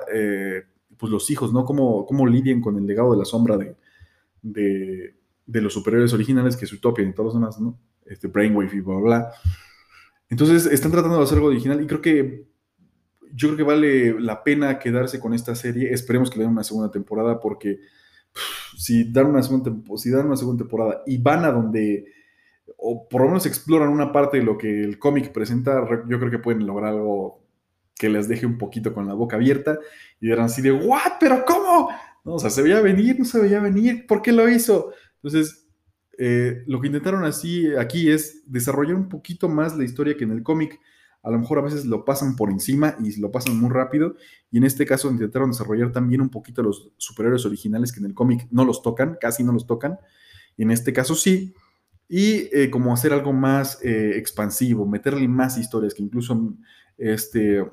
pues 0.98 1.10
los 1.10 1.30
hijos, 1.30 1.52
¿no? 1.52 1.64
Cómo, 1.64 2.06
cómo 2.06 2.26
lidian 2.26 2.60
con 2.60 2.76
el 2.76 2.86
legado 2.86 3.12
de 3.12 3.18
la 3.18 3.24
sombra 3.24 3.56
de, 3.56 3.76
de, 4.42 5.60
los 5.60 5.72
superiores 5.72 6.12
originales, 6.12 6.56
que 6.56 6.64
es 6.64 6.72
Utopia 6.72 7.04
y 7.04 7.12
todos 7.12 7.26
los 7.26 7.34
demás, 7.34 7.60
¿no? 7.60 7.78
Este 8.04 8.28
Brainwave 8.28 8.76
y 8.76 8.80
bla, 8.80 8.96
bla, 8.96 9.32
Entonces 10.28 10.66
están 10.66 10.92
tratando 10.92 11.18
de 11.18 11.24
hacer 11.24 11.38
algo 11.38 11.48
original 11.48 11.82
y 11.82 11.86
creo 11.86 12.00
que 12.00 12.46
yo 13.34 13.48
creo 13.48 13.56
que 13.56 13.62
vale 13.62 14.20
la 14.20 14.42
pena 14.42 14.78
quedarse 14.78 15.20
con 15.20 15.34
esta 15.34 15.54
serie. 15.54 15.92
Esperemos 15.92 16.30
que 16.30 16.38
le 16.38 16.44
den 16.44 16.52
una 16.52 16.64
segunda 16.64 16.90
temporada 16.90 17.40
porque 17.40 17.80
si 18.76 19.10
dan 19.12 19.26
una 19.26 19.42
segunda, 19.42 19.72
si 19.96 20.10
dan 20.10 20.26
una 20.26 20.36
segunda 20.36 20.62
temporada 20.64 21.02
y 21.06 21.18
van 21.18 21.44
a 21.44 21.52
donde, 21.52 22.06
o 22.76 23.08
por 23.08 23.22
lo 23.22 23.28
menos 23.28 23.46
exploran 23.46 23.88
una 23.88 24.12
parte 24.12 24.38
de 24.38 24.44
lo 24.44 24.56
que 24.56 24.82
el 24.82 24.98
cómic 24.98 25.32
presenta, 25.32 25.86
yo 26.08 26.18
creo 26.18 26.30
que 26.30 26.38
pueden 26.38 26.66
lograr 26.66 26.92
algo 26.92 27.45
que 27.98 28.08
les 28.08 28.28
deje 28.28 28.46
un 28.46 28.58
poquito 28.58 28.92
con 28.92 29.06
la 29.06 29.14
boca 29.14 29.36
abierta 29.36 29.78
y 30.20 30.26
dirán 30.26 30.46
así 30.46 30.62
de, 30.62 30.72
¿what? 30.72 31.14
¿Pero 31.18 31.44
cómo? 31.44 31.90
No, 32.24 32.34
o 32.34 32.38
sea, 32.38 32.50
se 32.50 32.62
veía 32.62 32.80
venir, 32.80 33.18
no 33.18 33.24
se 33.24 33.40
veía 33.40 33.60
venir, 33.60 34.06
¿por 34.06 34.22
qué 34.22 34.32
lo 34.32 34.48
hizo? 34.48 34.92
Entonces, 35.22 35.66
eh, 36.18 36.62
lo 36.66 36.80
que 36.80 36.88
intentaron 36.88 37.24
así 37.24 37.74
aquí 37.76 38.10
es 38.10 38.42
desarrollar 38.46 38.96
un 38.96 39.08
poquito 39.08 39.48
más 39.48 39.76
la 39.76 39.84
historia 39.84 40.16
que 40.16 40.24
en 40.24 40.32
el 40.32 40.42
cómic 40.42 40.80
a 41.26 41.30
lo 41.30 41.40
mejor 41.40 41.58
a 41.58 41.62
veces 41.62 41.84
lo 41.86 42.04
pasan 42.04 42.36
por 42.36 42.50
encima 42.50 42.96
y 43.02 43.18
lo 43.20 43.32
pasan 43.32 43.58
muy 43.58 43.68
rápido, 43.68 44.14
y 44.52 44.58
en 44.58 44.64
este 44.64 44.86
caso 44.86 45.10
intentaron 45.10 45.50
desarrollar 45.50 45.90
también 45.90 46.20
un 46.20 46.28
poquito 46.28 46.62
los 46.62 46.92
superhéroes 46.98 47.44
originales 47.44 47.92
que 47.92 47.98
en 47.98 48.06
el 48.06 48.14
cómic 48.14 48.46
no 48.52 48.64
los 48.64 48.80
tocan, 48.80 49.18
casi 49.20 49.42
no 49.42 49.52
los 49.52 49.66
tocan, 49.66 49.98
y 50.56 50.62
en 50.62 50.70
este 50.70 50.92
caso 50.92 51.16
sí, 51.16 51.52
y 52.08 52.48
eh, 52.56 52.70
como 52.70 52.94
hacer 52.94 53.12
algo 53.12 53.32
más 53.32 53.80
eh, 53.82 54.12
expansivo, 54.14 54.86
meterle 54.86 55.26
más 55.26 55.58
historias, 55.58 55.94
que 55.94 56.04
incluso 56.04 56.54
este, 56.96 57.64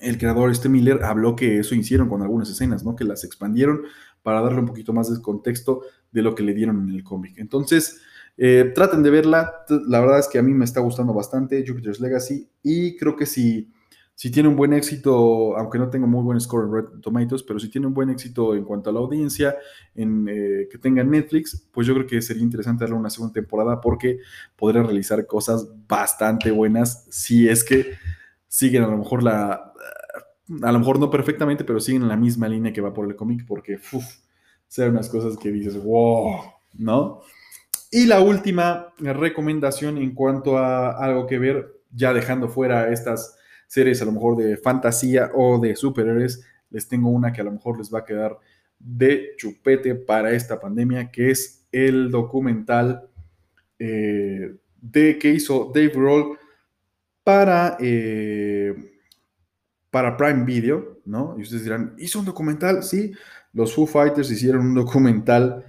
el 0.00 0.18
creador, 0.18 0.50
este 0.50 0.68
Miller, 0.68 1.02
habló 1.04 1.36
que 1.36 1.58
eso 1.58 1.74
hicieron 1.74 2.08
con 2.08 2.22
algunas 2.22 2.48
escenas, 2.50 2.84
¿no? 2.84 2.96
Que 2.96 3.04
las 3.04 3.24
expandieron 3.24 3.82
para 4.22 4.40
darle 4.40 4.60
un 4.60 4.66
poquito 4.66 4.92
más 4.92 5.12
de 5.12 5.22
contexto 5.22 5.82
de 6.12 6.22
lo 6.22 6.34
que 6.34 6.42
le 6.42 6.54
dieron 6.54 6.88
en 6.88 6.94
el 6.94 7.02
cómic. 7.02 7.38
Entonces, 7.38 8.00
eh, 8.36 8.70
traten 8.72 9.02
de 9.02 9.10
verla. 9.10 9.52
La 9.88 10.00
verdad 10.00 10.20
es 10.20 10.28
que 10.28 10.38
a 10.38 10.42
mí 10.42 10.54
me 10.54 10.64
está 10.64 10.80
gustando 10.80 11.12
bastante 11.12 11.64
Jupiter's 11.66 12.00
Legacy 12.00 12.48
y 12.62 12.96
creo 12.96 13.16
que 13.16 13.26
si, 13.26 13.72
si 14.14 14.30
tiene 14.30 14.48
un 14.48 14.54
buen 14.54 14.72
éxito, 14.72 15.56
aunque 15.56 15.78
no 15.78 15.90
tenga 15.90 16.06
muy 16.06 16.22
buen 16.22 16.40
score 16.40 16.66
en 16.66 16.72
Red 16.72 17.00
Tomatoes, 17.00 17.42
pero 17.42 17.58
si 17.58 17.68
tiene 17.68 17.88
un 17.88 17.94
buen 17.94 18.10
éxito 18.10 18.54
en 18.54 18.64
cuanto 18.64 18.90
a 18.90 18.92
la 18.92 19.00
audiencia, 19.00 19.56
en, 19.94 20.28
eh, 20.28 20.68
que 20.70 20.78
tenga 20.78 21.02
Netflix, 21.02 21.68
pues 21.72 21.86
yo 21.86 21.94
creo 21.94 22.06
que 22.06 22.22
sería 22.22 22.42
interesante 22.44 22.84
darle 22.84 22.96
una 22.96 23.10
segunda 23.10 23.32
temporada 23.32 23.80
porque 23.80 24.18
podría 24.54 24.84
realizar 24.84 25.26
cosas 25.26 25.68
bastante 25.88 26.52
buenas 26.52 27.06
si 27.10 27.48
es 27.48 27.64
que 27.64 27.94
siguen 28.48 28.82
a 28.82 28.88
lo 28.88 28.98
mejor 28.98 29.22
la... 29.22 29.72
A 30.62 30.72
lo 30.72 30.78
mejor 30.78 30.98
no 30.98 31.10
perfectamente, 31.10 31.62
pero 31.62 31.78
siguen 31.78 32.02
en 32.02 32.08
la 32.08 32.16
misma 32.16 32.48
línea 32.48 32.72
que 32.72 32.80
va 32.80 32.94
por 32.94 33.06
el 33.06 33.14
cómic 33.14 33.44
porque, 33.46 33.74
uff, 33.92 34.06
sean 34.66 34.90
unas 34.90 35.10
cosas 35.10 35.36
que 35.36 35.52
dices, 35.52 35.82
wow, 35.82 36.40
¿no? 36.78 37.20
Y 37.90 38.06
la 38.06 38.20
última 38.20 38.94
recomendación 38.98 39.98
en 39.98 40.14
cuanto 40.14 40.58
a 40.58 40.92
algo 41.02 41.26
que 41.26 41.38
ver, 41.38 41.74
ya 41.90 42.12
dejando 42.12 42.48
fuera 42.48 42.90
estas 42.90 43.36
series 43.66 44.00
a 44.02 44.06
lo 44.06 44.12
mejor 44.12 44.36
de 44.36 44.56
fantasía 44.56 45.30
o 45.34 45.58
de 45.58 45.76
superhéroes, 45.76 46.44
les 46.70 46.88
tengo 46.88 47.10
una 47.10 47.32
que 47.32 47.40
a 47.40 47.44
lo 47.44 47.52
mejor 47.52 47.78
les 47.78 47.92
va 47.92 48.00
a 48.00 48.04
quedar 48.04 48.38
de 48.78 49.34
chupete 49.36 49.94
para 49.94 50.32
esta 50.32 50.60
pandemia, 50.60 51.10
que 51.10 51.30
es 51.30 51.66
el 51.72 52.10
documental 52.10 53.08
eh, 53.78 54.54
de 54.80 55.18
que 55.18 55.30
hizo 55.30 55.70
Dave 55.74 55.92
Roll 55.94 56.38
para, 57.28 57.76
eh, 57.78 58.74
para 59.90 60.16
Prime 60.16 60.46
Video, 60.46 61.02
¿no? 61.04 61.34
Y 61.36 61.42
ustedes 61.42 61.64
dirán, 61.64 61.94
¿hizo 61.98 62.20
un 62.20 62.24
documental? 62.24 62.82
Sí, 62.82 63.12
los 63.52 63.74
Foo 63.74 63.86
Fighters 63.86 64.30
hicieron 64.30 64.68
un 64.68 64.74
documental 64.74 65.62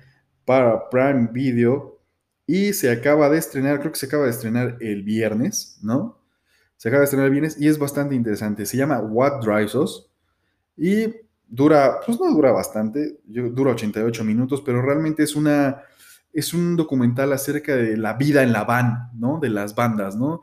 para 0.46 0.90
Prime 0.90 1.28
Video 1.34 2.00
y 2.48 2.72
se 2.72 2.90
acaba 2.90 3.30
de 3.30 3.40
estrenar, 3.40 3.82
creo 3.82 3.92
que 3.92 4.00
se 4.00 4.06
acaba 4.06 4.24
de 4.24 4.30
estrenar 4.30 4.78
el 4.80 5.04
viernes, 5.04 5.78
¿no? 5.84 6.22
Se 6.78 6.88
acaba 6.88 7.02
de 7.02 7.04
estrenar 7.04 7.26
el 7.26 7.34
viernes 7.34 7.60
y 7.60 7.68
es 7.68 7.78
bastante 7.78 8.16
interesante. 8.16 8.66
Se 8.66 8.78
llama 8.78 9.02
What 9.02 9.42
Drives 9.42 9.76
Us 9.76 10.10
y 10.78 11.14
dura, 11.46 12.00
pues 12.06 12.18
no 12.22 12.32
dura 12.32 12.54
bastante, 12.54 13.20
dura 13.26 13.72
88 13.72 14.24
minutos, 14.24 14.62
pero 14.66 14.82
realmente 14.82 15.24
es 15.24 15.36
una, 15.36 15.82
es 16.32 16.54
un 16.54 16.78
documental 16.78 17.34
acerca 17.34 17.76
de 17.76 17.98
la 17.98 18.14
vida 18.14 18.44
en 18.44 18.54
la 18.54 18.64
van, 18.64 19.10
¿no? 19.16 19.40
De 19.42 19.50
las 19.50 19.76
bandas, 19.76 20.16
¿no? 20.16 20.42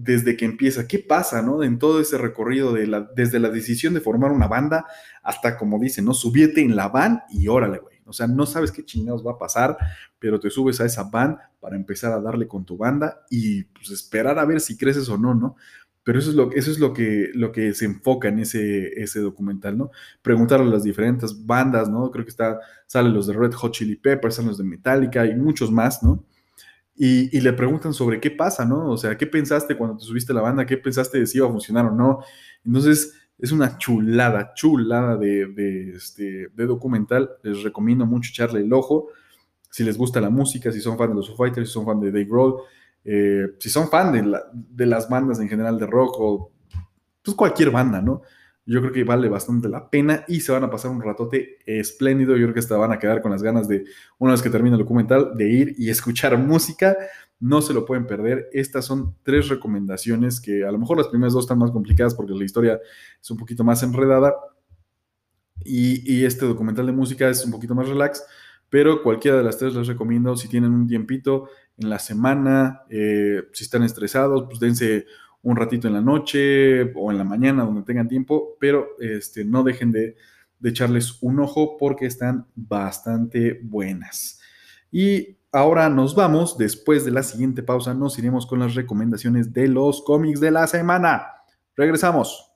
Desde 0.00 0.36
que 0.36 0.44
empieza, 0.44 0.86
¿qué 0.86 1.00
pasa, 1.00 1.42
no? 1.42 1.64
En 1.64 1.78
todo 1.80 2.00
ese 2.00 2.18
recorrido 2.18 2.72
de 2.72 2.86
la, 2.86 3.10
desde 3.16 3.40
la 3.40 3.50
decisión 3.50 3.94
de 3.94 4.00
formar 4.00 4.30
una 4.30 4.46
banda 4.46 4.86
hasta, 5.24 5.56
como 5.56 5.80
dicen, 5.80 6.04
¿no? 6.04 6.14
Subirte 6.14 6.60
en 6.60 6.76
la 6.76 6.88
van 6.88 7.22
y 7.30 7.48
órale, 7.48 7.78
güey. 7.78 7.98
O 8.06 8.12
sea, 8.12 8.28
no 8.28 8.46
sabes 8.46 8.70
qué 8.70 8.84
chingados 8.84 9.26
va 9.26 9.32
a 9.32 9.38
pasar, 9.38 9.76
pero 10.18 10.38
te 10.38 10.50
subes 10.50 10.80
a 10.80 10.86
esa 10.86 11.02
van 11.04 11.38
para 11.60 11.74
empezar 11.74 12.12
a 12.12 12.20
darle 12.20 12.46
con 12.46 12.64
tu 12.64 12.76
banda 12.76 13.24
y 13.28 13.64
pues 13.64 13.90
esperar 13.90 14.38
a 14.38 14.44
ver 14.44 14.60
si 14.60 14.76
creces 14.78 15.08
o 15.08 15.18
no, 15.18 15.34
¿no? 15.34 15.56
Pero 16.04 16.20
eso 16.20 16.30
es 16.30 16.36
lo, 16.36 16.52
eso 16.52 16.70
es 16.70 16.78
lo, 16.78 16.94
que, 16.94 17.30
lo 17.34 17.52
que 17.52 17.74
se 17.74 17.84
enfoca 17.84 18.28
en 18.28 18.38
ese, 18.38 18.98
ese 19.02 19.20
documental, 19.20 19.76
¿no? 19.76 19.90
Preguntar 20.22 20.60
a 20.60 20.64
las 20.64 20.84
diferentes 20.84 21.44
bandas, 21.44 21.90
¿no? 21.90 22.10
Creo 22.10 22.24
que 22.24 22.30
está, 22.30 22.60
salen 22.86 23.12
los 23.12 23.26
de 23.26 23.34
Red 23.34 23.52
Hot 23.52 23.72
Chili 23.72 23.96
Peppers, 23.96 24.36
salen 24.36 24.48
los 24.48 24.58
de 24.58 24.64
Metallica 24.64 25.26
y 25.26 25.34
muchos 25.34 25.70
más, 25.70 26.02
¿no? 26.02 26.24
Y, 27.00 27.40
le 27.40 27.52
preguntan 27.52 27.94
sobre 27.94 28.20
qué 28.20 28.32
pasa, 28.32 28.64
¿no? 28.64 28.90
O 28.90 28.96
sea, 28.96 29.16
¿qué 29.16 29.26
pensaste 29.26 29.76
cuando 29.76 29.96
te 29.96 30.04
subiste 30.04 30.32
a 30.32 30.34
la 30.34 30.40
banda? 30.40 30.66
¿Qué 30.66 30.76
pensaste 30.76 31.20
de 31.20 31.26
si 31.26 31.38
iba 31.38 31.46
a 31.46 31.50
funcionar 31.50 31.86
o 31.86 31.92
no? 31.92 32.24
Entonces, 32.64 33.14
es 33.38 33.52
una 33.52 33.78
chulada, 33.78 34.52
chulada 34.54 35.16
de, 35.16 35.92
este, 35.94 36.48
de 36.52 36.66
documental. 36.66 37.30
Les 37.44 37.62
recomiendo 37.62 38.04
mucho 38.04 38.30
echarle 38.30 38.62
el 38.62 38.72
ojo. 38.72 39.10
Si 39.70 39.84
les 39.84 39.96
gusta 39.96 40.20
la 40.20 40.28
música, 40.28 40.72
si 40.72 40.80
son 40.80 40.98
fan 40.98 41.10
de 41.10 41.14
los 41.14 41.28
Foo 41.28 41.36
Fighters, 41.36 41.68
si 41.68 41.74
son 41.74 41.86
fan 41.86 42.00
de 42.00 42.10
Dave 42.10 42.24
Grohl, 42.24 42.62
eh, 43.04 43.46
si 43.60 43.70
son 43.70 43.88
fan 43.88 44.12
de, 44.12 44.40
de, 44.52 44.86
las 44.86 45.08
bandas 45.08 45.38
en 45.38 45.48
general 45.48 45.78
de 45.78 45.86
rock 45.86 46.16
o 46.18 46.50
pues 47.22 47.36
cualquier 47.36 47.70
banda, 47.70 48.02
¿no? 48.02 48.22
Yo 48.70 48.80
creo 48.80 48.92
que 48.92 49.02
vale 49.02 49.30
bastante 49.30 49.66
la 49.68 49.88
pena 49.88 50.24
y 50.28 50.40
se 50.40 50.52
van 50.52 50.62
a 50.62 50.70
pasar 50.70 50.90
un 50.90 51.00
ratote 51.00 51.56
espléndido. 51.64 52.36
Yo 52.36 52.44
creo 52.44 52.52
que 52.52 52.60
hasta 52.60 52.76
van 52.76 52.92
a 52.92 52.98
quedar 52.98 53.22
con 53.22 53.30
las 53.30 53.42
ganas 53.42 53.66
de, 53.66 53.84
una 54.18 54.32
vez 54.32 54.42
que 54.42 54.50
termine 54.50 54.76
el 54.76 54.82
documental, 54.82 55.32
de 55.36 55.48
ir 55.48 55.74
y 55.78 55.88
escuchar 55.88 56.36
música 56.36 56.94
no 57.40 57.62
se 57.62 57.72
lo 57.72 57.86
pueden 57.86 58.06
perder. 58.06 58.50
Estas 58.52 58.84
son 58.84 59.14
tres 59.22 59.48
recomendaciones 59.48 60.38
que 60.38 60.64
a 60.64 60.70
lo 60.70 60.78
mejor 60.78 60.98
las 60.98 61.08
primeras 61.08 61.32
dos 61.32 61.44
están 61.44 61.58
más 61.58 61.70
complicadas 61.70 62.14
porque 62.14 62.34
la 62.34 62.44
historia 62.44 62.78
es 63.18 63.30
un 63.30 63.38
poquito 63.38 63.64
más 63.64 63.82
enredada 63.82 64.34
y, 65.64 66.24
este 66.24 66.46
documental 66.46 66.86
de 66.86 66.92
música 66.92 67.28
es 67.28 67.44
un 67.44 67.50
poquito 67.50 67.74
más 67.74 67.88
relax, 67.88 68.22
pero 68.68 69.02
cualquiera 69.02 69.38
de 69.38 69.44
las 69.44 69.58
tres 69.58 69.74
les 69.74 69.86
recomiendo 69.86 70.36
si 70.36 70.48
tienen 70.48 70.72
un 70.72 70.86
tiempito 70.86 71.48
en 71.78 71.90
la 71.90 71.98
semana, 71.98 72.82
eh, 72.90 73.44
si 73.52 73.64
están 73.64 73.82
estresados, 73.82 74.44
pues 74.46 74.60
dense 74.60 75.06
un 75.48 75.56
ratito 75.56 75.88
en 75.88 75.94
la 75.94 76.02
noche 76.02 76.92
o 76.94 77.10
en 77.10 77.16
la 77.16 77.24
mañana 77.24 77.64
donde 77.64 77.82
tengan 77.82 78.06
tiempo, 78.06 78.56
pero 78.60 78.88
este, 79.00 79.46
no 79.46 79.62
dejen 79.62 79.90
de, 79.90 80.14
de 80.58 80.68
echarles 80.68 81.22
un 81.22 81.40
ojo 81.40 81.78
porque 81.78 82.04
están 82.04 82.46
bastante 82.54 83.58
buenas. 83.62 84.40
Y 84.92 85.38
ahora 85.50 85.88
nos 85.88 86.14
vamos, 86.14 86.58
después 86.58 87.06
de 87.06 87.12
la 87.12 87.22
siguiente 87.22 87.62
pausa 87.62 87.94
nos 87.94 88.18
iremos 88.18 88.46
con 88.46 88.58
las 88.58 88.74
recomendaciones 88.74 89.54
de 89.54 89.68
los 89.68 90.02
cómics 90.02 90.38
de 90.38 90.50
la 90.50 90.66
semana. 90.66 91.26
Regresamos. 91.74 92.48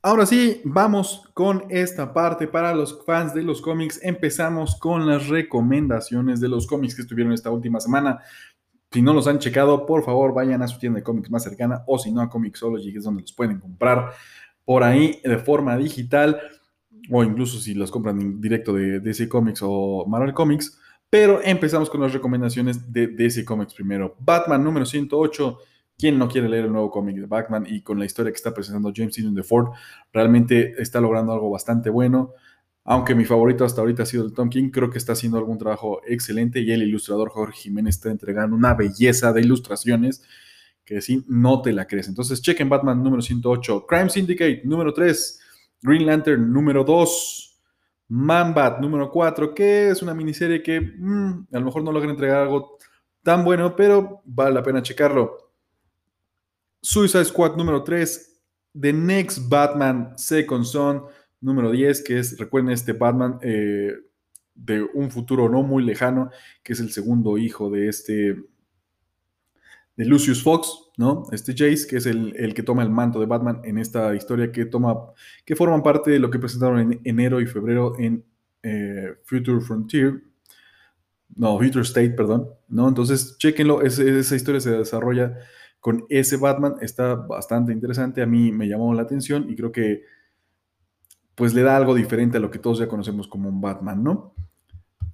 Ahora 0.00 0.26
sí, 0.26 0.62
vamos 0.64 1.28
con 1.34 1.64
esta 1.70 2.14
parte 2.14 2.46
para 2.46 2.72
los 2.72 3.04
fans 3.04 3.34
de 3.34 3.42
los 3.42 3.60
cómics. 3.60 3.98
Empezamos 4.02 4.76
con 4.76 5.08
las 5.08 5.26
recomendaciones 5.26 6.40
de 6.40 6.48
los 6.48 6.68
cómics 6.68 6.94
que 6.94 7.02
estuvieron 7.02 7.32
esta 7.32 7.50
última 7.50 7.80
semana. 7.80 8.20
Si 8.90 9.02
no 9.02 9.12
los 9.12 9.26
han 9.26 9.38
checado, 9.38 9.84
por 9.84 10.02
favor 10.02 10.32
vayan 10.32 10.62
a 10.62 10.68
su 10.68 10.78
tienda 10.78 10.98
de 10.98 11.02
cómics 11.02 11.30
más 11.30 11.42
cercana 11.42 11.84
o 11.86 11.98
si 11.98 12.10
no 12.10 12.22
a 12.22 12.30
Comixology, 12.30 12.92
que 12.92 12.98
es 12.98 13.04
donde 13.04 13.22
los 13.22 13.32
pueden 13.32 13.60
comprar 13.60 14.12
por 14.64 14.82
ahí 14.82 15.20
de 15.22 15.38
forma 15.38 15.76
digital 15.76 16.40
o 17.10 17.22
incluso 17.24 17.58
si 17.58 17.74
los 17.74 17.90
compran 17.90 18.40
directo 18.40 18.72
de 18.72 19.00
DC 19.00 19.28
Comics 19.28 19.60
o 19.62 20.06
Marvel 20.06 20.32
Comics. 20.32 20.78
Pero 21.10 21.40
empezamos 21.42 21.88
con 21.88 22.02
las 22.02 22.12
recomendaciones 22.12 22.92
de 22.92 23.08
DC 23.08 23.44
Comics 23.44 23.74
primero. 23.74 24.14
Batman 24.20 24.62
número 24.62 24.84
108. 24.84 25.58
¿Quién 25.96 26.18
no 26.18 26.28
quiere 26.28 26.48
leer 26.48 26.66
el 26.66 26.72
nuevo 26.72 26.90
cómic 26.90 27.16
de 27.16 27.26
Batman? 27.26 27.66
Y 27.66 27.82
con 27.82 27.98
la 27.98 28.04
historia 28.04 28.30
que 28.30 28.36
está 28.36 28.54
presentando 28.54 28.92
James 28.94 29.14
Tynion 29.14 29.34
de 29.34 29.42
Ford, 29.42 29.70
realmente 30.12 30.80
está 30.80 31.00
logrando 31.00 31.32
algo 31.32 31.50
bastante 31.50 31.90
bueno. 31.90 32.34
Aunque 32.90 33.14
mi 33.14 33.26
favorito 33.26 33.66
hasta 33.66 33.82
ahorita 33.82 34.04
ha 34.04 34.06
sido 34.06 34.24
el 34.24 34.32
Tom 34.32 34.48
King, 34.48 34.70
creo 34.70 34.88
que 34.88 34.96
está 34.96 35.12
haciendo 35.12 35.36
algún 35.36 35.58
trabajo 35.58 36.00
excelente 36.06 36.60
y 36.60 36.72
el 36.72 36.82
ilustrador 36.82 37.28
Jorge 37.28 37.64
Jiménez 37.64 37.96
está 37.96 38.10
entregando 38.10 38.56
una 38.56 38.72
belleza 38.72 39.30
de 39.34 39.42
ilustraciones 39.42 40.22
que 40.86 41.02
sí, 41.02 41.22
no 41.28 41.60
te 41.60 41.70
la 41.72 41.86
crees. 41.86 42.08
Entonces, 42.08 42.40
chequen 42.40 42.70
Batman 42.70 43.02
número 43.02 43.20
108, 43.20 43.84
Crime 43.86 44.08
Syndicate 44.08 44.62
número 44.64 44.94
3, 44.94 45.40
Green 45.82 46.06
Lantern 46.06 46.50
número 46.50 46.82
2, 46.82 47.60
Man-Bat 48.08 48.80
número 48.80 49.10
4, 49.10 49.54
que 49.54 49.90
es 49.90 50.00
una 50.00 50.14
miniserie 50.14 50.62
que 50.62 50.80
mm, 50.80 51.48
a 51.52 51.58
lo 51.58 51.66
mejor 51.66 51.84
no 51.84 51.92
logra 51.92 52.08
entregar 52.08 52.38
algo 52.38 52.78
tan 53.22 53.44
bueno, 53.44 53.76
pero 53.76 54.22
vale 54.24 54.54
la 54.54 54.62
pena 54.62 54.82
checarlo. 54.82 55.52
Suicide 56.80 57.26
Squad 57.26 57.54
número 57.54 57.84
3, 57.84 58.40
The 58.80 58.94
Next 58.94 59.46
Batman 59.46 60.14
Second 60.16 60.64
Son 60.64 61.02
número 61.40 61.70
10, 61.70 62.02
que 62.02 62.18
es, 62.18 62.38
recuerden, 62.38 62.72
este 62.72 62.92
Batman 62.92 63.38
eh, 63.42 63.92
de 64.54 64.82
un 64.82 65.10
futuro 65.10 65.48
no 65.48 65.62
muy 65.62 65.84
lejano, 65.84 66.30
que 66.62 66.72
es 66.72 66.80
el 66.80 66.90
segundo 66.90 67.38
hijo 67.38 67.70
de 67.70 67.88
este, 67.88 68.36
de 69.96 70.04
Lucius 70.04 70.42
Fox, 70.42 70.90
¿no? 70.96 71.24
Este 71.32 71.52
Jace, 71.52 71.86
que 71.88 71.96
es 71.96 72.06
el, 72.06 72.54
que 72.54 72.62
toma 72.62 72.82
el 72.82 72.90
manto 72.90 73.20
de 73.20 73.26
Batman 73.26 73.60
en 73.64 73.78
esta 73.78 74.14
historia 74.14 74.50
que 74.50 74.66
toma, 74.66 74.96
que 75.44 75.56
forman 75.56 75.82
parte 75.82 76.10
de 76.10 76.18
lo 76.18 76.30
que 76.30 76.38
presentaron 76.38 76.80
en 76.80 77.00
enero 77.04 77.40
y 77.40 77.46
febrero 77.46 77.98
en 77.98 78.24
eh, 78.62 79.14
Future 79.24 79.60
Frontier, 79.60 80.22
no, 81.36 81.58
Future 81.58 81.82
State, 81.82 82.10
perdón, 82.10 82.48
¿no? 82.68 82.88
Entonces, 82.88 83.36
chéquenlo, 83.38 83.82
esa 83.82 84.34
historia 84.34 84.60
se 84.60 84.72
desarrolla 84.72 85.36
con 85.78 86.04
ese 86.08 86.36
Batman, 86.36 86.74
está 86.80 87.14
bastante 87.14 87.72
interesante, 87.72 88.22
a 88.22 88.26
mí 88.26 88.50
me 88.50 88.66
llamó 88.66 88.92
la 88.94 89.02
atención 89.02 89.48
y 89.48 89.54
creo 89.54 89.70
que 89.70 90.02
pues 91.38 91.54
le 91.54 91.62
da 91.62 91.76
algo 91.76 91.94
diferente 91.94 92.36
a 92.36 92.40
lo 92.40 92.50
que 92.50 92.58
todos 92.58 92.80
ya 92.80 92.88
conocemos 92.88 93.28
como 93.28 93.48
un 93.48 93.60
Batman, 93.60 94.02
¿no? 94.02 94.34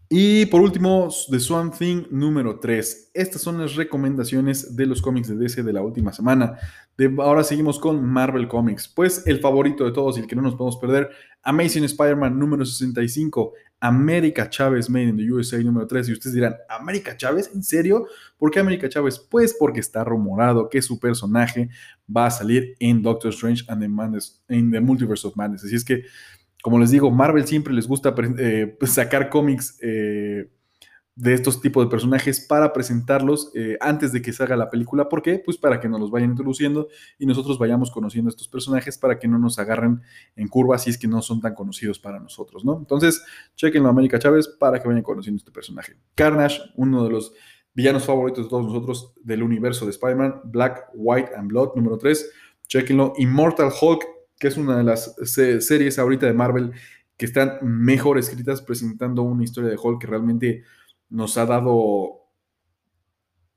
Y 0.09 0.47
por 0.47 0.63
último, 0.63 1.09
The 1.31 1.39
Swan 1.39 1.71
Thing 1.71 2.07
número 2.11 2.59
3. 2.61 3.11
Estas 3.13 3.43
son 3.43 3.61
las 3.61 3.75
recomendaciones 3.75 4.75
de 4.75 4.87
los 4.87 5.03
cómics 5.03 5.29
de 5.29 5.37
DC 5.37 5.63
de 5.63 5.73
la 5.73 5.83
última 5.83 6.13
semana. 6.13 6.57
De, 6.97 7.15
ahora 7.19 7.45
seguimos 7.45 7.79
con 7.79 8.03
Marvel 8.03 8.49
Comics. 8.49 8.89
Pues 8.89 9.27
el 9.27 9.41
favorito 9.41 9.85
de 9.85 9.93
todos 9.93 10.17
y 10.17 10.21
el 10.21 10.27
que 10.27 10.37
no 10.37 10.43
nos 10.43 10.55
podemos 10.55 10.79
perder, 10.79 11.11
Amazing 11.43 11.85
Spider-Man 11.85 12.39
número 12.39 12.65
65, 12.65 13.53
América 13.85 14.49
Chávez 14.49 14.89
Made 14.89 15.09
in 15.09 15.17
the 15.19 15.31
USA 15.31 15.59
número 15.63 15.87
3. 15.87 16.09
Y 16.09 16.13
ustedes 16.13 16.33
dirán, 16.33 16.57
¿América 16.71 17.15
Chávez? 17.19 17.51
¿En 17.55 17.63
serio? 17.63 18.07
¿Por 18.39 18.51
qué 18.51 18.59
América 18.59 18.89
Chávez? 18.89 19.19
Pues 19.19 19.55
porque 19.59 19.81
está 19.81 20.03
rumorado 20.03 20.71
que 20.71 20.81
su 20.81 20.99
personaje 20.99 21.69
va 22.09 22.27
a 22.27 22.31
salir 22.31 22.75
en 22.81 23.03
Doctor 23.03 23.31
Strange 23.33 23.63
and 23.69 23.83
the, 23.83 24.55
in 24.57 24.71
the 24.71 24.81
Multiverse 24.81 25.27
of 25.27 25.37
Madness. 25.37 25.65
Así 25.65 25.77
es 25.77 25.85
que 25.85 26.05
como 26.63 26.79
les 26.79 26.91
digo, 26.91 27.11
Marvel 27.11 27.47
siempre 27.47 27.75
les 27.75 27.87
gusta 27.87 28.15
eh, 28.39 28.75
sacar 28.87 29.29
cómics 29.29 29.79
eh, 29.83 30.49
de 31.17 31.33
estos 31.33 31.61
tipos 31.61 31.85
de 31.85 31.91
personajes 31.91 32.41
para 32.41 32.73
presentarlos 32.73 33.53
eh, 33.55 33.77
antes 33.81 34.13
de 34.13 34.21
que 34.21 34.33
se 34.33 34.43
haga 34.43 34.57
la 34.57 34.69
película. 34.69 35.09
¿Por 35.09 35.23
qué? 35.23 35.39
Pues 35.39 35.57
para 35.57 35.79
que 35.79 35.89
nos 35.89 36.01
los 36.01 36.11
vayan 36.11 36.31
introduciendo 36.31 36.89
y 37.19 37.27
nosotros 37.27 37.59
vayamos 37.59 37.91
conociendo 37.93 38.31
estos 38.31 38.49
personajes 38.49 38.99
para 38.99 39.19
que 39.19 39.29
no 39.29 39.39
nos 39.39 39.59
agarren 39.59 40.03
en 40.35 40.49
curva 40.49 40.77
si 40.79 40.91
es 40.91 40.99
que 40.99 41.07
no 41.07 41.23
son 41.23 41.41
tan 41.41 41.55
conocidos 41.55 42.01
para 42.01 42.19
nosotros, 42.19 42.65
¿no? 42.65 42.77
Entonces, 42.79 43.25
chequenlo 43.55 43.89
a 43.89 43.93
América 43.93 44.19
Chávez 44.19 44.49
para 44.49 44.81
que 44.81 44.89
vayan 44.89 45.03
conociendo 45.03 45.39
este 45.39 45.53
personaje. 45.53 45.97
Carnage, 46.17 46.61
uno 46.77 47.05
de 47.05 47.11
los 47.11 47.33
villanos 47.75 48.05
favoritos 48.05 48.45
de 48.45 48.51
todos 48.51 48.67
nosotros 48.67 49.13
del 49.23 49.43
universo 49.43 49.85
de 49.85 49.93
Spider-Man, 49.93 50.41
Black, 50.45 50.91
White 50.95 51.31
and 51.37 51.49
Blood, 51.49 51.77
número 51.77 51.97
3. 51.97 52.31
Chequenlo. 52.67 53.13
Immortal 53.19 53.71
Hulk, 53.81 54.05
que 54.39 54.49
es 54.49 54.57
una 54.57 54.79
de 54.79 54.85
las 54.85 55.15
series 55.25 55.99
ahorita 55.99 56.27
de 56.27 56.33
Marvel 56.33 56.73
que 57.17 57.27
están 57.27 57.59
mejor 57.63 58.19
escritas, 58.19 58.63
presentando 58.63 59.23
una 59.23 59.45
historia 59.45 59.71
de 59.71 59.79
Hulk 59.81 60.01
que 60.01 60.07
realmente 60.07 60.65
nos 61.15 61.39
ha 61.39 61.47
dado 61.47 62.25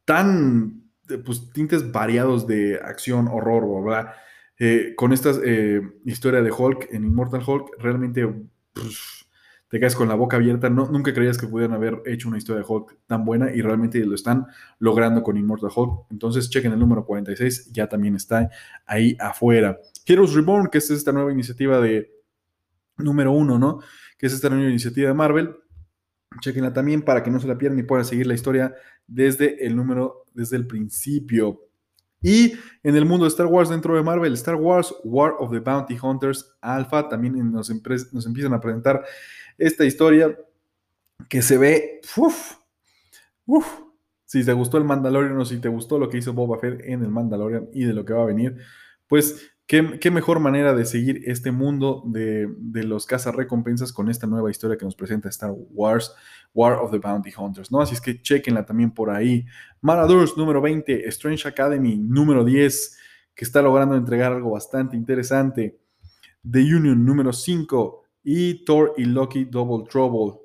tan 0.05 0.83
pues, 1.25 1.51
tintes 1.51 1.91
variados 1.91 2.45
de 2.47 2.79
acción, 2.79 3.27
horror, 3.27 3.83
bla, 3.83 4.13
eh, 4.59 4.93
con 4.95 5.11
esta 5.11 5.31
eh, 5.43 5.81
historia 6.05 6.41
de 6.41 6.51
Hulk 6.51 6.89
en 6.91 7.05
Immortal 7.05 7.43
Hulk, 7.45 7.71
realmente 7.79 8.27
te 9.69 9.79
caes 9.79 9.95
con 9.95 10.07
la 10.07 10.15
boca 10.15 10.37
abierta. 10.37 10.69
No, 10.69 10.89
nunca 10.89 11.13
creías 11.13 11.37
que 11.37 11.47
pudieran 11.47 11.75
haber 11.75 12.01
hecho 12.05 12.27
una 12.27 12.37
historia 12.37 12.61
de 12.61 12.67
Hulk 12.67 12.99
tan 13.07 13.25
buena 13.25 13.51
y 13.51 13.61
realmente 13.61 13.99
lo 14.05 14.15
están 14.15 14.45
logrando 14.77 15.23
con 15.23 15.35
Immortal 15.35 15.71
Hulk. 15.75 16.07
Entonces, 16.11 16.49
chequen 16.49 16.71
el 16.73 16.79
número 16.79 17.05
46, 17.05 17.71
ya 17.73 17.87
también 17.87 18.15
está 18.15 18.49
ahí 18.85 19.17
afuera. 19.19 19.79
Heroes 20.05 20.33
Reborn, 20.33 20.67
que 20.67 20.77
es 20.77 20.89
esta 20.91 21.11
nueva 21.11 21.31
iniciativa 21.31 21.81
de 21.81 22.11
número 22.97 23.31
uno, 23.31 23.57
¿no? 23.57 23.79
Que 24.17 24.27
es 24.27 24.33
esta 24.33 24.49
nueva 24.49 24.69
iniciativa 24.69 25.07
de 25.09 25.13
Marvel. 25.15 25.55
Chequenla 26.41 26.73
también 26.73 27.01
para 27.01 27.23
que 27.23 27.31
no 27.31 27.39
se 27.39 27.47
la 27.47 27.57
pierdan 27.57 27.79
y 27.79 27.83
puedan 27.83 28.05
seguir 28.05 28.27
la 28.27 28.33
historia 28.33 28.75
desde 29.07 29.65
el 29.65 29.75
número, 29.75 30.25
desde 30.33 30.57
el 30.57 30.67
principio. 30.67 31.67
Y 32.21 32.53
en 32.83 32.95
el 32.95 33.05
mundo 33.05 33.25
de 33.25 33.29
Star 33.29 33.45
Wars 33.45 33.69
dentro 33.69 33.95
de 33.95 34.03
Marvel, 34.03 34.33
Star 34.33 34.55
Wars 34.55 34.93
War 35.03 35.35
of 35.39 35.51
the 35.51 35.59
Bounty 35.59 35.97
Hunters 36.01 36.57
Alpha, 36.61 37.07
también 37.07 37.51
nos, 37.51 37.69
empiezan 37.69 38.53
a 38.53 38.59
presentar 38.59 39.03
esta 39.57 39.85
historia 39.85 40.37
que 41.29 41.41
se 41.41 41.57
ve, 41.57 42.01
uff, 42.15 42.55
uff, 43.45 43.67
si 44.25 44.43
te 44.43 44.53
gustó 44.53 44.77
el 44.77 44.83
Mandalorian 44.83 45.37
o 45.37 45.45
si 45.45 45.59
te 45.59 45.69
gustó 45.69 45.97
lo 45.99 46.09
que 46.09 46.17
hizo 46.17 46.33
Boba 46.33 46.59
Fett 46.59 46.81
en 46.83 47.01
el 47.03 47.09
Mandalorian 47.09 47.69
y 47.73 47.85
de 47.85 47.93
lo 47.93 48.03
que 48.03 48.13
va 48.13 48.23
a 48.23 48.27
venir, 48.27 48.57
pues 49.07 49.56
¿Qué, 49.67 50.11
mejor 50.11 50.39
manera 50.39 50.73
de 50.73 50.85
seguir 50.85 51.23
este 51.25 51.51
mundo 51.51 52.01
de, 52.05 52.47
los 52.85 53.05
cazarrecompensas 53.05 53.91
con 53.91 54.09
esta 54.09 54.25
nueva 54.25 54.49
historia 54.49 54.77
que 54.77 54.85
nos 54.85 54.95
presenta 54.95 55.27
Star 55.27 55.51
Wars, 55.51 56.15
War 56.53 56.79
of 56.79 56.89
the 56.89 56.99
Bounty 56.99 57.33
Hunters, 57.37 57.69
¿no? 57.69 57.81
Así 57.81 57.93
es 57.93 57.99
que 57.99 58.21
chequenla 58.21 58.65
también 58.65 58.91
por 58.91 59.09
ahí. 59.09 59.45
Maradurs 59.81 60.37
número 60.37 60.61
20, 60.61 61.09
Strange 61.09 61.49
Academy 61.49 61.97
número 61.97 62.45
10, 62.45 62.97
que 63.35 63.43
está 63.43 63.61
logrando 63.61 63.97
entregar 63.97 64.31
algo 64.31 64.51
bastante 64.51 64.95
interesante. 64.95 65.77
The 66.49 66.59
Union 66.59 67.05
número 67.05 67.33
5 67.33 68.03
y 68.23 68.63
Thor 68.63 68.93
y 68.95 69.03
Loki 69.03 69.43
Double 69.43 69.85
Trouble. 69.89 70.39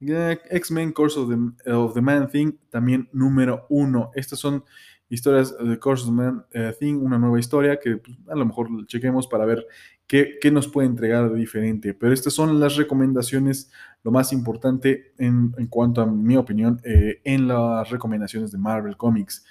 Eh, 0.00 0.38
X-Men 0.50 0.92
Course 0.92 1.18
of 1.18 1.30
the, 1.30 1.72
of 1.72 1.94
the 1.94 2.02
Man 2.02 2.28
Thing 2.28 2.52
también 2.68 3.08
número 3.12 3.64
1. 3.70 4.10
Estas 4.14 4.38
son 4.38 4.62
historias 5.08 5.56
de 5.58 5.78
Course 5.78 6.04
of 6.04 6.10
Man 6.10 6.44
eh, 6.52 6.74
Thing, 6.78 6.96
una 6.96 7.18
nueva 7.18 7.38
historia 7.38 7.78
que 7.78 7.96
pues, 7.96 8.16
a 8.28 8.34
lo 8.34 8.44
mejor 8.44 8.86
chequemos 8.86 9.26
para 9.26 9.46
ver 9.46 9.66
qué, 10.06 10.38
nos 10.50 10.68
puede 10.68 10.88
entregar 10.88 11.30
de 11.30 11.38
diferente. 11.38 11.94
Pero 11.94 12.12
estas 12.12 12.32
son 12.32 12.58
las 12.60 12.76
recomendaciones, 12.76 13.70
lo 14.02 14.10
más 14.10 14.32
importante 14.32 15.12
en, 15.18 15.52
cuanto 15.68 16.02
a 16.02 16.06
mi 16.06 16.36
opinión, 16.36 16.80
eh, 16.84 17.20
en 17.24 17.48
las 17.48 17.88
recomendaciones 17.90 18.50
de 18.50 18.58
Marvel 18.58 18.96
Comics. 18.96 19.44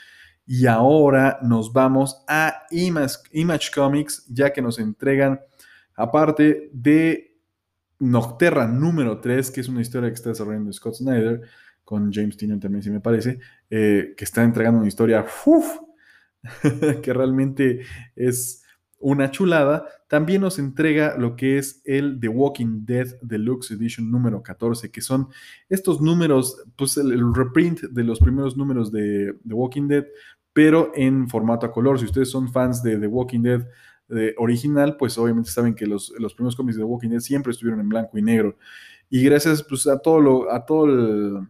Y 0.46 0.66
ahora 0.66 1.40
nos 1.42 1.74
vamos 1.74 2.24
a 2.28 2.64
Image, 2.72 3.16
Image 3.32 3.70
Comics, 3.74 4.26
ya 4.30 4.52
que 4.52 4.62
nos 4.62 4.80
entregan, 4.80 5.40
aparte 5.96 6.70
de 6.72 7.38
Nocterra 8.00 8.68
número 8.68 9.20
3, 9.20 9.52
que 9.52 9.62
es 9.62 9.68
una 9.68 9.82
historia 9.82 10.10
que 10.10 10.16
está 10.16 10.30
desarrollando 10.30 10.72
Scott 10.72 10.96
Snyder, 10.96 11.42
con 11.88 12.12
James 12.12 12.36
Tynion 12.36 12.60
también, 12.60 12.84
si 12.84 12.90
me 12.90 13.00
parece, 13.00 13.40
eh, 13.70 14.14
que 14.18 14.26
está 14.26 14.44
entregando 14.44 14.80
una 14.80 14.90
historia 14.90 15.26
que 17.02 17.14
realmente 17.14 17.80
es 18.14 18.62
una 19.00 19.32
chulada. 19.32 19.86
También 20.10 20.42
nos 20.42 20.60
entrega 20.60 21.18
lo 21.18 21.38
que 21.38 21.58
es 21.58 21.82
el 21.86 22.20
The 22.20 22.28
Walking 22.28 22.84
Dead 22.84 23.08
Deluxe 23.22 23.72
Edition 23.72 24.12
número 24.12 24.44
14, 24.44 24.92
que 24.92 25.00
son 25.00 25.30
estos 25.70 26.02
números, 26.02 26.62
pues 26.76 26.98
el, 26.98 27.34
reprint 27.34 27.80
de 27.84 28.04
los 28.04 28.20
primeros 28.20 28.58
números 28.58 28.92
de 28.92 29.38
The 29.48 29.54
Walking 29.54 29.88
Dead, 29.88 30.08
pero 30.52 30.92
en 30.94 31.30
formato 31.30 31.68
a 31.68 31.72
color. 31.72 32.00
Si 32.00 32.06
ustedes 32.06 32.30
son 32.30 32.52
fans 32.52 32.84
de 32.84 32.98
The 33.00 33.08
Walking 33.08 33.44
Dead, 33.44 33.66
original, 34.38 34.98
pues 34.98 35.18
obviamente 35.18 35.52
saben 35.52 35.74
que 35.74 35.86
los, 35.86 36.14
los 36.20 36.34
primeros 36.34 36.56
cómics 36.58 36.78
de 36.78 36.84
Walking 36.84 37.10
Dead 37.10 37.20
siempre 37.20 37.52
estuvieron 37.52 37.80
en 37.80 37.88
blanco 37.88 38.18
y 38.18 38.22
negro. 38.22 38.58
Y 39.10 39.24
gracias 39.24 39.64
pues, 39.64 39.88
a 39.88 40.00
todo 40.00 40.20
lo, 40.20 40.52
a 40.52 40.66
todo 40.66 40.86
el, 40.86 41.48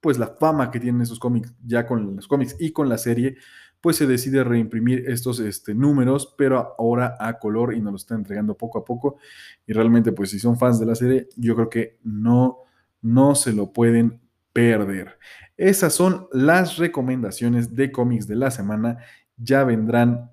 pues 0.00 0.18
la 0.18 0.28
fama 0.28 0.70
que 0.70 0.80
tienen 0.80 1.02
esos 1.02 1.18
cómics 1.18 1.52
ya 1.64 1.86
con 1.86 2.16
los 2.16 2.26
cómics 2.26 2.56
y 2.58 2.72
con 2.72 2.88
la 2.88 2.98
serie, 2.98 3.36
pues 3.80 3.96
se 3.96 4.06
decide 4.06 4.44
reimprimir 4.44 5.04
estos 5.08 5.40
este, 5.40 5.74
números, 5.74 6.34
pero 6.36 6.74
ahora 6.78 7.16
a 7.18 7.38
color 7.38 7.74
y 7.74 7.80
nos 7.80 7.92
lo 7.92 7.96
están 7.96 8.18
entregando 8.18 8.56
poco 8.56 8.78
a 8.78 8.84
poco. 8.84 9.18
Y 9.66 9.72
realmente, 9.72 10.12
pues 10.12 10.30
si 10.30 10.38
son 10.38 10.58
fans 10.58 10.78
de 10.78 10.86
la 10.86 10.94
serie, 10.94 11.28
yo 11.36 11.54
creo 11.54 11.70
que 11.70 11.98
no, 12.02 12.58
no 13.00 13.34
se 13.34 13.52
lo 13.52 13.72
pueden 13.72 14.20
perder. 14.52 15.18
Esas 15.56 15.94
son 15.94 16.26
las 16.32 16.76
recomendaciones 16.76 17.74
de 17.74 17.90
cómics 17.90 18.26
de 18.26 18.36
la 18.36 18.50
semana. 18.50 18.98
Ya 19.36 19.64
vendrán 19.64 20.30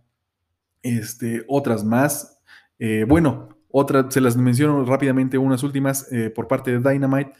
este, 0.81 1.43
otras 1.47 1.83
más. 1.83 2.41
Eh, 2.79 3.05
bueno, 3.07 3.49
otras, 3.69 4.13
se 4.13 4.21
las 4.21 4.35
menciono 4.35 4.83
rápidamente, 4.85 5.37
unas 5.37 5.63
últimas 5.63 6.11
eh, 6.11 6.29
por 6.29 6.47
parte 6.47 6.77
de 6.77 6.89
Dynamite. 6.89 7.33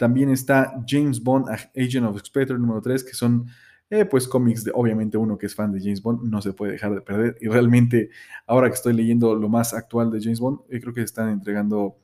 También 0.00 0.30
está 0.30 0.82
James 0.88 1.22
Bond, 1.22 1.50
Agent 1.76 2.06
of 2.06 2.22
Spectre 2.24 2.58
número 2.58 2.80
3, 2.80 3.04
que 3.04 3.12
son 3.12 3.44
eh, 3.90 4.06
pues 4.06 4.26
cómics 4.26 4.64
de, 4.64 4.72
obviamente 4.74 5.18
uno 5.18 5.36
que 5.36 5.44
es 5.44 5.54
fan 5.54 5.72
de 5.72 5.78
James 5.78 6.00
Bond 6.00 6.22
no 6.22 6.40
se 6.40 6.54
puede 6.54 6.72
dejar 6.72 6.94
de 6.94 7.02
perder. 7.02 7.36
Y 7.42 7.48
realmente 7.48 8.08
ahora 8.46 8.68
que 8.68 8.76
estoy 8.76 8.94
leyendo 8.94 9.34
lo 9.34 9.50
más 9.50 9.74
actual 9.74 10.10
de 10.10 10.22
James 10.22 10.40
Bond, 10.40 10.60
eh, 10.70 10.80
creo 10.80 10.94
que 10.94 11.02
están 11.02 11.28
entregando 11.28 11.98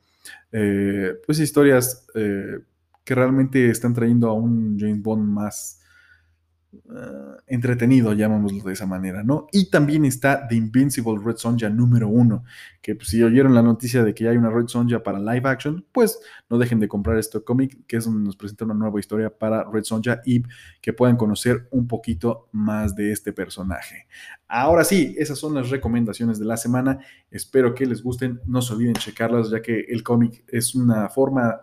pues 1.25 1.39
historias 1.39 2.05
que 2.13 3.15
realmente 3.15 3.71
están 3.71 3.95
trayendo 3.95 4.29
a 4.29 4.33
un 4.33 4.77
James 4.79 5.01
Bond 5.01 5.23
más 5.27 5.81
uh, 6.73 7.37
entretenido, 7.47 8.13
llamémoslo 8.13 8.63
de 8.63 8.73
esa 8.73 8.85
manera, 8.85 9.23
¿no? 9.23 9.47
Y 9.51 9.69
también 9.69 10.05
está 10.05 10.47
The 10.47 10.55
Invincible 10.55 11.17
Red 11.23 11.37
Sonja 11.37 11.69
número 11.69 12.07
uno, 12.07 12.43
que 12.81 12.95
pues, 12.95 13.09
si 13.09 13.21
oyeron 13.23 13.53
la 13.53 13.61
noticia 13.61 14.03
de 14.03 14.13
que 14.13 14.27
hay 14.27 14.37
una 14.37 14.49
Red 14.49 14.67
Sonja 14.67 15.03
para 15.03 15.19
live 15.19 15.47
action, 15.49 15.85
pues 15.91 16.19
no 16.49 16.57
dejen 16.57 16.79
de 16.79 16.87
comprar 16.87 17.17
este 17.17 17.41
cómic, 17.41 17.85
que 17.87 17.97
es 17.97 18.05
donde 18.05 18.23
nos 18.23 18.35
presenta 18.35 18.65
una 18.65 18.73
nueva 18.73 18.99
historia 18.99 19.29
para 19.29 19.63
Red 19.63 19.83
Sonja 19.83 20.21
y 20.25 20.43
que 20.81 20.93
puedan 20.93 21.17
conocer 21.17 21.67
un 21.71 21.87
poquito 21.87 22.49
más 22.51 22.95
de 22.95 23.11
este 23.11 23.33
personaje. 23.33 24.07
Ahora 24.47 24.83
sí, 24.83 25.15
esas 25.17 25.37
son 25.37 25.53
las 25.53 25.69
recomendaciones 25.69 26.39
de 26.39 26.45
la 26.45 26.57
semana. 26.57 26.99
Espero 27.29 27.75
que 27.75 27.85
les 27.85 28.01
gusten. 28.01 28.39
No 28.45 28.61
se 28.61 28.73
olviden 28.73 28.95
checarlas, 28.95 29.49
ya 29.49 29.61
que 29.61 29.81
el 29.89 30.03
cómic 30.03 30.43
es 30.47 30.73
una 30.73 31.09
forma 31.09 31.61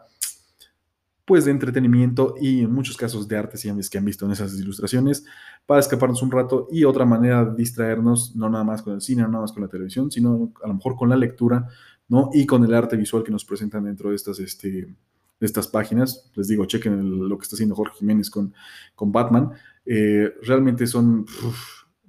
pues 1.25 1.45
de 1.47 1.51
entretenimiento 1.51 2.35
y 2.39 2.61
en 2.63 2.73
muchos 2.73 2.97
casos 2.97 3.27
de 3.29 3.37
arte, 3.37 3.57
si 3.57 3.69
han, 3.69 3.81
que 3.81 3.99
han 3.99 4.05
visto 4.05 4.27
en 4.27 4.33
esas 4.33 4.59
ilustraciones, 4.59 5.25
para 5.67 5.81
escaparnos 5.81 6.23
un 6.23 6.31
rato 6.31 6.69
y 6.71 6.85
otra 6.85 7.07
manera 7.07 7.45
de 7.45 7.57
distraernos, 7.57 8.37
no 8.37 8.51
nada 8.51 8.65
más 8.65 8.83
con 8.83 8.95
el 8.95 9.01
cine, 9.01 9.23
no 9.23 9.29
nada 9.29 9.43
más 9.43 9.53
con 9.53 9.63
la 9.63 9.69
televisión, 9.69 10.11
sino 10.11 10.53
a 10.63 10.69
lo 10.69 10.75
mejor 10.75 10.97
con 10.97 11.09
la 11.09 11.17
lectura, 11.17 11.69
¿no? 12.09 12.29
Y 12.35 12.45
con 12.45 12.63
el 12.65 12.75
arte 12.75 12.97
visual 12.97 13.25
que 13.25 13.33
nos 13.33 13.45
presentan 13.45 13.85
dentro 13.85 14.11
de 14.11 14.17
estas, 14.17 14.39
este, 14.39 14.69
de 14.71 15.47
estas 15.47 15.67
páginas. 15.69 16.31
Les 16.35 16.49
digo, 16.49 16.67
chequen 16.67 17.29
lo 17.29 17.39
que 17.39 17.43
está 17.45 17.57
haciendo 17.57 17.75
Jorge 17.75 17.99
Jiménez 17.99 18.29
con, 18.29 18.53
con 18.95 19.11
Batman. 19.11 19.53
Eh, 19.87 20.31
realmente 20.43 20.87
son 20.87 21.25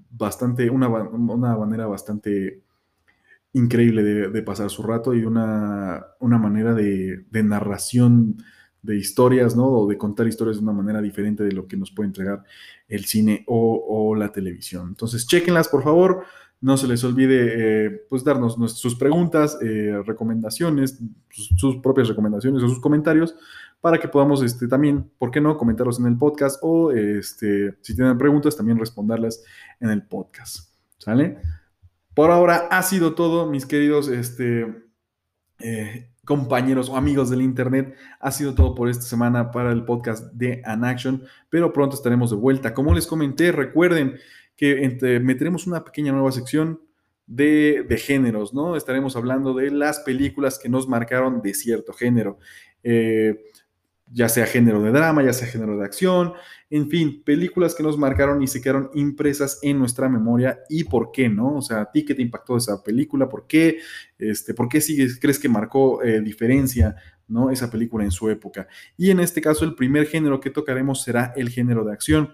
bastante, 0.10 0.70
una, 0.70 0.90
una, 0.90 1.58
manera 1.58 1.88
bastante 1.88 2.62
increíble 3.54 4.04
de, 4.04 4.42
pasar 4.42 4.70
su 4.70 4.84
rato 4.84 5.14
y 5.14 5.24
una, 5.24 6.06
una 6.20 6.38
manera 6.38 6.74
de, 6.74 7.26
de 7.30 7.44
narración 7.44 8.38
de 8.86 8.98
historias, 8.98 9.56
¿no? 9.56 9.68
O 9.68 9.88
de 9.88 9.98
contar 9.98 10.28
historias 10.28 10.58
de 10.58 10.64
una 10.64 10.72
manera 10.72 11.02
diferente 11.02 11.44
de 11.44 11.52
lo 11.52 11.68
que 11.68 11.78
nos 11.78 11.92
puede 11.92 12.08
entregar 12.08 12.44
el 12.88 13.06
cine 13.06 13.44
o, 13.48 14.16
la 14.16 14.32
televisión. 14.32 14.90
Entonces, 14.90 15.28
chequenlas, 15.28 15.68
por 15.68 15.84
favor. 15.84 16.24
No 16.62 16.78
se 16.78 16.88
les 16.88 17.04
olvide, 17.04 17.86
eh, 17.86 18.06
pues, 18.10 18.24
darnos 18.24 18.56
sus 18.80 18.96
preguntas, 18.96 19.58
eh, 19.62 20.02
recomendaciones, 20.06 21.00
sus, 21.30 21.78
propias 21.78 22.08
recomendaciones 22.08 22.64
o 22.64 22.70
sus 22.70 22.80
comentarios 22.80 23.36
para 23.82 24.00
que 24.00 24.08
podamos 24.08 24.42
este, 24.42 24.68
también, 24.68 25.12
¿por 25.20 25.32
qué 25.32 25.42
no?, 25.42 25.58
comentarlos 25.58 26.00
en 26.00 26.08
el 26.08 26.18
podcast 26.18 26.58
o 26.64 26.92
este, 26.92 27.76
si 27.82 27.96
tienen 27.96 28.18
preguntas, 28.18 28.56
también 28.56 28.80
responderlas 28.80 29.44
en 29.80 29.90
el 29.90 30.04
podcast. 30.04 30.70
¿Sale? 30.98 31.38
Por 32.16 32.32
ahora 32.32 32.68
ha 32.72 32.82
sido 32.82 33.14
todo, 33.14 33.48
mis 33.48 33.66
queridos 33.66 34.08
este, 34.08 34.86
eh, 35.60 36.10
compañeros 36.26 36.90
o 36.90 36.98
amigos 36.98 37.30
del 37.30 37.42
Internet. 37.42 37.96
Ha 38.20 38.32
sido 38.32 38.54
todo 38.56 38.76
por 38.76 38.90
esta 38.90 39.04
semana 39.04 39.52
para 39.52 39.72
el 39.72 39.86
podcast 39.86 40.34
de 40.34 40.62
An 40.66 40.84
Action, 40.84 41.24
pero 41.50 41.72
pronto 41.72 41.96
estaremos 41.96 42.32
de 42.32 42.38
vuelta. 42.38 42.74
Como 42.74 42.94
les 42.94 43.08
comenté, 43.08 43.52
recuerden 43.52 44.18
que 44.58 45.20
meteremos 45.22 45.68
una 45.68 45.84
pequeña 45.84 46.12
nueva 46.12 46.32
sección 46.32 46.82
de, 47.28 47.86
géneros, 48.00 48.54
¿no? 48.54 48.76
Estaremos 48.76 49.16
hablando 49.16 49.54
de 49.54 49.72
las 49.72 50.00
películas 50.00 50.60
que 50.60 50.70
nos 50.70 50.88
marcaron 50.88 51.42
de 51.42 51.54
cierto 51.54 51.94
género. 51.94 52.40
Eh, 52.84 53.46
ya 54.12 54.30
sea 54.30 54.46
género 54.46 54.82
de 54.82 54.92
drama, 54.92 55.24
ya 55.24 55.34
sea 55.34 55.48
género 55.48 55.78
de 55.78 55.86
acción, 55.86 56.34
en 56.70 56.90
fin, 56.90 57.24
películas 57.24 57.76
que 57.76 57.84
nos 57.84 57.98
marcaron 57.98 58.42
y 58.42 58.48
se 58.48 58.62
quedaron 58.62 58.90
impresas 58.94 59.60
en 59.62 59.80
nuestra 59.80 60.10
memoria 60.10 60.60
y 60.70 60.84
por 60.84 61.12
qué, 61.12 61.30
¿no? 61.30 61.56
O 61.56 61.62
sea, 61.62 61.82
a 61.82 61.92
ti 61.92 62.06
qué 62.06 62.16
te 62.16 62.22
impactó 62.22 62.58
esa 62.58 62.84
película, 62.84 63.30
por 63.30 63.48
qué, 63.48 63.80
este, 64.18 64.54
por 64.54 64.70
qué 64.70 64.82
sigues, 64.82 65.20
crees 65.20 65.40
que 65.40 65.50
marcó 65.50 66.04
eh, 66.04 66.22
diferencia, 66.22 66.96
¿no? 67.28 67.50
Esa 67.50 67.70
película 67.70 68.04
en 68.04 68.12
su 68.12 68.30
época. 68.30 68.68
Y 68.98 69.10
en 69.10 69.20
este 69.20 69.42
caso, 69.42 69.66
el 69.66 69.76
primer 69.76 70.08
género 70.08 70.40
que 70.40 70.50
tocaremos 70.50 71.04
será 71.04 71.34
el 71.36 71.50
género 71.50 71.84
de 71.84 71.94
acción. 71.94 72.34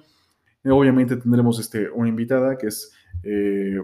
Obviamente 0.63 1.15
tendremos 1.15 1.59
este, 1.59 1.89
una 1.89 2.09
invitada 2.09 2.57
que 2.57 2.67
es 2.67 2.91
eh, 3.23 3.77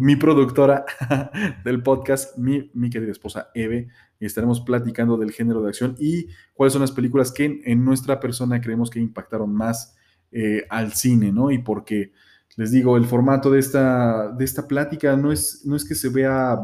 mi 0.00 0.16
productora 0.16 0.84
del 1.64 1.82
podcast, 1.82 2.36
mi, 2.36 2.90
querida 2.90 3.12
esposa 3.12 3.50
Eve, 3.54 3.88
y 4.18 4.26
estaremos 4.26 4.60
platicando 4.60 5.16
del 5.16 5.30
género 5.30 5.62
de 5.62 5.68
acción 5.68 5.96
y 5.98 6.26
cuáles 6.52 6.72
son 6.72 6.82
las 6.82 6.90
películas 6.90 7.30
que 7.30 7.60
en, 7.64 7.84
nuestra 7.84 8.18
persona 8.18 8.60
creemos 8.60 8.90
que 8.90 8.98
impactaron 8.98 9.54
más 9.54 9.96
eh, 10.32 10.64
al 10.68 10.92
cine, 10.94 11.30
¿no? 11.32 11.50
Y 11.50 11.58
porque, 11.58 12.12
les 12.56 12.72
digo, 12.72 12.96
el 12.96 13.04
formato 13.04 13.50
de 13.50 13.60
esta, 13.60 14.32
de 14.32 14.44
esta 14.44 14.66
plática 14.66 15.16
no 15.16 15.30
es, 15.30 15.62
no 15.64 15.76
es 15.76 15.84
que 15.84 15.94
se 15.94 16.08
vea 16.08 16.58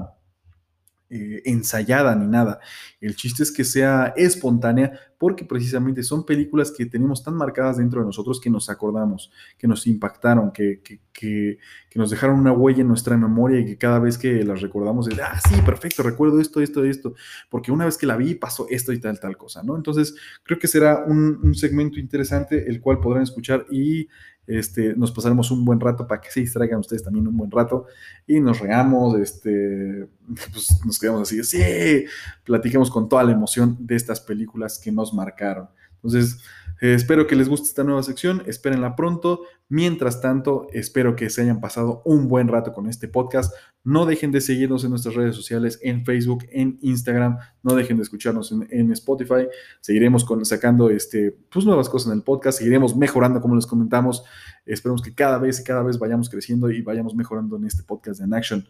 eh, 1.11 1.43
ensayada 1.47 2.15
ni 2.15 2.27
nada. 2.27 2.61
El 3.01 3.17
chiste 3.17 3.43
es 3.43 3.51
que 3.51 3.65
sea 3.65 4.13
espontánea 4.17 4.93
porque 5.17 5.45
precisamente 5.45 6.03
son 6.03 6.27
películas 6.27 6.71
que 6.71 6.87
tenemos 6.87 7.23
tan 7.25 7.35
marcadas 7.35 7.79
dentro 7.79 8.01
de 8.01 8.07
nosotros 8.07 8.41
que 8.41 8.51
nos 8.51 8.71
acordamos, 8.71 9.33
que 9.57 9.67
nos 9.67 9.87
impactaron, 9.87 10.53
que, 10.53 10.81
que, 10.83 11.59
nos 11.95 12.11
dejaron 12.11 12.39
una 12.39 12.53
huella 12.53 12.83
en 12.83 12.89
nuestra 12.89 13.17
memoria 13.17 13.59
y 13.59 13.65
que 13.65 13.77
cada 13.77 13.99
vez 13.99 14.17
que 14.19 14.45
las 14.45 14.61
recordamos 14.61 15.09
es, 15.09 15.19
ah, 15.19 15.41
sí, 15.49 15.61
perfecto, 15.63 16.05
recuerdo 16.05 16.41
esto, 16.41 16.61
esto, 16.61 16.85
esto, 16.85 17.15
porque 17.51 17.73
una 17.73 17.87
vez 17.87 17.99
que 17.99 18.07
la 18.07 18.17
vi 18.17 18.37
pasó 18.37 18.67
esto 18.71 18.93
y 18.93 19.01
tal, 19.01 19.19
tal 19.19 19.37
cosa, 19.37 19.65
¿no? 19.65 19.77
Entonces, 19.77 20.15
creo 20.45 20.61
que 20.61 20.69
será 20.69 21.05
un, 21.07 21.41
un 21.43 21.55
segmento 21.57 21.99
interesante 21.99 22.69
el 22.69 22.81
cual 22.81 23.01
podrán 23.01 23.25
escuchar 23.25 23.67
y 23.71 24.09
este, 24.49 24.95
nos 24.97 25.13
pasaremos 25.13 25.51
un 25.51 25.65
buen 25.65 25.79
rato 25.79 26.07
para 26.07 26.21
que 26.21 26.31
se 26.31 26.41
distraigan 26.41 26.81
ustedes 26.81 27.05
también 27.05 27.29
un 27.29 27.37
buen 27.37 27.51
rato 27.51 27.87
y 28.27 28.41
nos 28.41 28.59
reamos, 28.59 29.19
este, 29.21 30.09
pues 30.53 30.81
nos 30.85 30.99
quedamos 30.99 31.23
así, 31.23 31.45
sí, 31.45 32.07
platiquemos 32.45 32.91
con 32.91 33.09
toda 33.09 33.23
la 33.25 33.33
emoción 33.33 33.77
de 33.79 33.95
estas 33.95 34.21
películas 34.21 34.79
que 34.79 34.91
nos 34.91 35.13
marcaron. 35.13 35.69
Entonces, 35.97 36.39
eh, 36.81 36.95
espero 36.95 37.27
que 37.27 37.35
les 37.35 37.49
guste 37.49 37.67
esta 37.67 37.83
nueva 37.83 38.03
sección, 38.03 38.43
espérenla 38.47 38.95
pronto. 38.95 39.43
Mientras 39.69 40.21
tanto, 40.21 40.69
espero 40.73 41.17
que 41.17 41.29
se 41.29 41.43
hayan 41.43 41.61
pasado 41.61 42.03
un 42.05 42.29
buen 42.29 42.49
rato 42.49 42.73
con 42.73 42.89
este 42.89 43.09
podcast. 43.09 43.53
No 43.85 44.07
dejen 44.07 44.33
de 44.33 44.41
seguirnos 44.41 44.85
en 44.85 44.91
nuestras 44.91 45.15
redes 45.15 45.35
sociales, 45.35 45.79
en 45.83 46.05
Facebook, 46.05 46.45
en 46.51 46.79
Instagram. 46.81 47.39
No 47.63 47.75
dejen 47.75 47.97
de 47.97 48.05
escucharnos 48.05 48.53
en, 48.53 48.93
Spotify. 48.93 49.49
Seguiremos 49.81 50.25
con, 50.25 50.45
sacando 50.45 50.89
este, 50.91 51.37
pues, 51.51 51.65
nuevas 51.65 51.89
cosas 51.89 52.13
en 52.13 52.19
el 52.19 52.25
podcast. 52.25 52.59
Seguiremos 52.59 52.97
mejorando, 52.97 53.41
como 53.41 53.57
les 53.57 53.67
comentamos. 53.67 54.25
Esperemos 54.65 55.03
que 55.03 55.15
cada 55.15 55.39
vez 55.39 55.61
y 55.61 55.65
cada 55.65 55.83
vez 55.83 55.99
vayamos 55.99 56.31
creciendo 56.31 56.71
y 56.71 56.83
vayamos 56.83 57.15
mejorando 57.15 57.57
en 57.57 57.65
este 57.65 57.83
podcast 57.83 58.21
de 58.21 58.27
En 58.27 58.35
Action. 58.35 58.69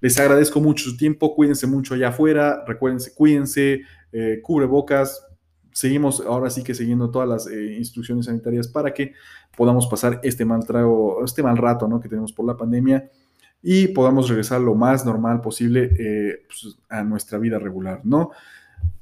Les 0.00 0.18
agradezco 0.18 0.60
mucho 0.60 0.84
su 0.84 0.96
tiempo. 0.96 1.34
Cuídense 1.34 1.66
mucho 1.66 1.94
allá 1.94 2.08
afuera. 2.08 2.64
Recuérdense, 2.66 3.12
cuídense. 3.14 3.82
Eh, 4.12 4.40
cubre 4.42 4.66
bocas 4.66 5.26
seguimos 5.72 6.20
ahora 6.20 6.50
sí 6.50 6.62
que 6.62 6.74
siguiendo 6.74 7.10
todas 7.10 7.28
las 7.28 7.46
eh, 7.46 7.74
instrucciones 7.78 8.26
sanitarias 8.26 8.68
para 8.68 8.92
que 8.92 9.12
podamos 9.56 9.86
pasar 9.86 10.20
este 10.22 10.44
mal 10.44 10.64
trago, 10.66 11.24
este 11.24 11.42
mal 11.42 11.56
rato 11.56 11.88
¿no? 11.88 12.00
que 12.00 12.08
tenemos 12.08 12.32
por 12.32 12.46
la 12.46 12.56
pandemia 12.56 13.10
y 13.62 13.88
podamos 13.88 14.28
regresar 14.28 14.60
lo 14.60 14.74
más 14.74 15.06
normal 15.06 15.40
posible 15.40 15.90
eh, 15.98 16.42
pues, 16.46 16.76
a 16.88 17.04
nuestra 17.04 17.38
vida 17.38 17.58
regular, 17.58 18.00
¿no? 18.02 18.32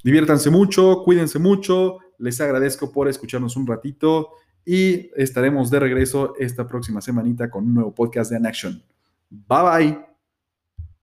Diviértanse 0.04 0.51
mucho, 0.51 1.02
cuídense 1.02 1.38
mucho, 1.38 1.98
les 2.18 2.40
agradezco 2.40 2.92
por 2.92 3.09
escucharnos 3.09 3.56
un 3.56 3.66
ratito 3.66 4.30
y 4.64 5.10
estaremos 5.16 5.70
de 5.70 5.80
regreso 5.80 6.34
esta 6.38 6.66
próxima 6.66 7.01
semanita 7.01 7.51
con 7.51 7.64
un 7.64 7.74
nuevo 7.74 7.94
podcast 7.94 8.30
de 8.30 8.36
An 8.36 8.47
Action. 8.47 8.82
Bye 9.30 9.62
bye. 9.62 10.10